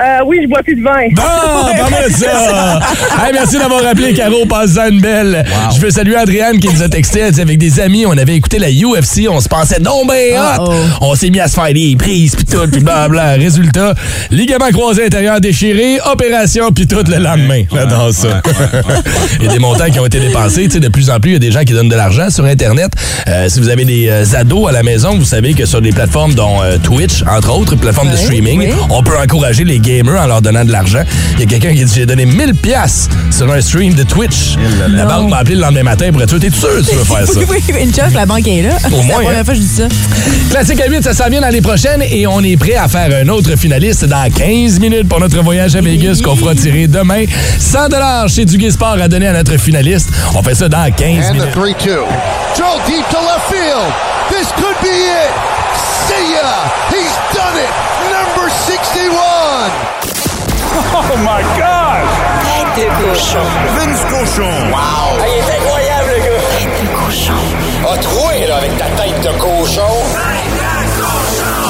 Euh, 0.00 0.18
oui, 0.26 0.40
je 0.42 0.48
bois 0.48 0.62
plus 0.62 0.76
de 0.76 0.82
vin. 0.82 1.08
Bon, 1.12 1.22
pas 1.82 1.90
mal 1.90 2.10
ça! 2.10 2.80
Hey, 3.24 3.32
merci 3.32 3.58
d'avoir 3.58 3.84
appelé, 3.86 4.12
Caro. 4.12 4.44
Passe-en 4.44 4.90
une 4.90 5.00
belle. 5.00 5.44
Je 5.74 5.80
veux 5.80 5.90
saluer 5.90 6.16
Adriane 6.16 6.58
qui 6.58 6.68
nous 6.68 6.82
a 6.82 6.88
texté. 6.88 7.20
Elle 7.20 7.32
dit 7.32 7.40
avec 7.40 7.58
des 7.58 7.80
amis, 7.80 8.04
on 8.04 8.16
avait 8.16 8.34
écouté 8.36 8.58
la 8.58 8.68
UFC, 8.68 9.26
on 9.28 9.40
se 9.40 9.48
pensait 9.48 9.80
non 9.80 10.04
ben 10.04 10.38
hot. 10.38 10.70
On 11.00 11.14
s'est 11.14 11.30
mis 11.30 11.40
à 11.40 11.48
se 11.48 11.54
faire 11.54 11.72
des 11.72 11.96
prises, 11.98 12.36
puis 12.36 12.44
tout, 12.44 12.68
puis 12.70 12.82
blabla. 12.82 13.32
Résultat, 13.32 13.94
ligament 14.30 14.68
croisé 14.70 15.06
intérieur 15.06 15.40
déchiré, 15.40 15.98
opération, 16.04 16.72
puis 16.72 16.86
tout 16.86 17.02
le 17.08 17.16
lendemain. 17.16 17.62
J'adore 17.72 18.12
ça. 18.12 18.42
Il 19.40 19.46
y 19.46 19.48
a 19.48 19.52
des 19.52 19.58
montants 19.58 19.90
qui 19.90 19.98
ont 19.98 20.06
été 20.06 20.20
dépensés. 20.20 20.64
Tu 20.64 20.72
sais, 20.72 20.80
de 20.80 20.88
plus 20.88 21.08
en 21.08 21.20
plus, 21.20 21.30
il 21.30 21.34
y 21.34 21.36
a 21.36 21.40
des 21.40 21.52
gens 21.52 21.64
qui 21.64 21.72
donnent 21.72 21.88
de 21.88 21.96
l'argent 21.96 22.28
sur 22.28 22.44
Internet. 22.44 22.92
Euh, 23.28 23.48
si 23.48 23.60
vous 23.60 23.70
avez 23.70 23.84
des 23.86 24.08
euh, 24.10 24.24
ados 24.36 24.68
à 24.68 24.72
la 24.72 24.82
maison, 24.82 25.16
vous 25.16 25.24
savez 25.24 25.54
que 25.54 25.64
sur 25.64 25.80
des 25.80 25.92
plateformes 25.92 26.34
dont 26.34 26.62
euh, 26.62 26.76
Twitch, 26.82 27.22
entre 27.22 27.56
autres, 27.56 27.76
plateforme 27.76 28.10
de 28.10 28.16
streaming, 28.16 28.60
oui. 28.60 28.74
on 28.90 29.02
peut 29.02 29.16
encourager 29.18 29.64
les 29.64 29.78
gamers 29.86 30.20
en 30.20 30.26
leur 30.26 30.42
donnant 30.42 30.64
de 30.64 30.72
l'argent. 30.72 31.02
Il 31.34 31.40
y 31.40 31.42
a 31.44 31.46
quelqu'un 31.46 31.72
qui 31.74 31.84
dit 31.84 31.92
j'ai 31.94 32.06
donné 32.06 32.26
1000 32.26 32.54
pièces 32.54 33.08
sur 33.30 33.50
un 33.50 33.60
stream 33.60 33.94
de 33.94 34.02
Twitch. 34.02 34.56
La 34.90 35.04
banque 35.06 35.30
m'a 35.30 35.38
appelé 35.38 35.54
le 35.54 35.60
lendemain 35.62 35.84
matin 35.84 36.10
pour 36.12 36.22
être 36.22 36.30
sûr. 36.30 36.40
T'es 36.40 36.50
sûr 36.50 36.68
que 36.68 36.80
tu 36.90 36.96
veux 36.96 37.04
faire 37.04 37.26
ça? 37.26 37.32
Oui, 37.48 37.62
oui, 37.68 37.82
une 37.82 37.94
choc, 37.94 38.12
la 38.14 38.26
banque 38.26 38.46
est 38.48 38.62
là. 38.62 38.74
Au 38.76 38.80
C'est 38.80 38.90
moins, 38.90 39.06
la 39.06 39.14
première 39.14 39.40
hein. 39.40 39.44
fois 39.44 39.54
que 39.54 39.60
je 39.60 39.64
dis 39.64 39.68
ça. 39.76 39.84
Classique 40.50 40.80
à 40.80 40.88
8, 40.88 41.04
ça 41.04 41.14
s'en 41.14 41.28
vient 41.28 41.40
l'année 41.40 41.60
prochaine 41.60 42.02
et 42.02 42.26
on 42.26 42.40
est 42.40 42.56
prêt 42.56 42.74
à 42.74 42.88
faire 42.88 43.08
un 43.22 43.28
autre 43.28 43.54
finaliste 43.56 44.04
dans 44.06 44.28
15 44.30 44.80
minutes 44.80 45.08
pour 45.08 45.20
notre 45.20 45.40
voyage 45.42 45.76
à 45.76 45.80
Vegas 45.80 46.20
qu'on 46.24 46.34
fera 46.36 46.54
tirer 46.54 46.88
demain. 46.88 47.24
100 47.58 47.78
chez 48.28 48.44
Duguay 48.44 48.70
Sport 48.70 48.96
à 49.00 49.08
donner 49.08 49.28
à 49.28 49.32
notre 49.34 49.56
finaliste. 49.58 50.08
On 50.34 50.42
fait 50.42 50.54
ça 50.54 50.68
dans 50.68 50.90
15 50.90 51.26
And 51.26 51.30
the 51.30 51.32
minutes. 51.34 51.52
3 51.52 51.66
2. 51.84 51.90
Joe 52.56 52.64
deep 52.88 53.08
to 53.10 53.18
left 53.20 53.48
field. 53.48 53.92
This 54.30 54.48
could 54.56 54.76
be 54.82 54.88
it. 54.88 55.32
See 56.08 56.34
ya. 56.34 56.50
He's 56.90 57.14
done 57.34 57.56
it. 57.56 57.70
Number 58.10 58.50
61. 58.50 59.06
Oh 61.18 61.22
my 61.22 61.42
God! 61.56 62.04
Tête 62.74 62.84
de 62.84 63.08
cochon. 63.08 63.46
Vince 63.76 64.04
Cochon. 64.04 64.52
Wow. 64.70 65.16
il 65.18 65.38
est 65.38 65.56
incroyable, 65.56 66.10
le 66.14 66.18
gars. 66.18 66.42
Tête 66.58 66.76
de 66.82 66.88
cochon. 66.94 67.40
A 67.90 67.96
troué, 67.96 68.46
là, 68.46 68.56
avec 68.56 68.76
ta 68.76 68.84
tête 68.84 69.20
de 69.22 69.32
cochon. 69.38 69.94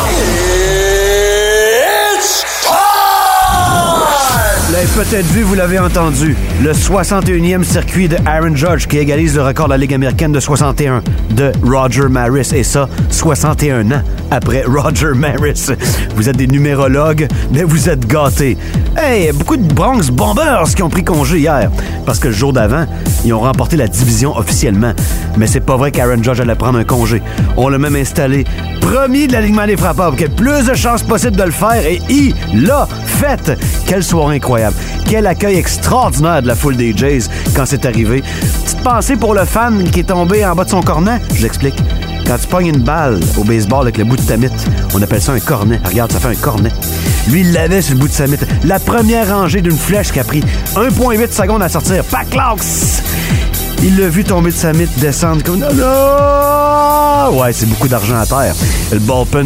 It's 0.08 0.85
l'avez 4.76 4.88
peut-être 4.88 5.26
vu, 5.26 5.42
vous 5.42 5.54
l'avez 5.54 5.78
entendu. 5.78 6.36
Le 6.62 6.72
61e 6.72 7.62
circuit 7.62 8.08
de 8.08 8.16
Aaron 8.26 8.54
Judge 8.54 8.86
qui 8.86 8.98
égalise 8.98 9.34
le 9.34 9.42
record 9.42 9.68
de 9.68 9.70
la 9.70 9.78
Ligue 9.78 9.94
américaine 9.94 10.32
de 10.32 10.40
61 10.40 11.02
de 11.30 11.50
Roger 11.62 12.08
Maris. 12.10 12.52
Et 12.54 12.62
ça, 12.62 12.86
61 13.08 13.90
ans 13.92 14.02
après 14.30 14.64
Roger 14.66 15.14
Maris. 15.14 15.70
Vous 16.14 16.28
êtes 16.28 16.36
des 16.36 16.46
numérologues, 16.46 17.26
mais 17.52 17.62
vous 17.62 17.88
êtes 17.88 18.06
gâtés. 18.06 18.58
Hey, 18.96 19.32
beaucoup 19.32 19.56
de 19.56 19.72
Bronx 19.72 20.10
Bombers 20.10 20.74
qui 20.74 20.82
ont 20.82 20.90
pris 20.90 21.04
congé 21.04 21.38
hier. 21.38 21.70
Parce 22.04 22.18
que 22.18 22.28
le 22.28 22.34
jour 22.34 22.52
d'avant, 22.52 22.86
ils 23.24 23.32
ont 23.32 23.40
remporté 23.40 23.76
la 23.76 23.88
division 23.88 24.36
officiellement. 24.36 24.92
Mais 25.38 25.46
c'est 25.46 25.60
pas 25.60 25.76
vrai 25.76 25.90
qu'Aaron 25.90 26.22
Judge 26.22 26.40
allait 26.40 26.54
prendre 26.54 26.78
un 26.78 26.84
congé. 26.84 27.22
On 27.56 27.68
l'a 27.68 27.78
même 27.78 27.96
installé 27.96 28.44
premier 28.80 29.26
de 29.26 29.32
l'alignement 29.32 29.66
des 29.66 29.76
frappeurs 29.76 30.08
pour 30.08 30.16
qu'il 30.16 30.28
y 30.28 30.30
ait 30.30 30.34
plus 30.34 30.66
de 30.66 30.74
chances 30.74 31.02
possible 31.02 31.36
de 31.36 31.44
le 31.44 31.50
faire. 31.50 31.84
Et 31.86 32.00
il 32.10 32.34
l'a 32.66 32.86
fait. 33.06 33.58
Quelle 33.86 34.04
soirée 34.04 34.36
incroyable. 34.36 34.65
Quel 35.06 35.26
accueil 35.26 35.56
extraordinaire 35.56 36.42
de 36.42 36.48
la 36.48 36.54
foule 36.54 36.76
des 36.76 36.96
Jays 36.96 37.28
quand 37.54 37.66
c'est 37.66 37.86
arrivé. 37.86 38.22
Petite 38.64 38.82
pensée 38.82 39.16
pour 39.16 39.34
le 39.34 39.44
fan 39.44 39.88
qui 39.90 40.00
est 40.00 40.04
tombé 40.04 40.44
en 40.44 40.54
bas 40.54 40.64
de 40.64 40.70
son 40.70 40.80
cornet. 40.80 41.20
Je 41.34 41.42
l'explique. 41.42 41.76
Quand 42.26 42.38
tu 42.38 42.48
pognes 42.48 42.66
une 42.66 42.82
balle 42.82 43.20
au 43.36 43.44
baseball 43.44 43.82
avec 43.82 43.98
le 43.98 44.04
bout 44.04 44.16
de 44.16 44.22
ta 44.22 44.36
mythe, 44.36 44.66
on 44.94 45.02
appelle 45.02 45.22
ça 45.22 45.32
un 45.32 45.40
cornet. 45.40 45.80
Regarde, 45.84 46.10
ça 46.10 46.18
fait 46.18 46.28
un 46.28 46.34
cornet. 46.34 46.70
Lui, 47.28 47.40
il 47.40 47.52
l'avait 47.52 47.82
sur 47.82 47.94
le 47.94 48.00
bout 48.00 48.08
de 48.08 48.12
sa 48.12 48.26
mythe. 48.26 48.44
La 48.64 48.80
première 48.80 49.28
rangée 49.28 49.60
d'une 49.60 49.76
flèche 49.76 50.10
qui 50.10 50.18
a 50.18 50.24
pris 50.24 50.40
1,8 50.74 51.32
secondes 51.32 51.62
à 51.62 51.68
sortir. 51.68 52.04
Paclax! 52.04 53.02
Il 53.82 53.98
l'a 53.98 54.08
vu 54.08 54.24
tomber 54.24 54.50
de 54.50 54.56
sa 54.56 54.72
mythe, 54.72 54.98
descendre 54.98 55.42
comme... 55.42 55.60
Non, 55.60 55.72
non! 55.74 57.38
Ouais, 57.38 57.52
c'est 57.52 57.66
beaucoup 57.66 57.88
d'argent 57.88 58.16
à 58.16 58.26
terre. 58.26 58.54
Le 58.92 59.00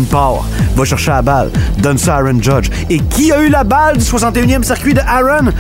part, 0.05 0.45
va 0.77 0.85
chercher 0.85 1.11
la 1.11 1.23
balle, 1.23 1.51
donne 1.79 1.99
ça 1.99 2.17
à 2.17 2.19
Aaron 2.19 2.41
Judge. 2.41 2.71
Et 2.89 2.99
qui 2.99 3.33
a 3.33 3.41
eu 3.43 3.49
la 3.49 3.65
balle 3.65 3.97
du 3.97 4.05
61e 4.05 4.63
circuit 4.63 4.95
de 4.95 5.01
Aaron? 5.01 5.51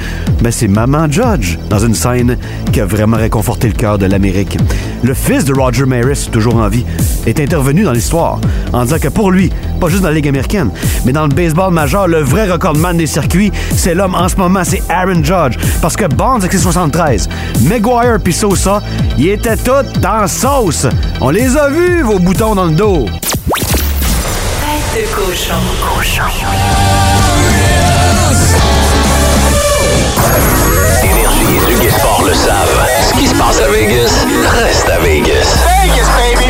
Ben, 0.40 0.52
c'est 0.52 0.68
Maman 0.68 1.10
Judge, 1.10 1.58
dans 1.68 1.78
une 1.78 1.94
scène 1.94 2.36
qui 2.72 2.80
a 2.80 2.86
vraiment 2.86 3.16
réconforté 3.16 3.68
le 3.68 3.74
cœur 3.74 3.98
de 3.98 4.06
l'Amérique. 4.06 4.58
Le 5.02 5.14
fils 5.14 5.44
de 5.44 5.54
Roger 5.54 5.86
Maris, 5.86 6.28
toujours 6.30 6.56
en 6.56 6.68
vie, 6.68 6.84
est 7.26 7.40
intervenu 7.40 7.82
dans 7.82 7.92
l'histoire 7.92 8.38
en 8.72 8.84
disant 8.84 8.98
que 8.98 9.08
pour 9.08 9.30
lui, 9.30 9.50
pas 9.80 9.88
juste 9.88 10.02
dans 10.02 10.08
la 10.08 10.14
Ligue 10.14 10.28
américaine, 10.28 10.70
mais 11.04 11.12
dans 11.12 11.22
le 11.22 11.34
baseball 11.34 11.72
majeur, 11.72 12.06
le 12.06 12.20
vrai 12.20 12.50
recordman 12.50 12.96
des 12.96 13.06
circuits, 13.06 13.50
c'est 13.74 13.94
l'homme 13.94 14.14
en 14.14 14.28
ce 14.28 14.36
moment, 14.36 14.62
c'est 14.62 14.82
Aaron 14.88 15.24
Judge. 15.24 15.56
Parce 15.80 15.96
que 15.96 16.04
Bonds 16.04 16.36
avec 16.36 16.52
ses 16.52 16.58
73, 16.58 17.28
Maguire 17.62 18.18
puis 18.22 18.32
Sosa, 18.32 18.82
ils 19.18 19.30
étaient 19.30 19.56
tous 19.56 20.00
dans 20.00 20.26
sauce. 20.26 20.86
On 21.20 21.30
les 21.30 21.56
a 21.56 21.68
vus, 21.70 22.02
vos 22.02 22.18
boutons 22.18 22.54
dans 22.54 22.66
le 22.66 22.72
dos. 22.72 23.06
Tête 24.60 24.94
de 24.94 25.14
cochon. 25.14 25.54
Cochon. 25.96 26.24
Énergie 31.02 31.86
et 31.86 31.90
Sport 31.90 32.24
le 32.26 32.34
savent. 32.34 32.86
Ce 33.08 33.14
qui 33.18 33.26
se 33.26 33.34
passe 33.34 33.60
à 33.60 33.68
Vegas, 33.68 34.26
reste 34.62 34.90
à 34.90 34.98
Vegas. 34.98 35.56
Vegas, 35.82 36.08
baby, 36.18 36.44
Vegas! 36.44 36.49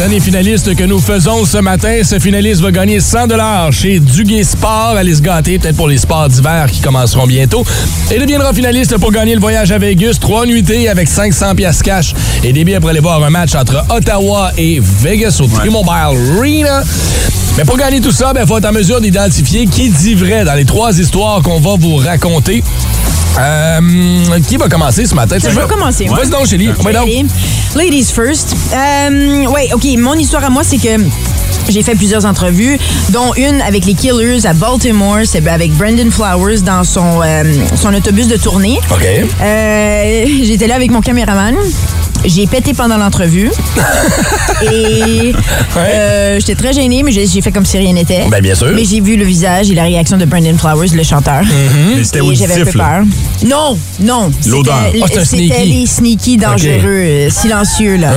L'année 0.00 0.18
finaliste 0.18 0.74
que 0.76 0.84
nous 0.84 0.98
faisons 0.98 1.44
ce 1.44 1.58
matin, 1.58 2.00
ce 2.02 2.18
finaliste 2.18 2.62
va 2.62 2.70
gagner 2.70 3.00
100 3.00 3.70
chez 3.70 4.00
Duguay 4.00 4.44
Sport. 4.44 4.94
Allez 4.96 5.16
se 5.16 5.20
gâter, 5.20 5.58
peut-être 5.58 5.76
pour 5.76 5.88
les 5.88 5.98
sports 5.98 6.26
d'hiver 6.26 6.70
qui 6.72 6.80
commenceront 6.80 7.26
bientôt. 7.26 7.66
Et 8.10 8.18
deviendra 8.18 8.54
finaliste 8.54 8.96
pour 8.96 9.12
gagner 9.12 9.34
le 9.34 9.42
voyage 9.42 9.70
à 9.72 9.76
Vegas. 9.76 10.16
Trois 10.18 10.46
nuitées 10.46 10.88
avec 10.88 11.06
500 11.06 11.54
pièces 11.54 11.82
cash 11.82 12.14
et 12.42 12.54
des 12.54 12.64
billets 12.64 12.80
pour 12.80 12.88
aller 12.88 13.00
voir 13.00 13.22
un 13.22 13.28
match 13.28 13.54
entre 13.54 13.84
Ottawa 13.90 14.52
et 14.56 14.80
Vegas 14.80 15.38
au 15.42 15.46
T-Mobile 15.46 15.92
Arena. 15.92 16.82
Mais 17.58 17.66
pour 17.66 17.76
gagner 17.76 18.00
tout 18.00 18.12
ça, 18.12 18.32
il 18.34 18.46
faut 18.46 18.56
être 18.56 18.70
en 18.70 18.72
mesure 18.72 19.02
d'identifier 19.02 19.66
qui 19.66 19.90
dit 19.90 20.14
vrai 20.14 20.46
dans 20.46 20.54
les 20.54 20.64
trois 20.64 20.98
histoires 20.98 21.42
qu'on 21.42 21.60
va 21.60 21.74
vous 21.78 21.96
raconter. 21.96 22.62
Euh, 23.38 24.40
qui 24.48 24.56
va 24.56 24.68
commencer 24.68 25.06
ce 25.06 25.14
matin? 25.14 25.36
Je 25.38 25.48
vais 25.48 25.66
commencer. 25.68 26.06
moi. 26.06 26.18
Vas-y 26.18 26.30
donc, 26.30 26.46
Chélie. 26.46 26.70
Ladies 27.74 28.12
first. 28.12 28.56
Euh, 28.72 29.46
ouais, 29.46 29.70
OK. 29.72 29.89
Mon 29.96 30.14
histoire 30.14 30.44
à 30.44 30.50
moi, 30.50 30.62
c'est 30.64 30.78
que 30.78 31.02
j'ai 31.68 31.82
fait 31.82 31.94
plusieurs 31.94 32.24
entrevues, 32.24 32.78
dont 33.10 33.32
une 33.34 33.60
avec 33.60 33.84
les 33.84 33.94
Killers 33.94 34.46
à 34.46 34.52
Baltimore. 34.54 35.20
C'est 35.24 35.46
avec 35.48 35.72
Brandon 35.72 36.10
Flowers 36.10 36.60
dans 36.60 36.84
son, 36.84 37.20
euh, 37.22 37.44
son 37.76 37.92
autobus 37.94 38.28
de 38.28 38.36
tournée. 38.36 38.78
OK. 38.90 39.06
Euh, 39.42 40.24
J'étais 40.42 40.66
là 40.66 40.74
avec 40.76 40.90
mon 40.90 41.00
caméraman. 41.00 41.54
J'ai 42.24 42.46
pété 42.46 42.74
pendant 42.74 42.98
l'entrevue. 42.98 43.50
et 44.72 45.32
euh, 45.76 46.38
j'étais 46.38 46.54
très 46.54 46.72
gênée, 46.72 47.02
mais 47.02 47.12
j'ai 47.12 47.40
fait 47.40 47.52
comme 47.52 47.64
si 47.64 47.78
rien 47.78 47.92
n'était. 47.94 48.26
Ben, 48.30 48.40
bien 48.42 48.54
sûr. 48.54 48.72
Mais 48.74 48.84
j'ai 48.84 49.00
vu 49.00 49.16
le 49.16 49.24
visage 49.24 49.70
et 49.70 49.74
la 49.74 49.84
réaction 49.84 50.18
de 50.18 50.24
Brandon 50.26 50.56
Flowers, 50.58 50.88
le 50.94 51.02
chanteur. 51.02 51.42
Mais 51.96 52.04
c'était 52.04 52.18
Et 52.18 52.34
j'avais 52.34 52.52
un 52.52 52.56
peu 52.56 52.60
auditif, 52.62 52.74
là. 52.74 52.84
peur. 52.98 53.04
Non, 53.46 53.78
non. 54.00 54.30
L'odeur. 54.46 54.74
Un 54.94 55.06
C'était 55.06 55.24
sneaky. 55.24 55.64
les 55.66 55.86
sneaky 55.86 56.36
dangereux, 56.36 56.80
euh, 56.86 57.30
silencieux, 57.30 57.96
là. 57.96 58.10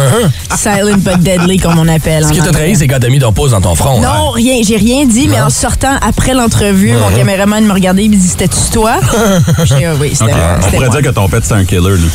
Silent 0.56 0.98
but 0.98 1.20
deadly, 1.20 1.58
comme 1.58 1.78
on 1.80 1.88
appelle. 1.88 2.24
Uh-huh. 2.24 2.28
Ce 2.28 2.34
qui 2.34 2.40
t'a 2.42 2.52
trahi, 2.52 2.76
c'est 2.76 2.88
quand 2.88 3.00
t'as 3.00 3.10
mis 3.10 3.20
ton 3.20 3.32
pouce 3.32 3.52
dans 3.52 3.62
ton 3.62 3.76
front. 3.76 4.00
Non, 4.02 4.32
rien, 4.32 4.56
j'ai 4.66 4.76
rien 4.78 5.06
dit, 5.06 5.28
mais 5.30 5.40
en 5.42 5.50
sortant 5.50 5.96
après 6.02 6.34
l'entrevue, 6.34 6.94
mon 6.94 7.10
Uh-huh. 7.10 7.16
caméraman 7.16 7.64
me 7.66 7.74
regardait, 7.74 8.06
il 8.06 8.12
me 8.12 8.16
dit 8.16 8.28
C'était-tu 8.28 8.72
toi? 8.72 8.94
J'ai 9.66 9.86
Ah 9.86 9.94
oui, 10.00 10.12
c'était 10.14 10.32
Ok, 10.32 10.38
moi. 10.38 10.48
On 10.58 10.70
pourrait 10.72 10.78
moi. 10.88 10.90
dire 10.90 11.10
que 11.10 11.16
ton 11.16 11.28
pet, 11.30 11.42
c'est 11.44 11.54
un 11.54 11.66
killer. 11.66 11.98
Lui. 11.98 12.10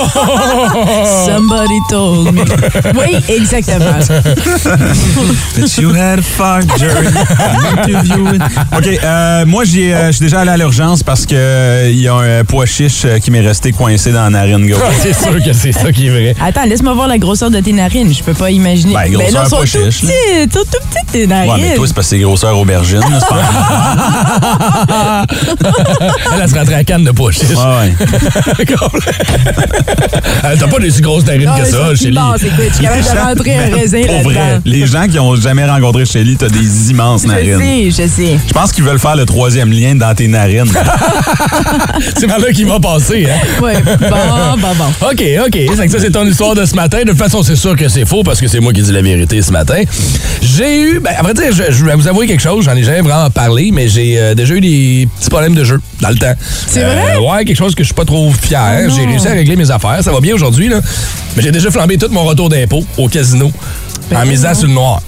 Somebody 1.26 1.78
told 1.90 2.32
me. 2.34 2.42
Oui, 2.94 3.16
exactement. 3.28 4.00
That 5.54 5.76
you 5.78 5.92
had 5.94 6.18
a 6.20 6.22
far 6.22 6.62
journey. 6.78 7.08
OK, 8.76 8.86
euh, 9.04 9.44
moi, 9.46 9.64
j'ai, 9.64 9.92
euh, 9.94 10.06
je 10.06 10.12
suis 10.12 10.24
déjà 10.24 10.40
allé 10.40 10.50
à 10.52 10.56
l'urgence 10.56 11.02
parce 11.02 11.26
que 11.26 11.34
euh, 11.36 11.90
il 12.00 12.04
y 12.04 12.08
a 12.08 12.14
un 12.14 12.44
pois 12.44 12.64
chiche 12.64 13.02
euh, 13.04 13.18
qui 13.18 13.30
m'est 13.30 13.40
resté 13.42 13.72
coincé 13.72 14.10
dans 14.10 14.22
la 14.24 14.30
narine 14.30 14.66
gauche. 14.66 14.78
c'est 15.02 15.12
sûr 15.14 15.34
que 15.44 15.52
c'est 15.52 15.72
ça 15.72 15.92
qui 15.92 16.06
est 16.06 16.10
vrai. 16.10 16.34
Attends, 16.40 16.64
laisse-moi 16.64 16.94
voir 16.94 17.08
la 17.08 17.18
grosseur 17.18 17.50
de 17.50 17.60
tes 17.60 17.72
narines. 17.72 18.12
Je 18.14 18.22
peux 18.22 18.32
pas 18.32 18.50
imaginer. 18.50 18.94
Ben, 18.94 19.10
grosseur 19.12 19.42
non, 19.44 19.48
sont 19.48 19.56
pas 19.56 19.62
tout 19.62 19.68
chiche. 19.68 20.00
Sont 20.00 20.06
tout 20.48 20.64
petites, 20.64 21.12
tes 21.12 21.26
narines. 21.26 21.52
Ouais, 21.52 21.58
mais 21.60 21.74
toi, 21.74 21.86
c'est 21.86 21.94
parce 21.94 22.06
que 22.06 22.16
c'est 22.16 22.22
grosseur 22.22 22.58
aubergine. 22.58 23.00
là, 23.00 23.20
c'est 23.20 23.28
pas- 23.28 25.26
Elle, 26.34 26.40
elle 26.42 26.48
se 26.48 26.54
rentrait 26.54 26.74
à 26.74 26.84
canne 26.84 27.04
de 27.04 27.10
poche. 27.10 27.38
Ouais, 27.40 27.54
ouais. 27.56 27.94
Elle 30.44 30.58
T'as 30.58 30.68
pas 30.68 30.78
des 30.78 30.90
si 30.90 31.00
grosses 31.02 31.24
narines 31.26 31.44
Non, 31.46 31.56
que 31.58 31.64
ça, 31.66 31.78
c'est 31.90 31.96
Shelly. 31.96 32.10
immense, 32.16 32.42
écoute, 32.42 32.64
je 32.68 32.74
suis 32.74 32.84
capable 32.84 33.02
de 33.04 33.08
rentrer 33.38 33.56
un 33.58 33.74
raisin 33.76 34.02
Pour 34.06 34.22
vrai, 34.30 34.60
les 34.64 34.86
gens 34.86 35.06
qui 35.06 35.18
ont 35.18 35.34
jamais 35.36 35.66
rencontré 35.68 36.04
Shelly, 36.06 36.36
t'as 36.36 36.48
des 36.48 36.90
immenses 36.90 37.22
Je 37.22 37.28
narines. 37.28 37.58
sais, 37.58 37.90
je 37.90 38.08
sais. 38.08 38.38
Je 38.46 38.52
pense 38.52 38.72
qu'ils 38.72 38.84
veulent 38.84 38.98
faire 38.98 39.16
le 39.16 39.26
troisième 39.26 39.70
lien 39.70 39.94
dans 39.94 40.14
tes 40.14 40.28
narines. 40.28 40.70
C'est 42.18 42.26
par 42.26 42.38
là 42.38 42.50
qu'il 42.52 42.66
va 42.66 42.78
passer, 42.80 43.26
hein? 43.30 43.62
Ouais, 43.62 43.74
bon, 43.82 44.56
bon, 44.56 44.68
bon. 44.78 45.06
OK, 45.10 45.22
OK. 45.46 45.58
C'est 45.76 45.86
que 45.86 45.92
ça, 45.92 45.98
c'est 46.00 46.10
ton 46.10 46.26
histoire 46.26 46.54
de 46.54 46.64
ce 46.64 46.74
matin. 46.74 46.98
De 47.04 47.10
toute 47.10 47.18
façon, 47.18 47.42
c'est 47.42 47.56
sûr 47.56 47.76
que 47.76 47.88
c'est 47.88 48.04
faux 48.04 48.22
parce 48.22 48.40
que 48.40 48.48
c'est 48.48 48.60
moi 48.60 48.72
qui 48.72 48.82
dis 48.82 48.92
la 48.92 49.02
vérité 49.02 49.40
ce 49.42 49.50
matin. 49.52 49.82
J'ai 50.42 50.80
eu, 50.82 51.00
ben, 51.00 51.12
à 51.18 51.22
vrai 51.22 51.34
dire, 51.34 51.52
je, 51.52 51.72
je 51.72 51.84
vais 51.84 51.94
vous 51.94 52.08
avouer 52.08 52.26
quelque 52.26 52.40
chose. 52.42 52.64
J'en 52.64 52.76
ai 52.76 52.82
jamais 52.82 53.00
vraiment 53.00 53.30
parlé, 53.30 53.70
mais 53.72 53.88
j'ai 53.88 54.18
euh, 54.18 54.34
déjà 54.34 54.54
eu 54.54 54.60
des 54.60 55.08
petits 55.18 55.30
problèmes 55.30 55.54
de 55.54 55.64
jeu 55.64 55.80
dans 56.00 56.10
le 56.10 56.16
temps. 56.16 56.34
C'est 56.66 56.84
Euh, 56.84 57.20
ouais, 57.20 57.44
quelque 57.44 57.56
chose 57.58 57.74
que 57.74 57.82
je 57.82 57.86
suis 57.88 57.94
pas 57.94 58.04
trop 58.04 58.30
fier. 58.32 58.86
Oh 58.88 58.92
j'ai 58.94 59.06
réussi 59.06 59.28
à 59.28 59.32
régler 59.32 59.56
mes 59.56 59.70
affaires. 59.70 59.98
Ça 60.02 60.12
va 60.12 60.20
bien 60.20 60.34
aujourd'hui, 60.34 60.68
là. 60.68 60.80
Mais 61.36 61.42
j'ai 61.42 61.52
déjà 61.52 61.70
flambé 61.70 61.96
tout 61.98 62.08
mon 62.10 62.24
retour 62.24 62.48
d'impôt 62.48 62.84
au 62.98 63.08
casino 63.08 63.50
en 64.14 64.26
misant 64.26 64.54
sur 64.54 64.66
le 64.68 64.74
noir. 64.74 65.00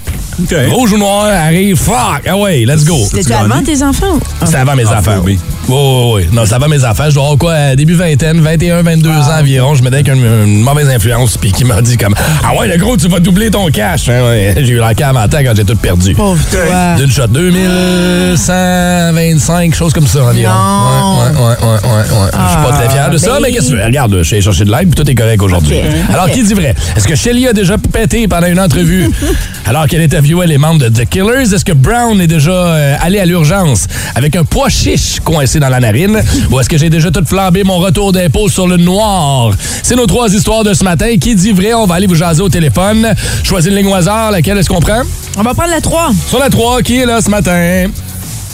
Rouge 0.71 0.93
ou 0.93 0.97
noir, 0.97 1.25
arrive, 1.25 1.75
fuck, 1.77 2.23
ah 2.27 2.35
ouais, 2.37 2.65
let's 2.65 2.83
go. 2.85 2.97
C'était 3.11 3.33
avant 3.33 3.61
tes 3.61 3.83
enfants? 3.83 4.19
C'était 4.43 4.57
avant 4.57 4.75
mes 4.75 4.85
enfants, 4.87 5.17
oui. 5.23 5.37
Oui, 5.69 5.75
oui, 5.75 6.11
oui. 6.15 6.27
Non, 6.31 6.43
c'était 6.43 6.55
avant 6.55 6.67
mes 6.67 6.83
enfants. 6.83 7.05
Je 7.09 7.13
dois 7.15 7.23
avoir 7.23 7.37
quoi, 7.37 7.51
euh, 7.53 7.75
début 7.75 7.93
vingtaine, 7.95 8.39
21, 8.41 8.81
22 8.83 9.09
ans 9.09 9.39
environ. 9.39 9.75
Je 9.75 9.81
me 9.83 9.87
avec 9.87 10.07
une, 10.07 10.23
une 10.23 10.61
mauvaise 10.61 10.89
influence, 10.89 11.37
puis 11.37 11.51
qui 11.51 11.63
m'a 11.65 11.81
dit 11.81 11.97
comme 11.97 12.13
Ah 12.43 12.55
ouais, 12.57 12.67
le 12.67 12.77
gros, 12.77 12.97
tu 12.97 13.07
vas 13.07 13.19
doubler 13.19 13.49
ton 13.51 13.67
cash. 13.69 14.09
Hein, 14.09 14.23
ouais. 14.25 14.53
J'ai 14.57 14.73
eu 14.73 14.77
la 14.79 14.93
cave 14.93 15.15
en 15.15 15.27
temps 15.27 15.39
quand 15.43 15.53
j'ai 15.55 15.63
tout 15.63 15.75
perdu. 15.75 16.13
Pauvre 16.15 16.41
toi. 16.51 16.95
D'une 16.97 17.11
shot, 17.11 17.27
2125, 17.27 19.73
choses 19.75 19.93
comme 19.93 20.07
ça 20.07 20.23
environ. 20.25 20.51
Non. 20.53 21.19
Ouais, 21.19 21.29
ouais, 21.29 21.41
ouais, 21.41 21.79
ouais, 21.83 21.97
ouais. 21.97 22.31
Je 22.33 22.49
suis 22.51 22.63
pas 22.63 22.71
très 22.77 22.89
fier 22.89 23.09
de 23.09 23.17
ça, 23.17 23.31
ben- 23.33 23.39
mais 23.43 23.51
qu'est-ce 23.51 23.67
que 23.67 23.71
tu 23.71 23.77
veux? 23.77 23.83
Regarde, 23.85 24.15
je 24.17 24.23
suis 24.23 24.41
chercher 24.41 24.65
de 24.65 24.71
l'aide, 24.71 24.89
puis 24.93 25.03
tout 25.03 25.09
est 25.09 25.15
correct 25.15 25.41
aujourd'hui. 25.41 25.77
Alors, 26.11 26.29
qui 26.29 26.43
dit 26.43 26.53
vrai? 26.53 26.75
Est-ce 26.95 27.07
que 27.07 27.15
Shelly 27.15 27.47
a 27.47 27.53
déjà 27.53 27.77
pété 27.77 28.27
pendant 28.27 28.47
une 28.47 28.59
entrevue? 28.59 29.09
Alors 29.65 29.87
qu'elle 29.87 30.01
interviewait 30.01 30.45
les 30.47 30.57
membres 30.57 30.79
de 30.79 30.89
The 30.89 31.07
Killers? 31.07 31.53
Est-ce 31.53 31.63
que 31.63 31.71
Brown 31.71 32.19
est 32.19 32.27
déjà 32.27 32.51
euh, 32.51 32.95
allé 33.01 33.19
à 33.19 33.25
l'urgence 33.25 33.87
avec 34.15 34.35
un 34.35 34.43
pois 34.43 34.67
chiche 34.69 35.19
coincé 35.23 35.59
dans 35.63 35.69
la 35.69 35.79
narine? 35.79 36.21
Ou 36.51 36.59
est-ce 36.59 36.67
que 36.67 36.77
j'ai 36.77 36.89
déjà 36.89 37.09
tout 37.09 37.23
flambé 37.25 37.63
mon 37.63 37.77
retour 37.77 38.11
d'impôt 38.11 38.49
sur 38.49 38.67
le 38.67 38.75
noir? 38.75 39.51
C'est 39.81 39.95
nos 39.95 40.05
trois 40.05 40.27
histoires 40.33 40.63
de 40.65 40.73
ce 40.73 40.83
matin. 40.83 41.15
Qui 41.19 41.35
dit 41.35 41.53
vrai? 41.53 41.73
On 41.73 41.85
va 41.85 41.95
aller 41.95 42.07
vous 42.07 42.15
jaser 42.15 42.41
au 42.41 42.49
téléphone. 42.49 43.13
Choisis 43.43 43.71
une 43.71 43.77
ligne 43.77 43.87
au 43.87 43.95
hasard. 43.95 44.31
Laquelle 44.31 44.57
est-ce 44.57 44.67
qu'on 44.67 44.81
prend? 44.81 45.03
On 45.37 45.41
va 45.41 45.53
prendre 45.53 45.71
la 45.71 45.79
3. 45.79 46.11
Sur 46.27 46.39
la 46.39 46.49
3, 46.49 46.81
qui 46.81 46.97
est 46.99 47.05
là 47.05 47.21
ce 47.21 47.29
matin? 47.29 47.87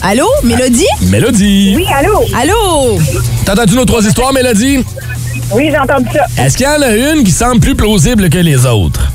Allô, 0.02 0.26
Mélodie? 0.44 0.86
Mélodie. 1.02 1.72
Oui, 1.76 1.84
allô? 1.92 2.20
Allô? 2.40 2.98
T'as 3.44 3.54
entendu 3.54 3.74
nos 3.74 3.84
trois 3.84 4.02
histoires, 4.06 4.32
Mélodie? 4.32 4.78
Oui, 5.52 5.68
j'ai 5.70 5.78
entendu 5.78 6.08
ça. 6.14 6.42
Est-ce 6.44 6.56
qu'il 6.56 6.66
y 6.66 6.68
en 6.68 6.80
a 6.80 6.94
une 6.94 7.24
qui 7.24 7.32
semble 7.32 7.58
plus 7.58 7.74
plausible 7.74 8.30
que 8.30 8.38
les 8.38 8.64
autres? 8.66 9.12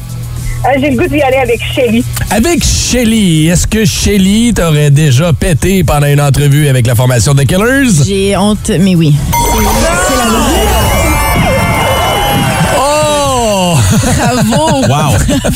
Euh, 0.65 0.79
j'ai 0.79 0.89
le 0.89 0.97
goût 0.97 1.07
d'y 1.07 1.21
aller 1.21 1.37
avec 1.37 1.61
Shelly. 1.75 2.03
Avec 2.31 2.63
Shelly, 2.63 3.47
est-ce 3.47 3.67
que 3.67 3.85
Shelly 3.85 4.51
t'aurait 4.53 4.89
déjà 4.89 5.31
pété 5.31 5.83
pendant 5.83 6.07
une 6.07 6.21
entrevue 6.21 6.67
avec 6.67 6.87
la 6.87 6.95
formation 6.95 7.35
The 7.35 7.45
Killers? 7.45 8.03
J'ai 8.05 8.35
honte, 8.35 8.71
mais 8.79 8.95
oui. 8.95 9.13
C'est 10.07 10.15
la! 10.15 10.74
Bravo! 14.03 14.85
Wow! 14.87 15.15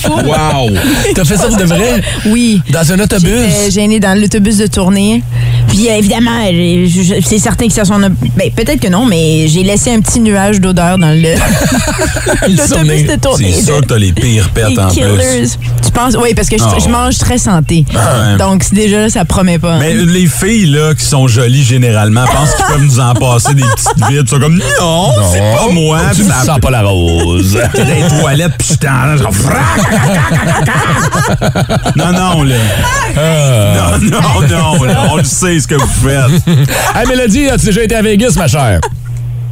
Wow! 0.30 0.70
T'as 1.16 1.24
fait 1.26 1.38
ça 1.38 1.48
pour 1.48 1.58
de 1.58 1.64
vrai? 1.64 2.02
Oui. 2.28 2.62
Dans 2.72 2.92
un 2.92 3.00
autobus? 3.00 3.32
J'étais 3.50 3.72
gênée 3.72 4.00
dans 4.00 4.20
l'autobus 4.20 4.58
de 4.58 4.68
tournée. 4.68 5.24
Puis 5.68 5.88
évidemment, 5.88 6.44
j'ai- 6.50 7.22
c'est 7.24 7.38
certain 7.40 7.68
que 7.68 7.74
ça 7.74 7.86
s'en 7.86 8.02
a. 8.04 8.10
Ben, 8.10 8.52
peut-être 8.56 8.80
que 8.80 8.88
non, 8.88 9.06
mais 9.06 9.48
j'ai 9.48 9.64
laissé 9.64 9.94
un 9.94 10.02
petit 10.02 10.20
nuage 10.20 10.60
d'odeur 10.60 10.98
dans 10.98 11.10
le 11.16 11.34
l'autobus 12.48 13.08
de 13.08 13.16
tournée. 13.20 13.54
C'est 13.56 13.66
sûr 13.66 13.82
que 13.82 13.86
t'as 13.86 13.98
les 13.98 14.12
pires 14.12 14.50
pets 14.50 14.70
Les 14.70 14.80
en 14.80 14.88
Killers. 14.90 15.08
plus. 15.40 15.58
Tu 15.84 15.92
penses? 15.92 16.16
Oui, 16.22 16.34
parce 16.34 16.50
que 16.50 16.58
je, 16.58 16.64
Ah 16.64 16.78
je 16.84 16.90
mange 16.90 17.18
très 17.18 17.38
santé. 17.38 17.86
Ah 17.96 18.32
ouais. 18.32 18.38
Donc, 18.38 18.64
déjà, 18.74 19.02
là, 19.02 19.10
ça 19.10 19.26
promet 19.26 19.60
pas. 19.60 19.78
Mais 19.80 19.94
les 19.94 20.28
filles 20.28 20.68
là, 20.68 20.94
qui 20.96 21.06
sont 21.06 21.28
jolies 21.28 21.64
généralement 21.64 22.26
pensent 22.26 22.56
qu'ils 22.56 22.66
peuvent 22.66 22.84
nous 22.84 23.00
en 23.00 23.14
passer 23.14 23.54
des 23.54 23.64
petites 23.64 24.08
vides. 24.10 24.24
Ils 24.26 24.30
sont 24.30 24.40
comme 24.40 24.58
non, 24.80 25.12
c'est 25.32 25.40
pas 25.40 25.72
moi. 25.72 26.00
Tu 26.16 26.24
ne 26.24 26.30
ça- 26.30 26.46
sens 26.46 26.60
pas 26.60 26.72
la 26.72 26.82
rose. 26.84 27.58
toilettes 28.30 28.54
puis 28.58 28.68
je 28.72 28.78
t'en 28.78 29.18
genre, 29.18 29.32
Non, 31.96 32.12
non, 32.14 32.44
là. 32.44 32.56
Ah. 33.18 33.98
Non, 34.02 34.10
non, 34.10 34.48
non, 34.78 34.84
là. 34.84 35.04
On 35.12 35.18
le 35.18 35.24
sait 35.24 35.60
ce 35.60 35.68
que 35.68 35.76
vous 35.76 35.88
faites. 35.88 36.48
Hey, 36.96 37.08
Mélodie, 37.08 37.50
as-tu 37.50 37.68
déjà 37.68 37.84
été 37.84 37.96
à 37.96 38.02
Vegas, 38.02 38.34
ma 38.38 38.48
chère? 38.48 38.80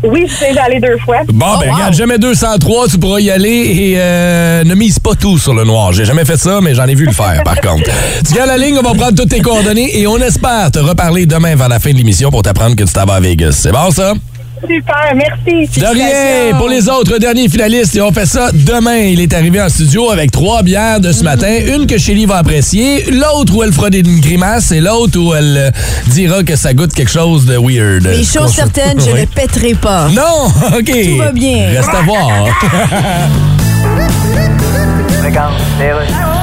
Oui, 0.03 0.25
je 0.27 0.33
suis 0.33 0.45
déjà 0.49 0.65
allée 0.65 0.79
deux 0.79 0.97
fois. 1.03 1.17
Bon, 1.27 1.45
Oh, 1.55 1.59
ben 1.59 1.69
wow. 1.69 1.75
regarde, 1.75 1.93
jamais 1.95 2.19
203, 2.19 2.87
tu 2.87 2.99
pourras 2.99 3.19
y 3.19 3.31
aller 3.31 3.49
et 3.49 3.93
euh, 3.97 4.63
ne 4.63 4.75
mise 4.75 4.99
pas 4.99 5.15
tout 5.19 5.39
sur 5.39 5.55
le 5.55 5.63
noir. 5.63 5.91
J'ai 5.91 6.05
jamais 6.05 6.23
fait 6.23 6.37
ça, 6.37 6.59
mais 6.61 6.75
j'en 6.75 6.85
ai 6.85 6.93
vu 6.93 7.05
le 7.07 7.11
faire, 7.13 7.41
par 7.43 7.59
contre. 7.59 7.89
Tu 8.27 8.33
gardes 8.35 8.49
la 8.49 8.57
ligne, 8.59 8.77
on 8.77 8.83
va 8.87 8.93
prendre 8.93 9.15
toutes 9.15 9.29
tes 9.29 9.41
coordonnées 9.41 9.99
et 9.99 10.05
on 10.05 10.17
espère 10.19 10.69
te 10.71 10.77
reparler 10.79 11.25
demain 11.25 11.55
vers 11.55 11.67
la 11.69 11.79
fin 11.79 11.91
de 11.91 11.97
l'émission 11.97 12.29
pour 12.29 12.43
t'apprendre 12.43 12.75
que 12.75 12.83
tu 12.83 12.93
t'en 12.93 13.05
vas 13.05 13.15
à 13.15 13.19
Vegas. 13.19 13.53
C'est 13.63 13.71
bon, 13.71 13.89
ça? 13.89 14.13
Super, 14.61 15.13
merci. 15.15 15.79
De 15.79 15.85
rien! 15.85 16.57
Pour 16.57 16.67
les 16.69 16.89
autres 16.89 17.17
derniers 17.19 17.47
finalistes, 17.49 17.95
et 17.95 18.01
on 18.01 18.11
fait 18.11 18.25
ça 18.25 18.49
demain. 18.53 18.97
Il 18.97 19.19
est 19.21 19.33
arrivé 19.33 19.61
en 19.61 19.69
studio 19.69 20.09
avec 20.09 20.31
trois 20.31 20.63
bières 20.63 20.99
de 20.99 21.11
ce 21.11 21.23
matin. 21.23 21.47
Une 21.75 21.85
que 21.85 21.97
Shelly 21.97 22.25
va 22.25 22.37
apprécier, 22.37 23.05
l'autre 23.11 23.55
où 23.55 23.63
elle 23.63 23.71
fera 23.73 23.89
des 23.89 24.01
grimaces 24.01 24.71
et 24.71 24.79
l'autre 24.81 25.19
où 25.19 25.33
elle 25.35 25.57
euh, 25.57 25.71
dira 26.07 26.43
que 26.43 26.55
ça 26.55 26.73
goûte 26.73 26.93
quelque 26.93 27.11
chose 27.11 27.45
de 27.45 27.57
weird. 27.57 28.03
Les 28.07 28.23
choses 28.23 28.53
certaines, 28.53 28.99
je 28.99 29.11
Oui. 29.11 29.21
ne 29.21 29.25
pèterai 29.25 29.73
pas. 29.75 30.09
Non! 30.09 30.47
OK. 30.77 30.91
Tout 30.91 31.17
va 31.17 31.31
bien. 31.31 31.69
Reste 31.69 31.89
à 31.89 32.01
voir. 32.01 32.47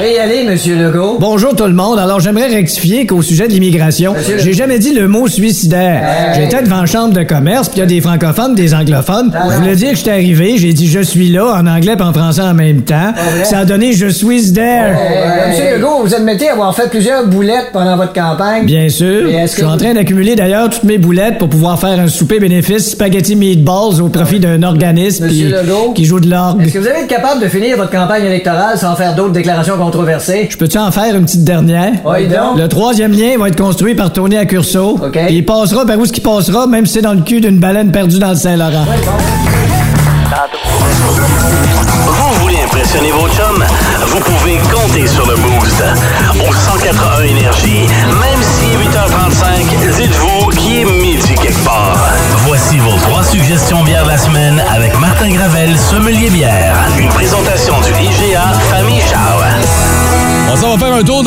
Veuillez 0.00 0.14
y 0.14 0.18
aller, 0.18 0.44
Monsieur 0.44 0.76
Legault? 0.76 1.18
Bonjour 1.20 1.54
tout 1.54 1.66
le 1.66 1.74
monde. 1.74 1.98
Alors, 1.98 2.20
j'aimerais 2.20 2.46
rectifier 2.46 3.04
qu'au 3.06 3.20
sujet 3.20 3.48
de 3.48 3.52
l'immigration, 3.52 4.14
Monsieur 4.14 4.38
j'ai 4.38 4.54
jamais 4.54 4.78
dit 4.78 4.94
le 4.94 5.08
mot 5.08 5.28
suicidaire. 5.28 6.02
Hey. 6.02 6.40
J'étais 6.40 6.62
devant 6.62 6.80
la 6.80 6.86
chambre 6.86 7.12
de 7.12 7.22
commerce, 7.22 7.68
puis 7.68 7.76
il 7.78 7.80
y 7.80 7.82
a 7.82 7.86
des 7.86 8.00
francophones, 8.00 8.54
des 8.54 8.72
anglophones. 8.72 9.30
Je 9.50 9.56
voulais 9.56 9.76
dire 9.76 9.90
que 9.90 9.96
j'étais 9.96 10.12
arrivé, 10.12 10.56
j'ai 10.56 10.72
dit 10.72 10.88
je 10.88 11.00
suis 11.00 11.28
là 11.28 11.52
en 11.54 11.66
anglais 11.66 11.96
et 11.98 12.02
en 12.02 12.14
français 12.14 12.40
en 12.40 12.54
même 12.54 12.80
temps. 12.80 13.12
vrai? 13.12 13.44
Ça 13.44 13.58
a 13.58 13.64
donné 13.66 13.92
je 13.92 14.06
suis 14.06 14.50
there. 14.54 14.96
Euh, 14.96 15.48
Monsieur 15.50 15.76
Legault, 15.76 16.00
vous 16.02 16.14
admettez 16.14 16.48
avoir 16.48 16.74
fait 16.74 16.88
plusieurs 16.88 17.26
boulettes 17.26 17.68
pendant 17.70 17.98
votre 17.98 18.14
campagne. 18.14 18.64
Bien 18.64 18.88
sûr. 18.88 19.28
Je 19.30 19.46
suis 19.48 19.64
en 19.64 19.76
train 19.76 19.92
d'accumuler 19.92 20.34
d'ailleurs 20.34 20.70
toutes 20.70 20.84
mes 20.84 20.96
boulettes 20.96 21.36
pour 21.36 21.50
pouvoir 21.50 21.78
faire 21.78 22.00
un 22.00 22.08
souper 22.08 22.40
bénéfice 22.40 22.92
spaghetti 22.92 23.36
meatballs 23.36 24.00
au 24.00 24.08
profit 24.08 24.40
d'un 24.40 24.62
organisme 24.62 25.26
Monsieur 25.26 25.48
qui, 25.48 25.52
Legault? 25.52 25.92
qui 25.92 26.06
joue 26.06 26.20
de 26.20 26.30
l'orgue. 26.30 26.62
Est-ce 26.62 26.72
que 26.72 26.78
vous 26.78 26.88
allez 26.88 27.00
être 27.00 27.08
capable 27.08 27.42
de 27.42 27.48
finir 27.48 27.76
votre 27.76 27.90
campagne 27.90 28.24
électorale 28.24 28.78
sans 28.78 28.96
faire 28.96 29.14
d'autres 29.14 29.32
déclarations 29.32 29.76
Je 30.50 30.56
peux-tu 30.56 30.78
en 30.78 30.90
faire 30.90 31.14
une 31.14 31.24
petite 31.24 31.44
dernière? 31.44 31.92
Oui, 32.04 32.26
donc. 32.28 32.58
Le 32.58 32.68
troisième 32.68 33.12
lien 33.12 33.36
va 33.38 33.48
être 33.48 33.60
construit 33.60 33.94
par 33.94 34.12
Tony 34.12 34.36
Accurso. 34.36 34.98
OK. 35.02 35.12
Puis 35.26 35.36
il 35.36 35.44
passera 35.44 35.84
par 35.84 35.98
où 35.98 36.06
ce 36.06 36.12
qu'il 36.12 36.22
passera, 36.22 36.66
même 36.66 36.86
si 36.86 36.94
c'est 36.94 37.02
dans 37.02 37.14
le 37.14 37.22
cul 37.22 37.40
d'une 37.40 37.58
baleine 37.58 37.90
perdue 37.92 38.18
dans 38.18 38.30
le 38.30 38.36
Saint-Laurent. 38.36 38.84
Vous 42.32 42.42
voulez 42.42 42.56
impressionner 42.64 43.10
vos 43.10 43.19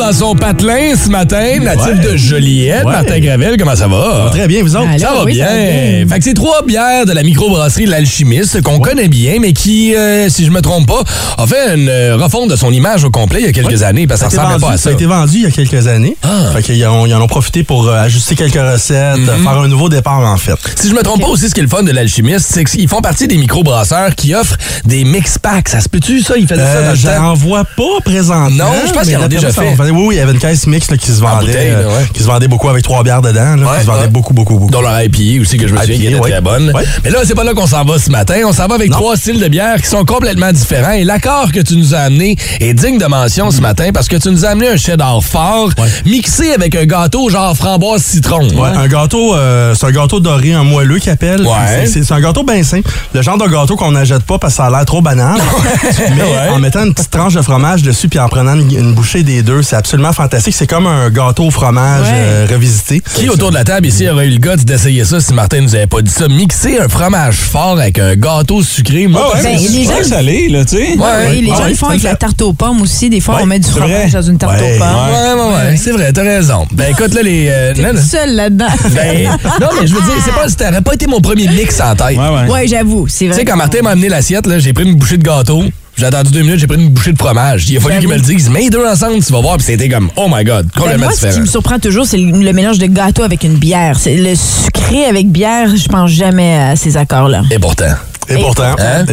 dans 0.04 0.12
son 0.12 0.34
patelin 0.34 0.94
ce 1.02 1.08
matin, 1.08 1.58
natif 1.62 1.98
de 2.00 2.14
Joliette. 2.16 2.84
Ouais. 2.84 2.92
Martin 2.92 3.20
Gravel, 3.20 3.56
comment 3.58 3.74
ça 3.74 3.88
va? 3.88 4.28
Très 4.30 4.46
bien, 4.46 4.62
vous 4.62 4.76
autres? 4.76 4.86
Ça 4.98 5.12
va 5.14 5.24
oui, 5.24 5.32
bien. 5.34 5.46
ça 5.46 5.52
va 5.52 5.58
bien. 5.58 6.06
Fait 6.08 6.18
que 6.18 6.24
c'est 6.24 6.34
trois 6.34 6.62
bières 6.62 7.06
de 7.06 7.12
la 7.12 7.22
microbrasserie 7.22 7.86
L'Alchimiste 7.86 8.60
qu'on 8.62 8.80
connaît 8.80 9.08
bien, 9.08 9.38
mais 9.40 9.52
qui, 9.54 9.94
euh, 9.94 10.28
si 10.28 10.44
je 10.44 10.50
me 10.50 10.60
trompe 10.60 10.86
pas, 10.88 11.02
a 11.38 11.46
fait 11.46 11.74
une 11.76 11.88
euh, 11.88 12.16
refonte 12.20 12.50
de 12.50 12.56
son 12.56 12.70
image 12.72 13.04
au 13.04 13.10
complet 13.10 13.40
il 13.40 13.46
y 13.46 13.48
a 13.48 13.52
quelques 13.52 13.82
années 13.82 14.06
parce 14.06 14.20
que 14.20 14.30
ça 14.30 14.36
Ça 14.36 14.42
a, 14.42 14.44
été 14.44 14.54
ressemblait 14.54 14.60
vendu, 14.60 14.70
pas 14.70 14.74
à 14.74 14.76
ça 14.76 14.82
ça. 14.84 14.88
a 14.90 14.92
été 14.92 15.06
vendu 15.06 15.32
il 15.36 15.42
y 15.42 15.46
a 15.46 15.50
quelques 15.50 15.86
années. 15.86 16.16
Ah. 16.22 16.50
Fait 16.54 16.62
qu'ils 16.62 16.86
en, 16.86 17.06
ils 17.06 17.14
en 17.14 17.22
ont 17.22 17.26
profité 17.26 17.62
pour 17.64 17.88
euh, 17.88 17.94
ajuster 18.02 18.34
quelques 18.34 18.54
recettes, 18.54 19.16
Mhm. 19.18 19.42
faire 19.42 19.58
un 19.58 19.68
nouveau 19.68 19.88
départ 19.88 20.20
en 20.20 20.36
fait. 20.36 20.56
Si 20.76 20.88
je 20.90 20.94
me 20.94 21.02
trompe 21.02 21.22
pas 21.22 21.28
aussi, 21.28 21.48
ce 21.48 21.54
qui 21.54 21.60
est 21.60 21.64
le 21.64 21.68
fun 21.68 21.82
de 21.82 21.92
l'alchimiste, 21.92 22.46
c'est 22.50 22.64
qu'ils 22.64 22.88
font 22.88 23.00
partie 23.00 23.26
des 23.28 23.36
microbrasseurs 23.38 24.14
qui 24.14 24.34
offrent 24.34 24.56
des 24.84 25.04
mix 25.04 25.38
packs. 25.38 25.68
Ça 25.70 25.80
se 25.80 25.88
peut-tu, 25.88 26.20
ça? 26.20 26.34
Ils 26.36 26.46
faisaient 26.46 26.60
ça 26.60 26.82
dans 26.82 26.90
le 26.92 26.98
temps? 26.98 27.24
J'en 27.24 27.34
vois 27.34 27.64
pas 27.64 28.00
présentement. 28.04 28.50
Non, 28.50 28.72
je 28.86 28.92
pense 28.92 29.04
qu'ils 29.04 29.16
en 29.16 29.20
ont 29.20 29.22
d'après 29.22 29.36
déjà 29.36 29.52
fait. 29.52 29.74
En 29.94 30.06
Oui, 30.06 30.14
il 30.16 30.18
y 30.18 30.20
avait 30.20 30.32
une 30.32 30.38
caisse 30.38 30.66
mixte 30.66 30.90
là, 30.90 30.96
qui 30.96 31.06
se 31.10 31.20
vendait. 31.20 31.46
bouteille, 31.46 31.70
là, 31.72 31.78
ouais. 31.88 32.06
Qui 32.12 32.22
se 32.22 32.26
vendait 32.26 32.48
beaucoup 32.48 32.68
avec 32.68 32.82
trois 32.82 33.02
bières 33.02 33.22
dedans. 33.22 33.56
Là, 33.56 33.66
Ouais, 33.66 33.76
qui 33.78 33.82
se 33.82 33.86
vendait 33.86 34.00
ouais. 34.02 34.08
beaucoup, 34.08 34.34
beaucoup, 34.34 34.58
beaucoup. 34.58 34.70
Dont 34.70 34.80
leur 34.80 35.00
IPA 35.02 35.40
aussi, 35.42 35.56
que 35.56 35.66
je 35.68 35.74
me 35.74 35.78
souviens 35.80 35.96
qui 35.96 36.02
IPA, 36.04 36.16
était 36.18 36.30
très 36.30 36.40
bonne. 36.40 36.72
Mais 37.04 37.10
là, 37.10 37.18
c'est 37.24 37.34
pas 37.34 37.44
là 37.44 37.54
qu'on 37.54 37.66
s'en 37.66 37.84
va 37.84 37.98
ce 37.98 38.10
matin. 38.10 38.36
On 38.46 38.52
s'en 38.52 38.66
va 38.66 38.74
avec 38.74 38.90
Non. 38.90 38.96
trois 38.98 39.16
styles 39.16 39.40
de 39.40 39.48
bière 39.48 39.80
qui 39.80 39.88
sont 39.88 40.04
complètement 40.04 40.52
différents. 40.52 40.92
Et 40.92 41.04
l'accord 41.04 41.52
que 41.52 41.60
tu 41.60 41.76
nous 41.76 41.94
as 41.94 41.98
amené 42.00 42.36
est 42.60 42.74
digne 42.74 42.98
de 42.98 43.06
mention 43.06 43.50
ce 43.50 43.60
matin 43.60 43.90
parce 43.92 44.08
que 44.08 44.16
tu 44.16 44.30
nous 44.30 44.44
as 44.44 44.48
amené 44.50 44.68
un 44.68 44.76
cheddar 44.76 45.22
fort 45.22 45.70
mixé 46.04 46.52
avec 46.52 46.74
un 46.74 46.84
gâteau 46.84 47.28
genre 47.30 47.56
framboise 47.56 48.02
citron. 48.02 48.48
Ouais, 48.48 48.68
un 48.76 48.88
gâteau, 48.88 49.34
euh, 49.34 49.74
c'est 49.74 49.86
un 49.86 49.90
gâteau 49.92 50.20
doré, 50.20 50.52
un 50.52 50.64
moelleux 50.64 50.98
qu'ils 50.98 51.10
appellent. 51.12 51.42
Ouais. 51.46 51.86
C'est- 51.86 52.12
un 52.12 52.20
gâteau 52.20 52.44
bien 52.44 52.62
simple. 52.62 52.88
Le 53.12 53.22
genre 53.22 53.38
de 53.38 53.46
gâteau 53.46 53.74
qu'on 53.76 53.90
n'achète 53.92 54.22
pas 54.22 54.38
parce 54.38 54.52
que 54.52 54.56
ça 54.58 54.66
a 54.66 54.70
l'air 54.70 54.84
trop 54.84 55.02
banal. 55.02 55.40
mais 56.16 56.48
en 56.50 56.58
mettant 56.58 56.84
une 56.84 56.94
petite 56.94 57.10
tranche 57.10 57.34
de 57.34 57.42
fromage 57.42 57.82
dessus 57.82 58.08
puis 58.08 58.18
en 58.18 58.28
prenant 58.28 58.54
une, 58.54 58.70
une 58.70 58.94
bouchée 58.94 59.22
des 59.22 59.42
deux, 59.42 59.62
c'est 59.62 59.76
absolument 59.84 60.14
fantastique. 60.14 60.54
C'est 60.54 60.66
comme 60.66 60.86
un 60.86 61.10
gâteau 61.10 61.44
au 61.44 61.50
fromage 61.50 62.06
Ouais. 62.06 62.12
euh, 62.14 62.46
revisité. 62.50 63.02
Qui 63.16 63.28
autour 63.28 63.50
de 63.50 63.54
la 63.54 63.64
table 63.64 63.86
ici 63.86 64.08
aurait 64.08 64.26
eu 64.26 64.30
le 64.30 64.38
goût 64.38 64.56
d'essayer 64.56 65.04
ça 65.04 65.20
si 65.20 65.34
Martin 65.34 65.60
nous 65.60 65.74
avait 65.74 65.86
pas 65.86 66.00
dit 66.00 66.10
ça? 66.10 66.26
Mixer 66.26 66.80
un 66.80 66.88
fromage 66.88 67.34
fort 67.36 67.78
avec 67.78 67.98
un 67.98 68.16
gâteau 68.16 68.62
sucré. 68.62 69.06
Moi, 69.08 69.20
Ah 69.22 69.36
ouais, 69.36 69.42
Ben, 69.42 69.58
les 69.58 69.68
c'est 69.68 69.84
gens- 69.84 70.08
salé, 70.08 70.48
là, 70.48 70.64
tu 70.64 70.76
sais. 70.78 70.96
Ouais. 70.96 71.06
Oui, 71.28 71.40
les 71.42 71.46
gens 71.48 71.64
ouais, 71.64 71.68
le 71.68 71.74
font 71.74 71.88
avec 71.90 72.02
la 72.02 72.14
tarte 72.16 72.40
aux 72.40 72.54
pommes 72.54 72.80
aussi. 72.80 73.10
Des 73.10 73.20
fois, 73.20 73.36
Ouais, 73.36 73.40
on 73.42 73.46
met 73.46 73.58
du 73.58 73.68
fromage 73.68 73.90
vrai. 73.90 74.10
dans 74.10 74.22
une 74.22 74.38
tarte 74.38 74.58
Ouais. 74.58 74.74
aux 74.74 74.78
pommes. 74.78 74.88
Ouais, 74.88 75.42
ouais, 75.42 75.54
ouais, 75.70 75.76
c'est 75.76 75.92
vrai, 75.92 76.12
t'as 76.14 76.22
raison. 76.22 76.66
Ben 76.72 76.90
écoute, 76.90 77.12
là, 77.12 77.20
les. 77.22 77.48
euh, 77.50 77.74
non, 77.74 77.82
T'es 77.84 77.92
non. 77.92 78.00
seul 78.02 78.34
là-dedans. 78.36 78.66
Ben, 78.94 79.28
non, 79.60 79.68
mais 79.78 79.86
je 79.86 79.94
veux 79.94 80.00
dire, 80.00 80.14
c'est 80.24 80.32
pas, 80.34 80.48
ça 80.48 80.70
aurait 80.70 80.80
pas 80.80 80.94
été 80.94 81.06
mon 81.06 81.20
premier 81.20 81.46
mix 81.48 81.78
en 81.80 81.94
tête. 81.94 82.16
Ouais, 82.16 82.28
ouais. 82.28 82.50
Ouais, 82.50 82.66
j'avoue, 82.68 83.06
c'est 83.06 83.26
Tu 83.26 83.30
vrai. 83.30 83.40
sais, 83.40 83.44
quand 83.44 83.56
Martin 83.56 83.82
m'a 83.82 83.90
amené 83.90 84.08
l'assiette, 84.08 84.46
là, 84.46 84.58
j'ai 84.58 84.72
pris 84.72 84.84
une 84.84 84.94
bouchée 84.94 85.18
de 85.18 85.22
gâteau. 85.22 85.62
J'ai 85.96 86.06
attendu 86.06 86.30
deux 86.32 86.42
minutes, 86.42 86.58
j'ai 86.58 86.66
pris 86.66 86.76
une 86.80 86.88
bouchée 86.88 87.12
de 87.12 87.18
fromage. 87.18 87.68
Il 87.70 87.76
a 87.76 87.80
fallu 87.80 88.00
qu'il 88.00 88.08
me 88.08 88.14
le 88.16 88.20
dise. 88.20 88.50
Mets 88.50 88.62
les 88.62 88.70
deux 88.70 88.84
ensemble, 88.84 89.22
tu 89.24 89.32
vas 89.32 89.40
voir. 89.40 89.56
Puis 89.58 89.66
c'était 89.66 89.88
comme, 89.88 90.10
oh 90.16 90.26
my 90.28 90.42
God, 90.44 90.66
Ben, 90.74 90.80
complètement 90.80 91.06
moi, 91.06 91.14
ce 91.14 91.28
qui 91.34 91.40
me 91.40 91.46
surprend 91.46 91.78
toujours, 91.78 92.04
c'est 92.06 92.16
le, 92.16 92.42
le 92.42 92.52
mélange 92.52 92.78
de 92.78 92.86
gâteau 92.86 93.22
avec 93.22 93.44
une 93.44 93.56
bière. 93.56 93.96
C'est 93.98 94.16
le 94.16 94.34
sucré 94.34 95.04
avec 95.04 95.28
bière, 95.30 95.68
je 95.76 95.88
pense 95.88 96.10
jamais 96.10 96.56
à 96.58 96.76
ces 96.76 96.96
accords-là. 96.96 97.42
Et 97.50 97.58
pourtant. 97.58 97.94
Et 98.28 98.36
pourtant, 98.36 98.74
Hein? 98.78 99.04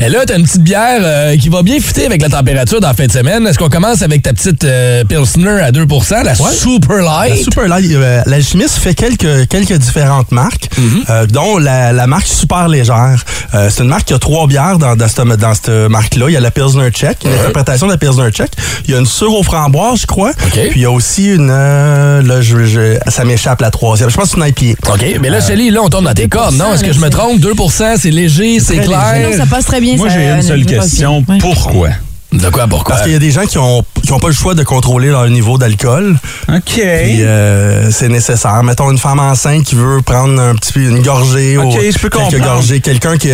et 0.00 0.08
là, 0.08 0.24
t'as 0.26 0.36
une 0.38 0.44
petite 0.44 0.62
bière 0.62 1.00
euh, 1.02 1.36
qui 1.36 1.48
va 1.48 1.62
bien 1.62 1.78
fitter 1.80 2.06
avec 2.06 2.22
la 2.22 2.28
température 2.28 2.80
dans 2.80 2.88
la 2.88 2.94
fin 2.94 3.06
de 3.06 3.12
semaine. 3.12 3.46
Est-ce 3.46 3.58
qu'on 3.58 3.68
commence 3.68 4.02
avec 4.02 4.22
ta 4.22 4.32
petite 4.32 4.64
euh, 4.64 5.04
Pilsner 5.04 5.60
à 5.60 5.70
2% 5.72 6.22
la 6.24 6.32
Ouais. 6.32 6.52
Super 6.52 6.96
Light? 7.02 7.30
La 7.30 7.36
Super 7.36 7.68
Light, 7.68 7.90
euh, 7.92 8.22
l'alchimiste 8.26 8.76
fait 8.78 8.94
quelques, 8.94 9.48
quelques 9.48 9.74
différentes 9.78 10.32
marques, 10.32 10.68
Mhm. 10.78 11.04
euh, 11.10 11.26
dont 11.26 11.58
la, 11.58 11.92
la 11.92 12.06
marque 12.06 12.26
Super 12.26 12.68
Légère. 12.68 13.24
Euh, 13.54 13.68
c'est 13.70 13.82
une 13.82 13.88
marque 13.88 14.04
qui 14.06 14.14
a 14.14 14.18
trois 14.18 14.46
bières 14.46 14.78
dans, 14.78 14.96
dans 14.96 15.08
cette, 15.08 15.26
dans 15.26 15.54
cette 15.54 15.68
marque-là. 15.90 16.26
Il 16.28 16.32
y 16.32 16.36
a 16.36 16.40
la 16.40 16.50
Pilsner 16.50 16.90
Check, 16.90 17.18
une 17.24 17.32
interprétation 17.32 17.86
de 17.86 17.92
la 17.92 17.98
Pilsner 17.98 18.30
Check. 18.30 18.50
Il 18.86 18.90
y 18.92 18.94
a 18.94 18.98
une 18.98 19.06
sur 19.06 19.32
aux 19.34 19.42
framboises, 19.42 20.00
je 20.02 20.06
crois. 20.06 20.32
Puis 20.70 20.70
il 20.76 20.82
y 20.82 20.86
a 20.86 20.90
aussi 20.90 21.32
une... 21.34 21.50
euh, 21.50 22.22
là, 22.22 22.40
je, 22.40 22.64
je- 22.64 22.96
ça 23.08 23.24
m'échappe 23.24 23.60
la 23.60 23.70
troisième. 23.70 24.10
Je 24.10 24.16
pense 24.16 24.34
que 24.34 24.40
c'est 24.40 24.64
une 24.64 24.72
IPA. 24.74 24.92
OK, 24.92 25.04
mais 25.20 25.30
là, 25.30 25.40
Shelly, 25.40 25.70
là, 25.70 25.80
on 25.82 25.88
tombe 25.88 26.04
dans 26.04 26.14
tes 26.14 26.28
cordes, 26.28 26.54
non? 26.56 26.74
Est-ce 26.74 26.84
que 26.84 26.92
je 26.92 27.00
me 27.00 27.08
trompe? 27.10 27.40
2% 27.40 27.94
c'est 27.96 28.10
léger, 28.10 28.45
c'est 28.60 28.78
clair? 28.78 29.12
léger. 29.14 29.30
Non, 29.30 29.44
ça 29.44 29.46
passe 29.46 29.66
très 29.66 29.80
bien. 29.80 29.96
Moi, 29.96 30.08
j'ai 30.08 30.24
une 30.24 30.38
euh, 30.38 30.42
seule 30.42 30.66
question. 30.66 31.24
Pourquoi? 31.40 31.90
De 32.32 32.48
quoi, 32.50 32.66
pourquoi? 32.66 32.94
Parce 32.94 33.02
qu'il 33.04 33.12
y 33.12 33.16
a 33.16 33.20
des 33.20 33.30
gens 33.30 33.46
qui 33.46 33.58
ont, 33.58 33.84
qui 34.06 34.12
ont 34.12 34.18
pas 34.18 34.28
le 34.28 34.34
choix 34.34 34.54
de 34.54 34.62
contrôler 34.62 35.08
leur 35.08 35.28
niveau 35.28 35.58
d'alcool. 35.58 36.16
OK. 36.48 36.60
Puis 36.64 36.82
euh, 37.22 37.90
c'est 37.90 38.08
nécessaire. 38.08 38.62
Mettons 38.62 38.90
une 38.90 38.98
femme 38.98 39.18
enceinte 39.20 39.64
qui 39.64 39.74
veut 39.74 40.00
prendre 40.02 40.40
un 40.40 40.54
petit 40.54 40.72
peu 40.72 40.80
une 40.80 41.02
gorgée 41.02 41.58
ou 41.58 41.70
je 41.72 41.98
peux 41.98 42.08
quelques 42.08 42.12
comprendre. 42.32 42.44
gorgées. 42.44 42.80
Quelqu'un 42.80 43.16
qui, 43.16 43.30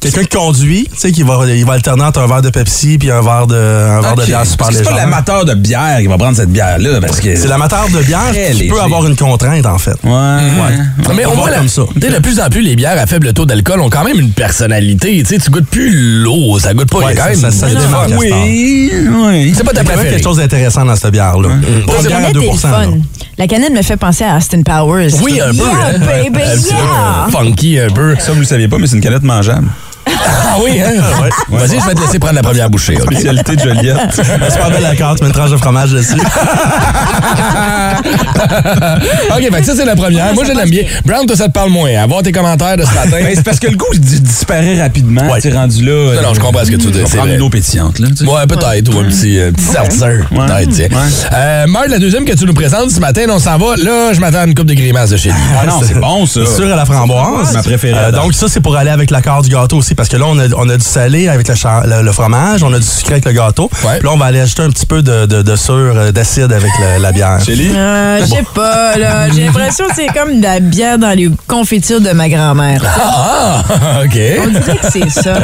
quelqu'un 0.00 0.24
conduit, 0.24 0.88
tu 0.92 0.98
sais, 0.98 1.12
qui 1.12 1.22
va, 1.22 1.40
il 1.46 1.64
va 1.64 1.74
alterner 1.74 2.04
entre 2.04 2.20
un 2.20 2.26
verre 2.26 2.42
de 2.42 2.50
Pepsi 2.50 2.98
puis 2.98 3.10
un 3.10 3.22
verre 3.22 3.46
de, 3.46 3.54
un 3.56 4.00
verre 4.00 4.16
de 4.16 4.24
bière 4.24 4.46
super 4.46 4.68
que 4.68 4.74
C'est 4.74 4.82
pas 4.82 4.96
l'amateur 4.96 5.44
de 5.44 5.54
bière 5.54 5.98
qui 6.00 6.06
va 6.06 6.18
prendre 6.18 6.36
cette 6.36 6.50
bière-là. 6.50 7.00
parce 7.00 7.20
que 7.20 7.34
C'est 7.36 7.48
l'amateur 7.48 7.88
de 7.88 8.02
bière 8.02 8.30
qui 8.32 8.38
léger. 8.58 8.68
peut 8.68 8.80
avoir 8.80 9.06
une 9.06 9.16
contrainte, 9.16 9.64
en 9.66 9.78
fait. 9.78 9.96
Ouais. 10.04 11.14
Mais 11.14 11.24
On 11.26 11.32
au 11.32 11.36
moins, 11.36 11.50
comme 11.52 11.68
ça. 11.68 11.82
de 11.94 12.18
plus 12.20 12.40
en 12.40 12.48
plus, 12.50 12.60
les 12.62 12.74
bières 12.76 12.98
à 13.00 13.06
faible 13.06 13.32
taux 13.32 13.46
d'alcool 13.46 13.80
ont 13.80 13.90
quand 13.90 14.04
même 14.04 14.18
une 14.18 14.32
personnalité. 14.32 15.22
Tu 15.22 15.26
sais, 15.34 15.38
tu 15.38 15.50
goûtes 15.50 15.68
plus 15.68 15.90
l'eau, 16.22 16.58
ça 16.58 16.74
goûte 16.74 16.90
pas 16.90 16.98
Ouais, 16.98 17.14
quand 17.14 17.26
même. 17.26 17.36
ça- 17.36 17.50
ça 17.50 17.68
temps. 17.68 18.16
Oui, 18.18 18.90
oui. 19.26 19.52
C'est 19.56 19.64
pas 19.64 19.72
ta 19.72 19.84
préférée. 19.84 20.15
Quelque 20.16 20.24
chose 20.24 20.36
d'intéressant 20.38 20.84
dans 20.84 20.96
cette 20.96 21.10
bière-là. 21.12 21.48
Pas 21.48 21.92
La 21.94 22.00
une 22.00 22.06
bière 22.06 22.16
à 22.18 22.20
canette 22.20 22.30
est 22.30 22.32
2 22.34 22.40
le 22.40 22.46
là. 22.46 22.54
fun. 22.56 22.90
La 23.38 23.46
canette 23.46 23.72
me 23.72 23.82
fait 23.82 23.96
penser 23.96 24.24
à 24.24 24.36
Austin 24.36 24.62
Powers. 24.62 25.10
Oui, 25.22 25.40
un 25.40 25.50
peu. 25.50 25.56
Yeah, 25.56 25.88
hein? 25.94 25.98
baby, 25.98 26.38
yeah! 26.68 27.26
euh, 27.26 27.30
Funky 27.30 27.78
un 27.78 27.90
peu. 27.90 28.16
Ça, 28.18 28.32
vous 28.32 28.40
le 28.40 28.46
saviez 28.46 28.68
pas, 28.68 28.78
mais 28.78 28.86
c'est 28.86 28.96
une 28.96 29.02
canette 29.02 29.22
mangeable. 29.22 29.68
Ah 30.08 30.56
oui, 30.62 30.80
hein? 30.80 30.92
Vas-y, 31.48 31.80
je 31.80 31.86
vais 31.86 31.94
te 31.94 32.00
laisser 32.00 32.18
prendre 32.18 32.34
la 32.36 32.42
première 32.42 32.70
bouchée. 32.70 32.96
ok? 33.00 33.12
Spécialité 33.12 33.56
de 33.56 33.60
Joliette. 33.60 33.96
C'est 34.12 34.24
super 34.24 34.70
belle 34.70 34.82
la 34.82 34.94
carte, 34.96 35.18
tu 35.18 35.24
mets 35.24 35.30
une 35.30 35.34
tranche 35.34 35.50
de 35.50 35.56
fromage 35.56 35.90
dessus. 35.90 36.14
OK, 39.30 39.42
fait 39.52 39.60
que 39.60 39.64
ça, 39.66 39.74
c'est 39.76 39.84
la 39.84 39.96
première. 39.96 40.32
Moi, 40.34 40.44
je 40.44 40.52
l'aime 40.52 40.70
bien. 40.70 40.84
Brown, 41.04 41.26
toi, 41.26 41.36
ça 41.36 41.46
te 41.48 41.52
parle 41.52 41.70
moins. 41.70 41.90
Avoir 41.96 42.22
tes 42.22 42.32
commentaires 42.32 42.76
de 42.76 42.84
ce 42.84 42.94
matin. 42.94 43.10
Ben, 43.22 43.32
c'est 43.34 43.42
parce 43.44 43.58
que 43.58 43.66
le 43.68 43.76
goût 43.76 43.86
disparaît 43.98 44.80
rapidement. 44.80 45.22
Ouais. 45.30 45.40
Tu 45.40 45.48
es 45.48 45.52
rendu 45.52 45.84
là. 45.84 45.92
euh, 45.92 46.16
Non, 46.16 46.28
non, 46.28 46.34
je 46.34 46.40
comprends 46.40 46.64
ce 46.64 46.70
que 46.70 46.76
tu 46.76 46.88
c'est 47.06 47.16
prendre 47.16 47.32
une 47.32 47.42
eau 47.42 47.50
pétillante. 47.50 47.98
Là, 47.98 48.08
tu 48.08 48.16
sais. 48.16 48.24
Ouais, 48.24 48.46
peut-être, 48.46 48.94
ou 48.94 48.98
un 49.00 49.04
petit, 49.04 49.38
euh, 49.40 49.50
petit. 49.52 49.98
Peut-être, 49.98 50.70
tiens. 50.70 50.88
Euh, 51.32 51.66
Marc, 51.66 51.88
la 51.88 51.98
deuxième 51.98 52.24
que 52.24 52.32
tu 52.32 52.44
nous 52.44 52.54
présentes 52.54 52.90
ce 52.90 53.00
matin, 53.00 53.22
on 53.30 53.38
s'en 53.38 53.58
va. 53.58 53.76
Là, 53.76 54.12
je 54.12 54.20
m'attends 54.20 54.38
à 54.38 54.46
une 54.46 54.54
coupe 54.54 54.66
de 54.66 54.74
grimaces 54.74 55.10
de 55.10 55.16
chez 55.16 55.30
lui. 55.30 55.36
Ah 55.60 55.66
non, 55.66 55.80
c'est 55.84 55.98
bon, 55.98 56.26
ça. 56.26 56.40
C'est 56.46 56.54
sûr 56.56 56.72
à 56.72 56.76
la 56.76 56.84
framboise. 56.84 57.52
Ma 57.54 57.62
préférée. 57.62 57.98
Euh, 57.98 58.08
à 58.08 58.12
donc 58.12 58.34
ça, 58.34 58.46
c'est 58.48 58.60
pour 58.60 58.76
aller 58.76 58.90
avec 58.90 59.10
l'accord 59.10 59.42
du 59.42 59.48
gâteau 59.50 59.78
aussi, 59.78 59.94
parce 59.96 60.08
que 60.08 60.16
là, 60.16 60.24
on 60.28 60.38
a, 60.38 60.44
on 60.56 60.68
a 60.68 60.76
du 60.76 60.84
salé 60.84 61.28
avec 61.28 61.48
le, 61.48 61.54
char- 61.54 61.86
le- 61.86 62.02
le 62.02 62.12
fromage, 62.12 62.62
on 62.62 62.72
a 62.72 62.78
du 62.78 62.84
sucré 62.86 63.14
avec 63.14 63.24
le 63.24 63.32
gâteau. 63.32 63.70
Ouais. 63.84 63.98
Puis 63.98 64.06
là, 64.06 64.12
on 64.14 64.18
va 64.18 64.26
aller 64.26 64.40
ajouter 64.40 64.62
un 64.62 64.70
petit 64.70 64.86
peu 64.86 65.02
de, 65.02 65.26
de, 65.26 65.44
euh, 65.70 66.12
d'acide 66.12 66.52
avec 66.52 66.70
le- 66.80 67.02
la 67.02 67.12
bière. 67.12 67.38
Chélie? 67.44 67.70
Euh, 67.74 68.20
je 68.20 68.26
sais 68.26 68.44
pas, 68.54 68.96
là. 68.96 69.28
J'ai 69.30 69.44
l'impression 69.46 69.86
que 69.88 69.94
c'est 69.94 70.06
comme 70.08 70.38
de 70.38 70.42
la 70.42 70.60
bière 70.60 70.98
dans 70.98 71.16
les 71.16 71.30
confitures 71.46 72.00
de 72.00 72.10
ma 72.10 72.28
grand-mère. 72.28 72.82
Ah, 72.84 73.62
OK. 74.04 74.18
On 74.44 74.46
dirait 74.48 74.76
que 74.78 74.90
c'est 74.90 75.10
ça. 75.10 75.34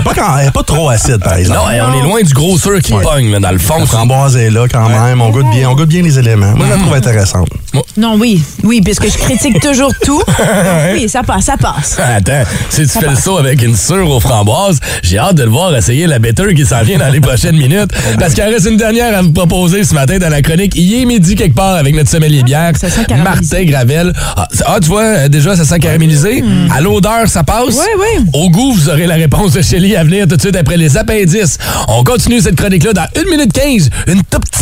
Elle 0.40 0.46
est 0.46 0.50
pas, 0.50 0.62
trop 0.62 0.88
acide, 0.90 1.18
par 1.18 1.34
exemple. 1.34 1.60
Non, 1.60 1.86
on 1.90 1.98
est 1.98 2.02
loin 2.02 2.22
du 2.22 2.32
gros 2.32 2.58
sûr 2.58 2.78
qui 2.80 2.92
pogne, 2.92 3.30
là, 3.30 3.40
dans 3.40 3.50
le 3.50 3.58
fond. 3.58 3.78
La 3.78 3.86
framboise 3.86 4.36
est 4.36 4.50
là 4.50 4.66
quand 4.70 4.88
même. 4.88 5.20
On 5.20 5.30
goûte 5.30 5.50
bien, 5.50 5.68
on 5.70 5.74
goûte 5.74 5.88
bien 5.88 6.02
les 6.02 6.18
éléments. 6.18 6.52
Moi, 6.56 6.66
je 6.66 6.72
la 6.72 6.78
trouve 6.78 6.94
intéressante. 6.94 7.48
Non, 7.96 8.16
oui, 8.18 8.42
oui, 8.64 8.80
puisque 8.82 9.10
je 9.10 9.16
critique 9.18 9.60
toujours 9.60 9.92
tout. 10.04 10.22
Oui, 10.92 11.08
ça 11.08 11.22
passe, 11.22 11.44
ça 11.44 11.56
passe. 11.56 11.98
Attends, 11.98 12.42
si 12.68 12.82
tu 12.82 12.98
fais 12.98 13.08
le 13.08 13.16
saut 13.16 13.38
avec 13.38 13.62
une 13.62 13.76
sure 13.76 14.08
aux 14.10 14.20
j'ai 15.02 15.18
hâte 15.18 15.36
de 15.36 15.44
le 15.44 15.50
voir 15.50 15.74
essayer 15.76 16.06
la 16.06 16.18
better 16.18 16.54
qui 16.54 16.64
s'en 16.64 16.82
vient 16.82 16.98
dans 16.98 17.08
les 17.10 17.20
prochaines 17.20 17.56
minutes. 17.56 17.90
Parce 18.18 18.34
qu'il 18.34 18.42
en 18.44 18.48
reste 18.48 18.66
une 18.68 18.76
dernière 18.76 19.16
à 19.16 19.22
vous 19.22 19.32
proposer 19.32 19.84
ce 19.84 19.94
matin 19.94 20.18
dans 20.18 20.28
la 20.28 20.42
chronique. 20.42 20.74
Il 20.76 21.00
est 21.00 21.04
midi 21.04 21.34
quelque 21.34 21.54
part 21.54 21.76
avec 21.76 21.94
notre 21.94 22.10
sommelier 22.10 22.42
bière, 22.42 22.72
ça 22.76 22.90
sent 22.90 23.04
caramélisé. 23.06 23.56
Martin 23.56 23.64
Gravel. 23.64 24.12
Ah, 24.36 24.48
ah, 24.66 24.78
tu 24.80 24.88
vois, 24.88 25.02
euh, 25.02 25.28
déjà, 25.28 25.56
ça 25.56 25.64
sent 25.64 25.78
caramélisé. 25.78 26.42
À 26.74 26.80
l'odeur, 26.80 27.28
ça 27.28 27.42
passe. 27.42 27.76
Ouais, 27.76 28.00
ouais. 28.00 28.24
Au 28.32 28.50
goût, 28.50 28.72
vous 28.72 28.88
aurez 28.88 29.06
la 29.06 29.14
réponse 29.14 29.52
de 29.52 29.62
Shelly 29.62 29.96
à 29.96 30.04
venir 30.04 30.26
tout 30.26 30.36
de 30.36 30.40
suite 30.40 30.56
après 30.56 30.76
les 30.76 30.96
appendices. 30.96 31.58
On 31.88 32.04
continue 32.04 32.40
cette 32.40 32.56
chronique-là 32.56 32.92
dans 32.92 33.06
1 33.16 33.30
minute 33.30 33.52
15. 33.52 33.90
Une 34.08 34.22
toute 34.30 34.48
petite 34.50 34.61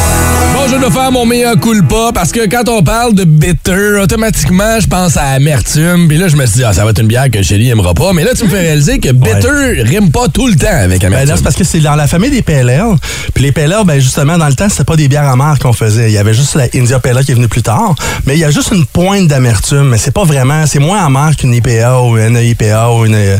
Bon, 0.53 0.67
je 0.67 0.75
dois 0.77 0.91
faire 0.91 1.01
faire 1.01 1.11
mon 1.11 1.25
meilleur 1.25 1.59
culpa 1.59 2.11
parce 2.13 2.31
que 2.31 2.47
quand 2.47 2.67
on 2.69 2.83
parle 2.83 3.15
de 3.15 3.23
bitter, 3.23 3.97
automatiquement, 4.01 4.79
je 4.79 4.87
pense 4.87 5.17
à 5.17 5.23
amertume. 5.29 6.07
Puis 6.07 6.17
là, 6.17 6.27
je 6.27 6.35
me 6.35 6.45
suis 6.45 6.57
dit, 6.57 6.63
ah, 6.63 6.73
ça 6.73 6.83
va 6.83 6.91
être 6.91 6.99
une 7.01 7.07
bière 7.07 7.29
que 7.31 7.41
Shelly 7.41 7.69
aimera 7.69 7.93
pas. 7.93 8.13
Mais 8.13 8.23
là, 8.23 8.31
tu 8.35 8.43
me 8.43 8.49
fais 8.49 8.59
réaliser 8.59 8.99
que 8.99 9.11
bitter 9.11 9.81
rime 9.83 10.11
pas 10.11 10.27
tout 10.27 10.47
le 10.47 10.55
temps 10.55 10.67
avec 10.67 11.01
Ben 11.01 11.07
amertume. 11.07 11.29
là, 11.29 11.35
c'est 11.37 11.43
parce 11.43 11.55
que 11.55 11.63
c'est 11.63 11.79
dans 11.79 11.95
la 11.95 12.07
famille 12.07 12.29
des 12.29 12.41
PLR. 12.41 12.95
Puis 13.33 13.43
les 13.43 13.51
PLR, 13.51 13.85
ben 13.85 13.99
justement, 13.99 14.37
dans 14.37 14.47
le 14.47 14.53
temps, 14.53 14.69
c'était 14.69 14.83
pas 14.83 14.95
des 14.95 15.07
bières 15.07 15.27
amères 15.27 15.57
qu'on 15.59 15.73
faisait. 15.73 16.09
Il 16.09 16.13
y 16.13 16.17
avait 16.17 16.33
juste 16.33 16.55
la 16.55 16.65
India 16.75 16.99
PLR 16.99 17.21
qui 17.23 17.31
est 17.31 17.35
venue 17.35 17.47
plus 17.47 17.63
tard. 17.63 17.95
Mais 18.27 18.35
il 18.35 18.39
y 18.39 18.45
a 18.45 18.51
juste 18.51 18.71
une 18.71 18.85
pointe 18.85 19.27
d'amertume. 19.27 19.89
Mais 19.89 19.97
c'est 19.97 20.11
pas 20.11 20.23
vraiment, 20.25 20.65
c'est 20.67 20.79
moins 20.79 21.03
amer 21.05 21.35
qu'une 21.37 21.53
IPA 21.53 22.01
ou 22.01 22.17
une 22.17 22.37
IPA 22.37 22.89
ou 22.91 23.05
une 23.05 23.15
euh, 23.15 23.37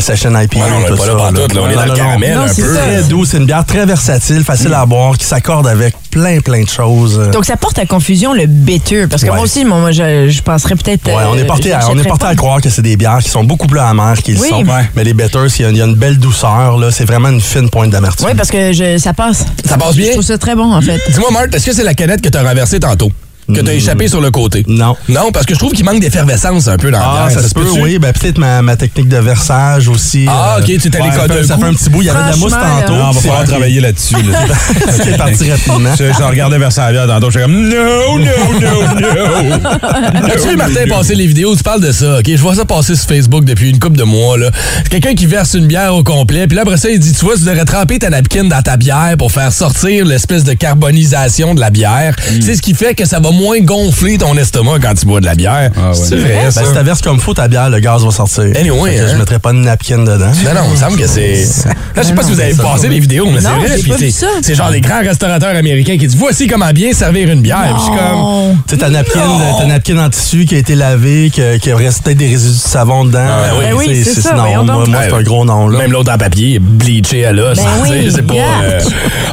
Session 0.00 0.30
IPA. 0.38 0.56
Ouais, 0.58 0.62
on 0.72 0.84
est 0.86 0.88
tout 0.88 0.96
pas 0.96 1.06
là 1.06 1.12
ça, 1.12 1.30
là. 1.30 1.60
On 1.60 1.70
est 1.70 1.74
dans 1.74 1.84
le 1.86 1.92
caramel 1.92 2.38
un 2.38 2.48
c'est 2.48 2.62
peu. 2.62 2.74
très 2.74 3.02
doux. 3.02 3.24
C'est 3.24 3.36
une 3.38 3.46
bière 3.46 3.64
très 3.66 3.84
versatile, 3.84 4.44
facile 4.44 4.72
à 4.72 4.86
boire, 4.86 5.18
qui 5.18 5.26
s'accorde 5.26 5.66
avec 5.66 5.94
plein, 6.14 6.38
plein 6.40 6.62
de 6.62 6.68
choses. 6.68 7.20
Donc, 7.32 7.44
ça 7.44 7.56
porte 7.56 7.76
à 7.80 7.86
confusion 7.86 8.34
le 8.34 8.46
bitter. 8.46 9.08
Parce 9.08 9.22
que 9.22 9.28
Ouais. 9.30 9.34
moi 9.34 9.44
aussi, 9.44 9.64
moi, 9.64 9.78
moi, 9.80 9.90
je, 9.90 10.28
je 10.28 10.42
penserais 10.42 10.76
peut-être. 10.76 11.06
Ouais, 11.08 11.14
on 11.28 11.34
euh, 11.34 11.40
est 11.42 11.44
porté, 11.44 11.72
à, 11.72 11.90
on 11.90 11.98
est 11.98 12.06
porté 12.06 12.26
à 12.26 12.34
croire 12.36 12.60
que 12.60 12.70
c'est 12.70 12.82
des 12.82 12.96
bières 12.96 13.18
qui 13.18 13.30
sont 13.30 13.42
beaucoup 13.42 13.66
plus 13.66 13.80
amères 13.80 14.22
qu'ils 14.22 14.38
Oui. 14.38 14.48
sont. 14.48 14.64
Ouais. 14.64 14.88
Mais 14.94 15.02
les 15.02 15.12
bitters, 15.12 15.46
il 15.58 15.62
y, 15.62 15.64
a, 15.66 15.70
il 15.70 15.76
y 15.76 15.82
a 15.82 15.86
une 15.86 15.96
belle 15.96 16.18
douceur. 16.18 16.78
là. 16.78 16.92
C'est 16.92 17.04
vraiment 17.04 17.30
une 17.30 17.40
fine 17.40 17.68
pointe 17.68 17.90
d'amertume. 17.90 18.26
Oui, 18.28 18.34
parce 18.36 18.50
que 18.52 18.72
je, 18.72 18.96
ça 18.98 19.12
passe. 19.12 19.44
Ça 19.64 19.76
passe 19.76 19.96
bien? 19.96 20.06
Je 20.06 20.12
trouve 20.12 20.22
ça 20.24 20.38
très 20.38 20.54
bon, 20.54 20.72
en 20.72 20.80
fait. 20.80 21.00
Dis-moi, 21.10 21.30
Marthe, 21.32 21.52
est-ce 21.54 21.66
que 21.66 21.72
c'est 21.72 21.82
la 21.84 21.94
canette 21.94 22.20
que 22.22 22.28
t'as 22.28 22.42
renversée 22.44 22.78
tantôt? 22.78 23.10
Que 23.52 23.60
t'as 23.60 23.72
échappé 23.74 24.08
sur 24.08 24.20
le 24.20 24.30
côté? 24.30 24.64
Non. 24.66 24.96
Non, 25.08 25.30
parce 25.32 25.44
que 25.46 25.54
je 25.54 25.58
trouve 25.58 25.72
qu'il 25.72 25.84
manque 25.84 26.00
d'effervescence 26.00 26.68
un 26.68 26.76
peu 26.76 26.90
dans 26.90 26.98
Ah, 27.00 27.28
ça, 27.30 27.42
se 27.46 27.52
peut, 27.54 27.66
oui. 27.80 27.98
Ben, 27.98 28.12
peut-être 28.12 28.38
ma, 28.38 28.62
ma 28.62 28.76
technique 28.76 29.08
de 29.08 29.16
versage 29.18 29.88
aussi. 29.88 30.26
Ah, 30.28 30.56
euh, 30.56 30.60
ok, 30.60 30.66
tu 30.80 30.90
t'es 30.90 31.00
allé 31.00 31.10
coder 31.10 31.44
ça, 31.44 31.56
fait- 31.58 31.64
un 31.64 31.74
petit 31.74 31.90
bout. 31.90 32.00
Il 32.02 32.06
y 32.06 32.10
avait 32.10 32.24
de 32.24 32.30
la 32.30 32.36
mousse 32.36 32.52
tantôt. 32.52 32.94
Ah, 33.00 33.06
on 33.08 33.12
va 33.12 33.20
falloir 33.20 33.44
travailler 33.44 33.80
là-dessus. 33.80 34.14
là. 34.22 34.38
C'est 35.04 35.16
parti 35.16 35.50
rapidement. 35.50 35.90
Je, 35.98 36.04
je 36.04 36.22
regardais 36.22 36.58
vers 36.58 36.72
sa 36.72 36.90
bière 36.90 37.06
tantôt, 37.06 37.30
j'étais 37.30 37.44
comme 37.44 37.68
no, 37.68 38.18
no, 38.18 38.60
no, 38.60 39.00
no. 39.00 39.68
As-tu 40.28 40.48
vu 40.48 40.56
Martin 40.56 40.86
passer 40.88 41.14
les 41.14 41.26
vidéos? 41.26 41.54
Tu 41.56 41.62
parles 41.62 41.82
de 41.82 41.92
ça, 41.92 42.18
OK? 42.18 42.24
Je 42.26 42.36
vois 42.40 42.54
ça 42.54 42.64
passer 42.64 42.96
sur 42.96 43.06
Facebook 43.06 43.44
depuis 43.44 43.70
une 43.70 43.78
couple 43.78 43.96
de 43.98 44.04
mois, 44.04 44.38
là. 44.38 44.50
C'est 44.82 44.88
quelqu'un 44.88 45.14
qui 45.14 45.26
verse 45.26 45.54
une 45.54 45.66
bière 45.66 45.94
au 45.94 46.02
complet, 46.02 46.46
puis 46.46 46.56
là, 46.56 46.62
après 46.62 46.76
ça, 46.76 46.88
il 46.90 46.98
dit, 46.98 47.12
tu 47.12 47.24
vois, 47.24 47.34
tu 47.36 47.42
devrais 47.42 47.64
tremper 47.64 47.98
ta 47.98 48.10
napkin 48.10 48.44
dans 48.44 48.62
ta 48.62 48.76
bière 48.76 49.14
pour 49.18 49.30
faire 49.32 49.52
sortir 49.52 50.04
l'espèce 50.04 50.44
de 50.44 50.52
carbonisation 50.54 51.54
de 51.54 51.60
la 51.60 51.70
bière. 51.70 52.14
C'est 52.40 52.54
ce 52.56 52.62
qui 52.62 52.74
fait 52.74 52.94
que 52.94 53.04
ça 53.04 53.20
va 53.20 53.30
moins 53.34 53.60
gonfler 53.60 54.18
ton 54.18 54.36
estomac 54.36 54.78
quand 54.82 54.94
tu 54.94 55.06
bois 55.06 55.20
de 55.20 55.26
la 55.26 55.34
bière. 55.34 55.70
C'est 55.92 56.16
vrai, 56.16 56.40
Ben, 56.44 56.50
ça? 56.50 56.64
si 56.64 56.72
t'averses 56.72 57.02
comme 57.02 57.20
faut 57.20 57.34
ta 57.34 57.48
bière, 57.48 57.70
le 57.70 57.80
gaz 57.80 58.04
va 58.04 58.10
sortir. 58.10 58.44
Anyway, 58.58 58.98
hein. 58.98 59.06
Je 59.12 59.16
mettrais 59.16 59.38
pas 59.38 59.52
de 59.52 59.58
napkin 59.58 59.98
dedans. 59.98 60.26
Non, 60.44 60.54
non, 60.54 60.60
il 60.68 60.72
me 60.72 60.76
semble 60.76 60.96
que 60.98 61.06
c'est. 61.06 61.44
Là, 61.66 62.02
je 62.02 62.02
sais 62.02 62.14
pas 62.14 62.22
si 62.22 62.32
vous 62.32 62.40
avez 62.40 62.54
passé 62.54 62.88
les 62.88 63.00
vidéos, 63.00 63.26
mais 63.32 63.40
c'est 63.40 63.48
vrai. 63.48 63.98
c'est- 63.98 64.10
ça. 64.10 64.26
C'est 64.42 64.54
genre 64.54 64.70
des 64.70 64.80
grands 64.80 65.00
restaurateurs 65.00 65.54
américains 65.56 65.96
qui 65.98 66.06
disent 66.06 66.16
voici 66.16 66.46
comment 66.46 66.70
bien 66.70 66.92
servir 66.92 67.30
une 67.30 67.40
bière. 67.42 67.74
Puis 67.74 67.78
je 67.78 67.82
suis 67.84 67.92
comme. 67.98 68.56
Tu 68.68 68.74
sais, 68.74 68.80
ta 68.80 68.88
napkin, 68.90 69.20
ta 69.58 69.66
napkin 69.66 69.98
en 69.98 70.08
tissu 70.10 70.44
qui 70.46 70.54
a 70.54 70.58
été 70.58 70.74
lavé, 70.74 71.30
qui, 71.32 71.42
qui 71.60 71.72
reste 71.72 72.02
peut-être 72.04 72.18
des 72.18 72.28
résidus 72.28 72.54
de 72.62 72.68
savon 72.68 73.04
dedans. 73.04 73.18
Ah, 73.26 73.52
oui. 73.58 73.64
Ben 73.64 73.74
oui, 73.74 74.02
c'est 74.04 74.20
ça, 74.20 74.34
non, 74.34 74.42
voyons 74.42 74.64
moi, 74.64 74.84
c'est 75.08 75.12
un 75.14 75.22
gros 75.22 75.44
nom. 75.44 75.68
Là. 75.68 75.78
Même 75.78 75.92
l'autre 75.92 76.12
en 76.12 76.18
papier, 76.18 76.58
bleaché 76.60 77.24
à 77.26 77.32
l'os. 77.32 77.56
Ben 77.58 77.64
tu 77.82 77.88
sais, 77.88 77.98
oui, 78.04 78.10
c'est 78.14 78.22
pas. 78.26 78.34
euh, 78.34 78.80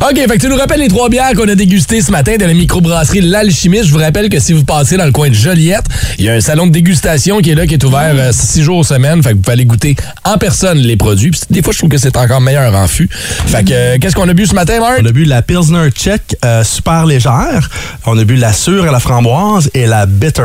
OK, 0.10 0.16
fait 0.18 0.38
que 0.38 0.42
tu 0.42 0.48
nous 0.48 0.56
rappelles 0.58 0.80
les 0.80 0.88
trois 0.88 1.10
bières 1.10 1.34
qu'on 1.36 1.48
a 1.48 1.56
dégustées 1.56 2.02
ce 2.02 2.12
matin 2.12 2.36
de 2.38 2.46
la 2.46 2.54
microbrasserie 2.54 3.22
L'Alchimiste. 3.22 3.86
Je 3.92 3.98
vous 3.98 4.02
rappelle 4.02 4.30
que 4.30 4.40
si 4.40 4.54
vous 4.54 4.64
passez 4.64 4.96
dans 4.96 5.04
le 5.04 5.12
coin 5.12 5.28
de 5.28 5.34
Joliette, 5.34 5.84
il 6.18 6.24
y 6.24 6.30
a 6.30 6.34
un 6.34 6.40
salon 6.40 6.66
de 6.66 6.72
dégustation 6.72 7.40
qui 7.42 7.50
est 7.52 7.56
là, 7.56 7.68
qui 7.68 7.74
est 7.74 7.84
ouvert 7.84 8.14
euh, 8.16 8.30
six 8.32 8.64
jours 8.64 8.86
semaine. 8.86 9.22
Fait 9.22 9.32
que 9.32 9.36
vous 9.36 9.42
pouvez 9.42 9.52
aller 9.52 9.66
goûter 9.66 9.98
en 10.24 10.38
personne 10.38 10.78
les 10.78 10.96
produits. 10.96 11.30
Puis 11.32 11.42
des 11.50 11.62
fois, 11.62 11.74
je 11.74 11.80
trouve 11.80 11.90
que 11.90 11.98
c'est 11.98 12.16
encore 12.16 12.40
meilleur 12.40 12.74
en 12.74 12.88
fût. 12.88 13.10
Fait 13.12 13.66
que, 13.66 13.74
euh, 13.74 13.98
qu'est-ce 14.00 14.16
qu'on 14.16 14.30
a 14.30 14.34
bu 14.34 14.46
ce 14.46 14.56
matin, 14.56 14.80
Marc? 14.80 15.00
On 15.02 15.06
a 15.06 15.12
bu 15.12 15.26
la 15.26 15.42
Pilsner 15.42 15.90
Tchèque 15.90 16.38
euh, 16.46 16.64
super 16.64 17.06
légère. 17.06 17.70
On 18.06 18.18
a 18.18 18.24
bu 18.24 18.38
la 18.38 18.54
sûre 18.54 18.86
à 18.88 18.92
la 18.94 19.02
framboise 19.02 19.70
et 19.74 19.86
la 19.88 20.06
bitter. 20.06 20.42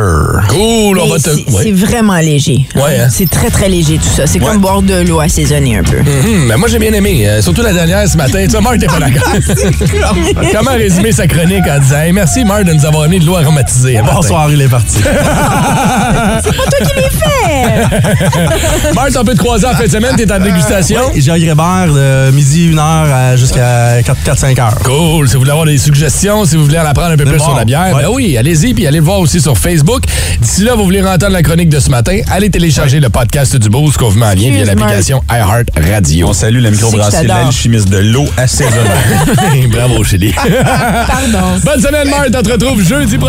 Cool, 0.48 0.98
on 0.98 1.06
va 1.06 1.20
te. 1.20 1.30
C'est 1.30 1.52
Ouais. 1.52 1.70
vraiment 1.70 2.18
léger. 2.18 2.66
Ouais, 2.74 2.98
hein? 2.98 3.08
C'est 3.12 3.30
très, 3.30 3.50
très 3.50 3.68
léger, 3.68 3.98
tout 3.98 4.08
ça. 4.16 4.26
C'est 4.26 4.40
Ouais. 4.40 4.46
comme 4.46 4.60
boire 4.60 4.82
de 4.82 5.02
l'eau 5.06 5.20
assaisonnée 5.20 5.76
un 5.76 5.84
peu. 5.84 5.98
Mhm, 5.98 6.46
mais 6.48 6.56
moi, 6.56 6.68
j'ai 6.68 6.80
bien 6.80 6.92
aimé. 6.92 7.28
euh, 7.28 7.40
surtout 7.42 7.62
la 7.62 7.72
dernière 7.72 8.08
ce 8.08 8.16
matin. 8.16 8.40
Tu 8.42 8.48
vois, 8.50 8.60
Marc, 8.60 8.78
t'es 8.80 8.86
pas 8.86 8.98
d'accord. 8.98 9.22
Comment 10.52 10.72
résumer 10.76 11.12
sa 11.12 11.28
chronique 11.28 11.62
en 11.70 11.78
disant 11.78 11.98
Hey, 12.00 12.12
Merci, 12.12 12.44
Marc, 12.44 12.64
de 12.64 12.72
nous 12.72 12.84
avoir 12.84 13.04
amené 13.04 13.20
de 13.20 13.24
l'eau 13.26 13.35
aromatisée. 13.36 13.98
un 13.98 14.02
matin. 14.02 14.14
Bonsoir, 14.16 14.50
il 14.50 14.60
est 14.60 14.68
parti. 14.68 14.98
C'est 15.02 16.56
pas 16.56 16.62
toi 16.64 16.78
qui 16.86 16.94
l'ai 16.96 17.10
fait! 17.10 18.92
Marc, 18.94 19.10
on 19.18 19.24
peut 19.24 19.34
te 19.34 19.38
croiser 19.38 19.66
en 19.66 19.74
fin 19.74 19.84
de 19.84 19.90
semaine, 19.90 20.16
t'es 20.16 20.30
en 20.32 20.38
dégustation. 20.40 21.00
J'ai 21.16 21.30
un 21.30 21.38
Grébert 21.38 21.86
de 21.92 22.30
midi 22.32 22.70
1h 22.72 23.36
jusqu'à 23.36 24.00
4-5 24.02 24.60
heures. 24.60 24.78
Cool. 24.84 25.28
Si 25.28 25.34
vous 25.34 25.40
voulez 25.40 25.50
avoir 25.50 25.66
des 25.66 25.78
suggestions, 25.78 26.44
si 26.44 26.56
vous 26.56 26.64
voulez 26.64 26.78
en 26.78 26.86
apprendre 26.86 27.10
un 27.12 27.16
peu 27.16 27.24
plus 27.24 27.38
bon. 27.38 27.44
sur 27.44 27.54
la 27.56 27.64
bière, 27.64 27.94
Ouais. 27.94 28.02
ben 28.02 28.08
oui, 28.12 28.36
allez-y, 28.36 28.74
puis 28.74 28.86
allez 28.86 28.98
le 28.98 29.04
voir 29.04 29.20
aussi 29.20 29.40
sur 29.40 29.56
Facebook. 29.56 30.02
D'ici 30.40 30.64
là, 30.64 30.74
vous 30.74 30.84
voulez 30.84 31.02
entendre 31.02 31.32
la 31.32 31.42
chronique 31.42 31.68
de 31.68 31.78
ce 31.80 31.90
matin, 31.90 32.18
allez 32.30 32.50
télécharger 32.50 33.00
le 33.00 33.08
podcast 33.10 33.56
du 33.56 33.68
Boost 33.68 33.96
qu'on 33.98 34.08
vous 34.08 34.18
met 34.18 34.26
en 34.26 34.30
lien 34.30 34.50
via 34.50 34.64
l'application 34.64 35.22
iHeart 35.30 35.68
Radio. 35.92 36.28
On 36.28 36.32
salue 36.32 36.60
la 36.60 36.70
microbrasserie. 36.70 37.26
L'Alchimiste 37.26 37.88
de 37.88 37.98
l'eau 37.98 38.26
assaisonnée. 38.36 39.66
Bravo, 39.70 40.02
Chélie. 40.04 40.32
Pardon. 40.32 41.58
Bonne 41.64 41.80
semaine, 41.82 42.08
Marc. 42.10 42.28
On 42.36 42.42
te 42.42 42.50
retrouve 42.52 42.82
jeudi 42.82 43.18
prochain. 43.18 43.25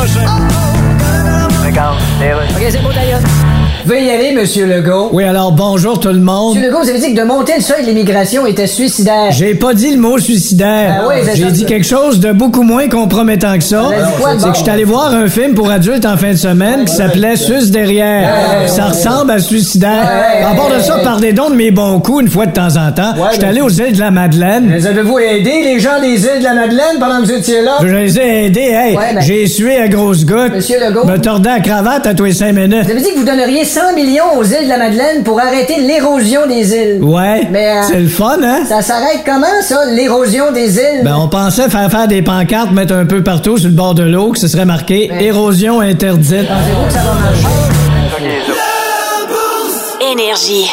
OK, 2.55 2.65
c'est 2.69 2.81
bon, 2.81 2.89
d'ailleurs. 2.93 3.21
Veuillez 3.87 4.07
y 4.07 4.09
aller, 4.11 4.31
Monsieur 4.33 4.65
Legault. 4.65 5.11
Oui, 5.13 5.23
alors 5.23 5.53
bonjour 5.53 5.97
tout 5.97 6.09
le 6.09 6.19
monde. 6.19 6.55
Monsieur 6.55 6.67
Legault, 6.69 6.81
vous 6.83 6.89
avez 6.89 6.99
dit 6.99 7.13
que 7.15 7.21
de 7.21 7.25
monter 7.25 7.53
le 7.55 7.61
seuil 7.61 7.83
de 7.83 7.87
l'immigration 7.87 8.45
était 8.45 8.67
suicidaire. 8.67 9.31
J'ai 9.31 9.55
pas 9.55 9.73
dit 9.73 9.91
le 9.91 9.97
mot 9.97 10.17
suicidaire. 10.19 11.05
Ah 11.09 11.13
J'ai 11.33 11.51
dit 11.51 11.63
quelque 11.63 11.85
chose 11.87 12.19
de 12.19 12.33
beaucoup 12.33 12.63
moins 12.63 12.89
compromettant 12.89 13.57
que 13.57 13.63
ça. 13.63 13.85
C'est 13.89 14.21
bon? 14.43 14.51
que 14.51 14.57
je 14.57 14.61
suis 14.61 14.69
allé 14.69 14.83
voir 14.83 15.13
un 15.13 15.29
film 15.29 15.53
pour 15.53 15.71
adultes 15.71 16.05
en 16.05 16.17
fin 16.17 16.31
de 16.31 16.37
semaine 16.37 16.83
qui 16.83 16.93
s'appelait 16.93 17.37
Sus 17.37 17.71
derrière. 17.71 18.67
Ça 18.67 18.87
ressemble 18.87 19.31
à 19.31 19.39
suicidaire. 19.39 20.05
En 20.51 20.55
bord 20.55 20.69
de 20.69 20.81
ça, 20.81 20.97
ouais. 20.97 21.03
pardez 21.05 21.31
donc 21.31 21.51
de 21.51 21.55
mes 21.55 21.71
bons 21.71 22.01
coups 22.01 22.23
une 22.23 22.29
fois 22.29 22.45
de 22.45 22.51
temps 22.51 22.75
en 22.75 22.91
temps. 22.91 23.13
Je 23.31 23.35
suis 23.37 23.45
allé 23.45 23.61
aux 23.61 23.69
îles 23.69 23.93
de 23.93 23.99
la 23.99 24.11
Madeleine. 24.11 24.65
Mais 24.67 24.85
avez-vous 24.85 25.17
aidé 25.19 25.61
les 25.63 25.79
gens 25.79 26.01
des 26.01 26.09
îles 26.25 26.39
de 26.39 26.43
la 26.43 26.55
Madeleine 26.55 26.99
pendant 26.99 27.21
que 27.21 27.25
vous 27.27 27.31
étiez 27.31 27.61
là? 27.61 27.77
Je 27.81 27.87
les 27.87 28.19
ai 28.19 28.45
aidés, 28.47 28.59
hey. 28.73 28.97
Ben- 28.97 29.21
J'ai 29.21 29.47
sué 29.47 29.77
à 29.77 29.87
grosses 29.87 30.25
gouttes. 30.25 30.51
Monsieur 30.55 30.77
Legault. 30.85 31.05
Me 31.05 31.15
tordais 31.21 31.51
la 31.51 31.59
cravate 31.61 32.05
à 32.05 32.13
tous 32.13 32.25
les 32.25 32.33
cinq 32.33 32.51
minutes. 32.51 32.83
Vous 32.83 32.91
avez 32.91 33.01
dit 33.01 33.13
que 33.13 33.19
vous 33.19 33.25
donneriez 33.25 33.63
100 33.77 33.93
millions 33.93 34.35
aux 34.37 34.43
îles 34.43 34.63
de 34.63 34.69
la 34.69 34.77
Madeleine 34.79 35.23
pour 35.23 35.39
arrêter 35.39 35.79
l'érosion 35.81 36.47
des 36.47 36.73
îles. 36.73 37.03
Ouais. 37.03 37.47
Mais, 37.51 37.77
euh, 37.77 37.81
C'est 37.87 37.99
le 37.99 38.07
fun, 38.07 38.37
hein? 38.41 38.61
Ça 38.67 38.81
s'arrête 38.81 39.21
comment, 39.23 39.45
ça, 39.61 39.85
l'érosion 39.91 40.51
des 40.51 40.77
îles? 40.77 41.01
Ben, 41.03 41.15
on 41.15 41.27
pensait 41.27 41.69
faire 41.69 41.91
faire 41.91 42.07
des 42.07 42.23
pancartes, 42.23 42.71
mettre 42.71 42.95
un 42.95 43.05
peu 43.05 43.21
partout 43.23 43.57
sur 43.59 43.67
le 43.69 43.75
bord 43.75 43.93
de 43.93 44.01
l'eau, 44.01 44.31
que 44.31 44.39
ce 44.39 44.47
serait 44.47 44.65
marqué 44.65 45.07
Ben- 45.09 45.21
érosion 45.21 45.79
interdite. 45.79 46.47
Pensez-vous 46.47 46.87
que 46.87 46.93
ça 46.93 46.99
va 47.01 47.13
marcher? 47.13 47.47
Énergie. 50.11 50.71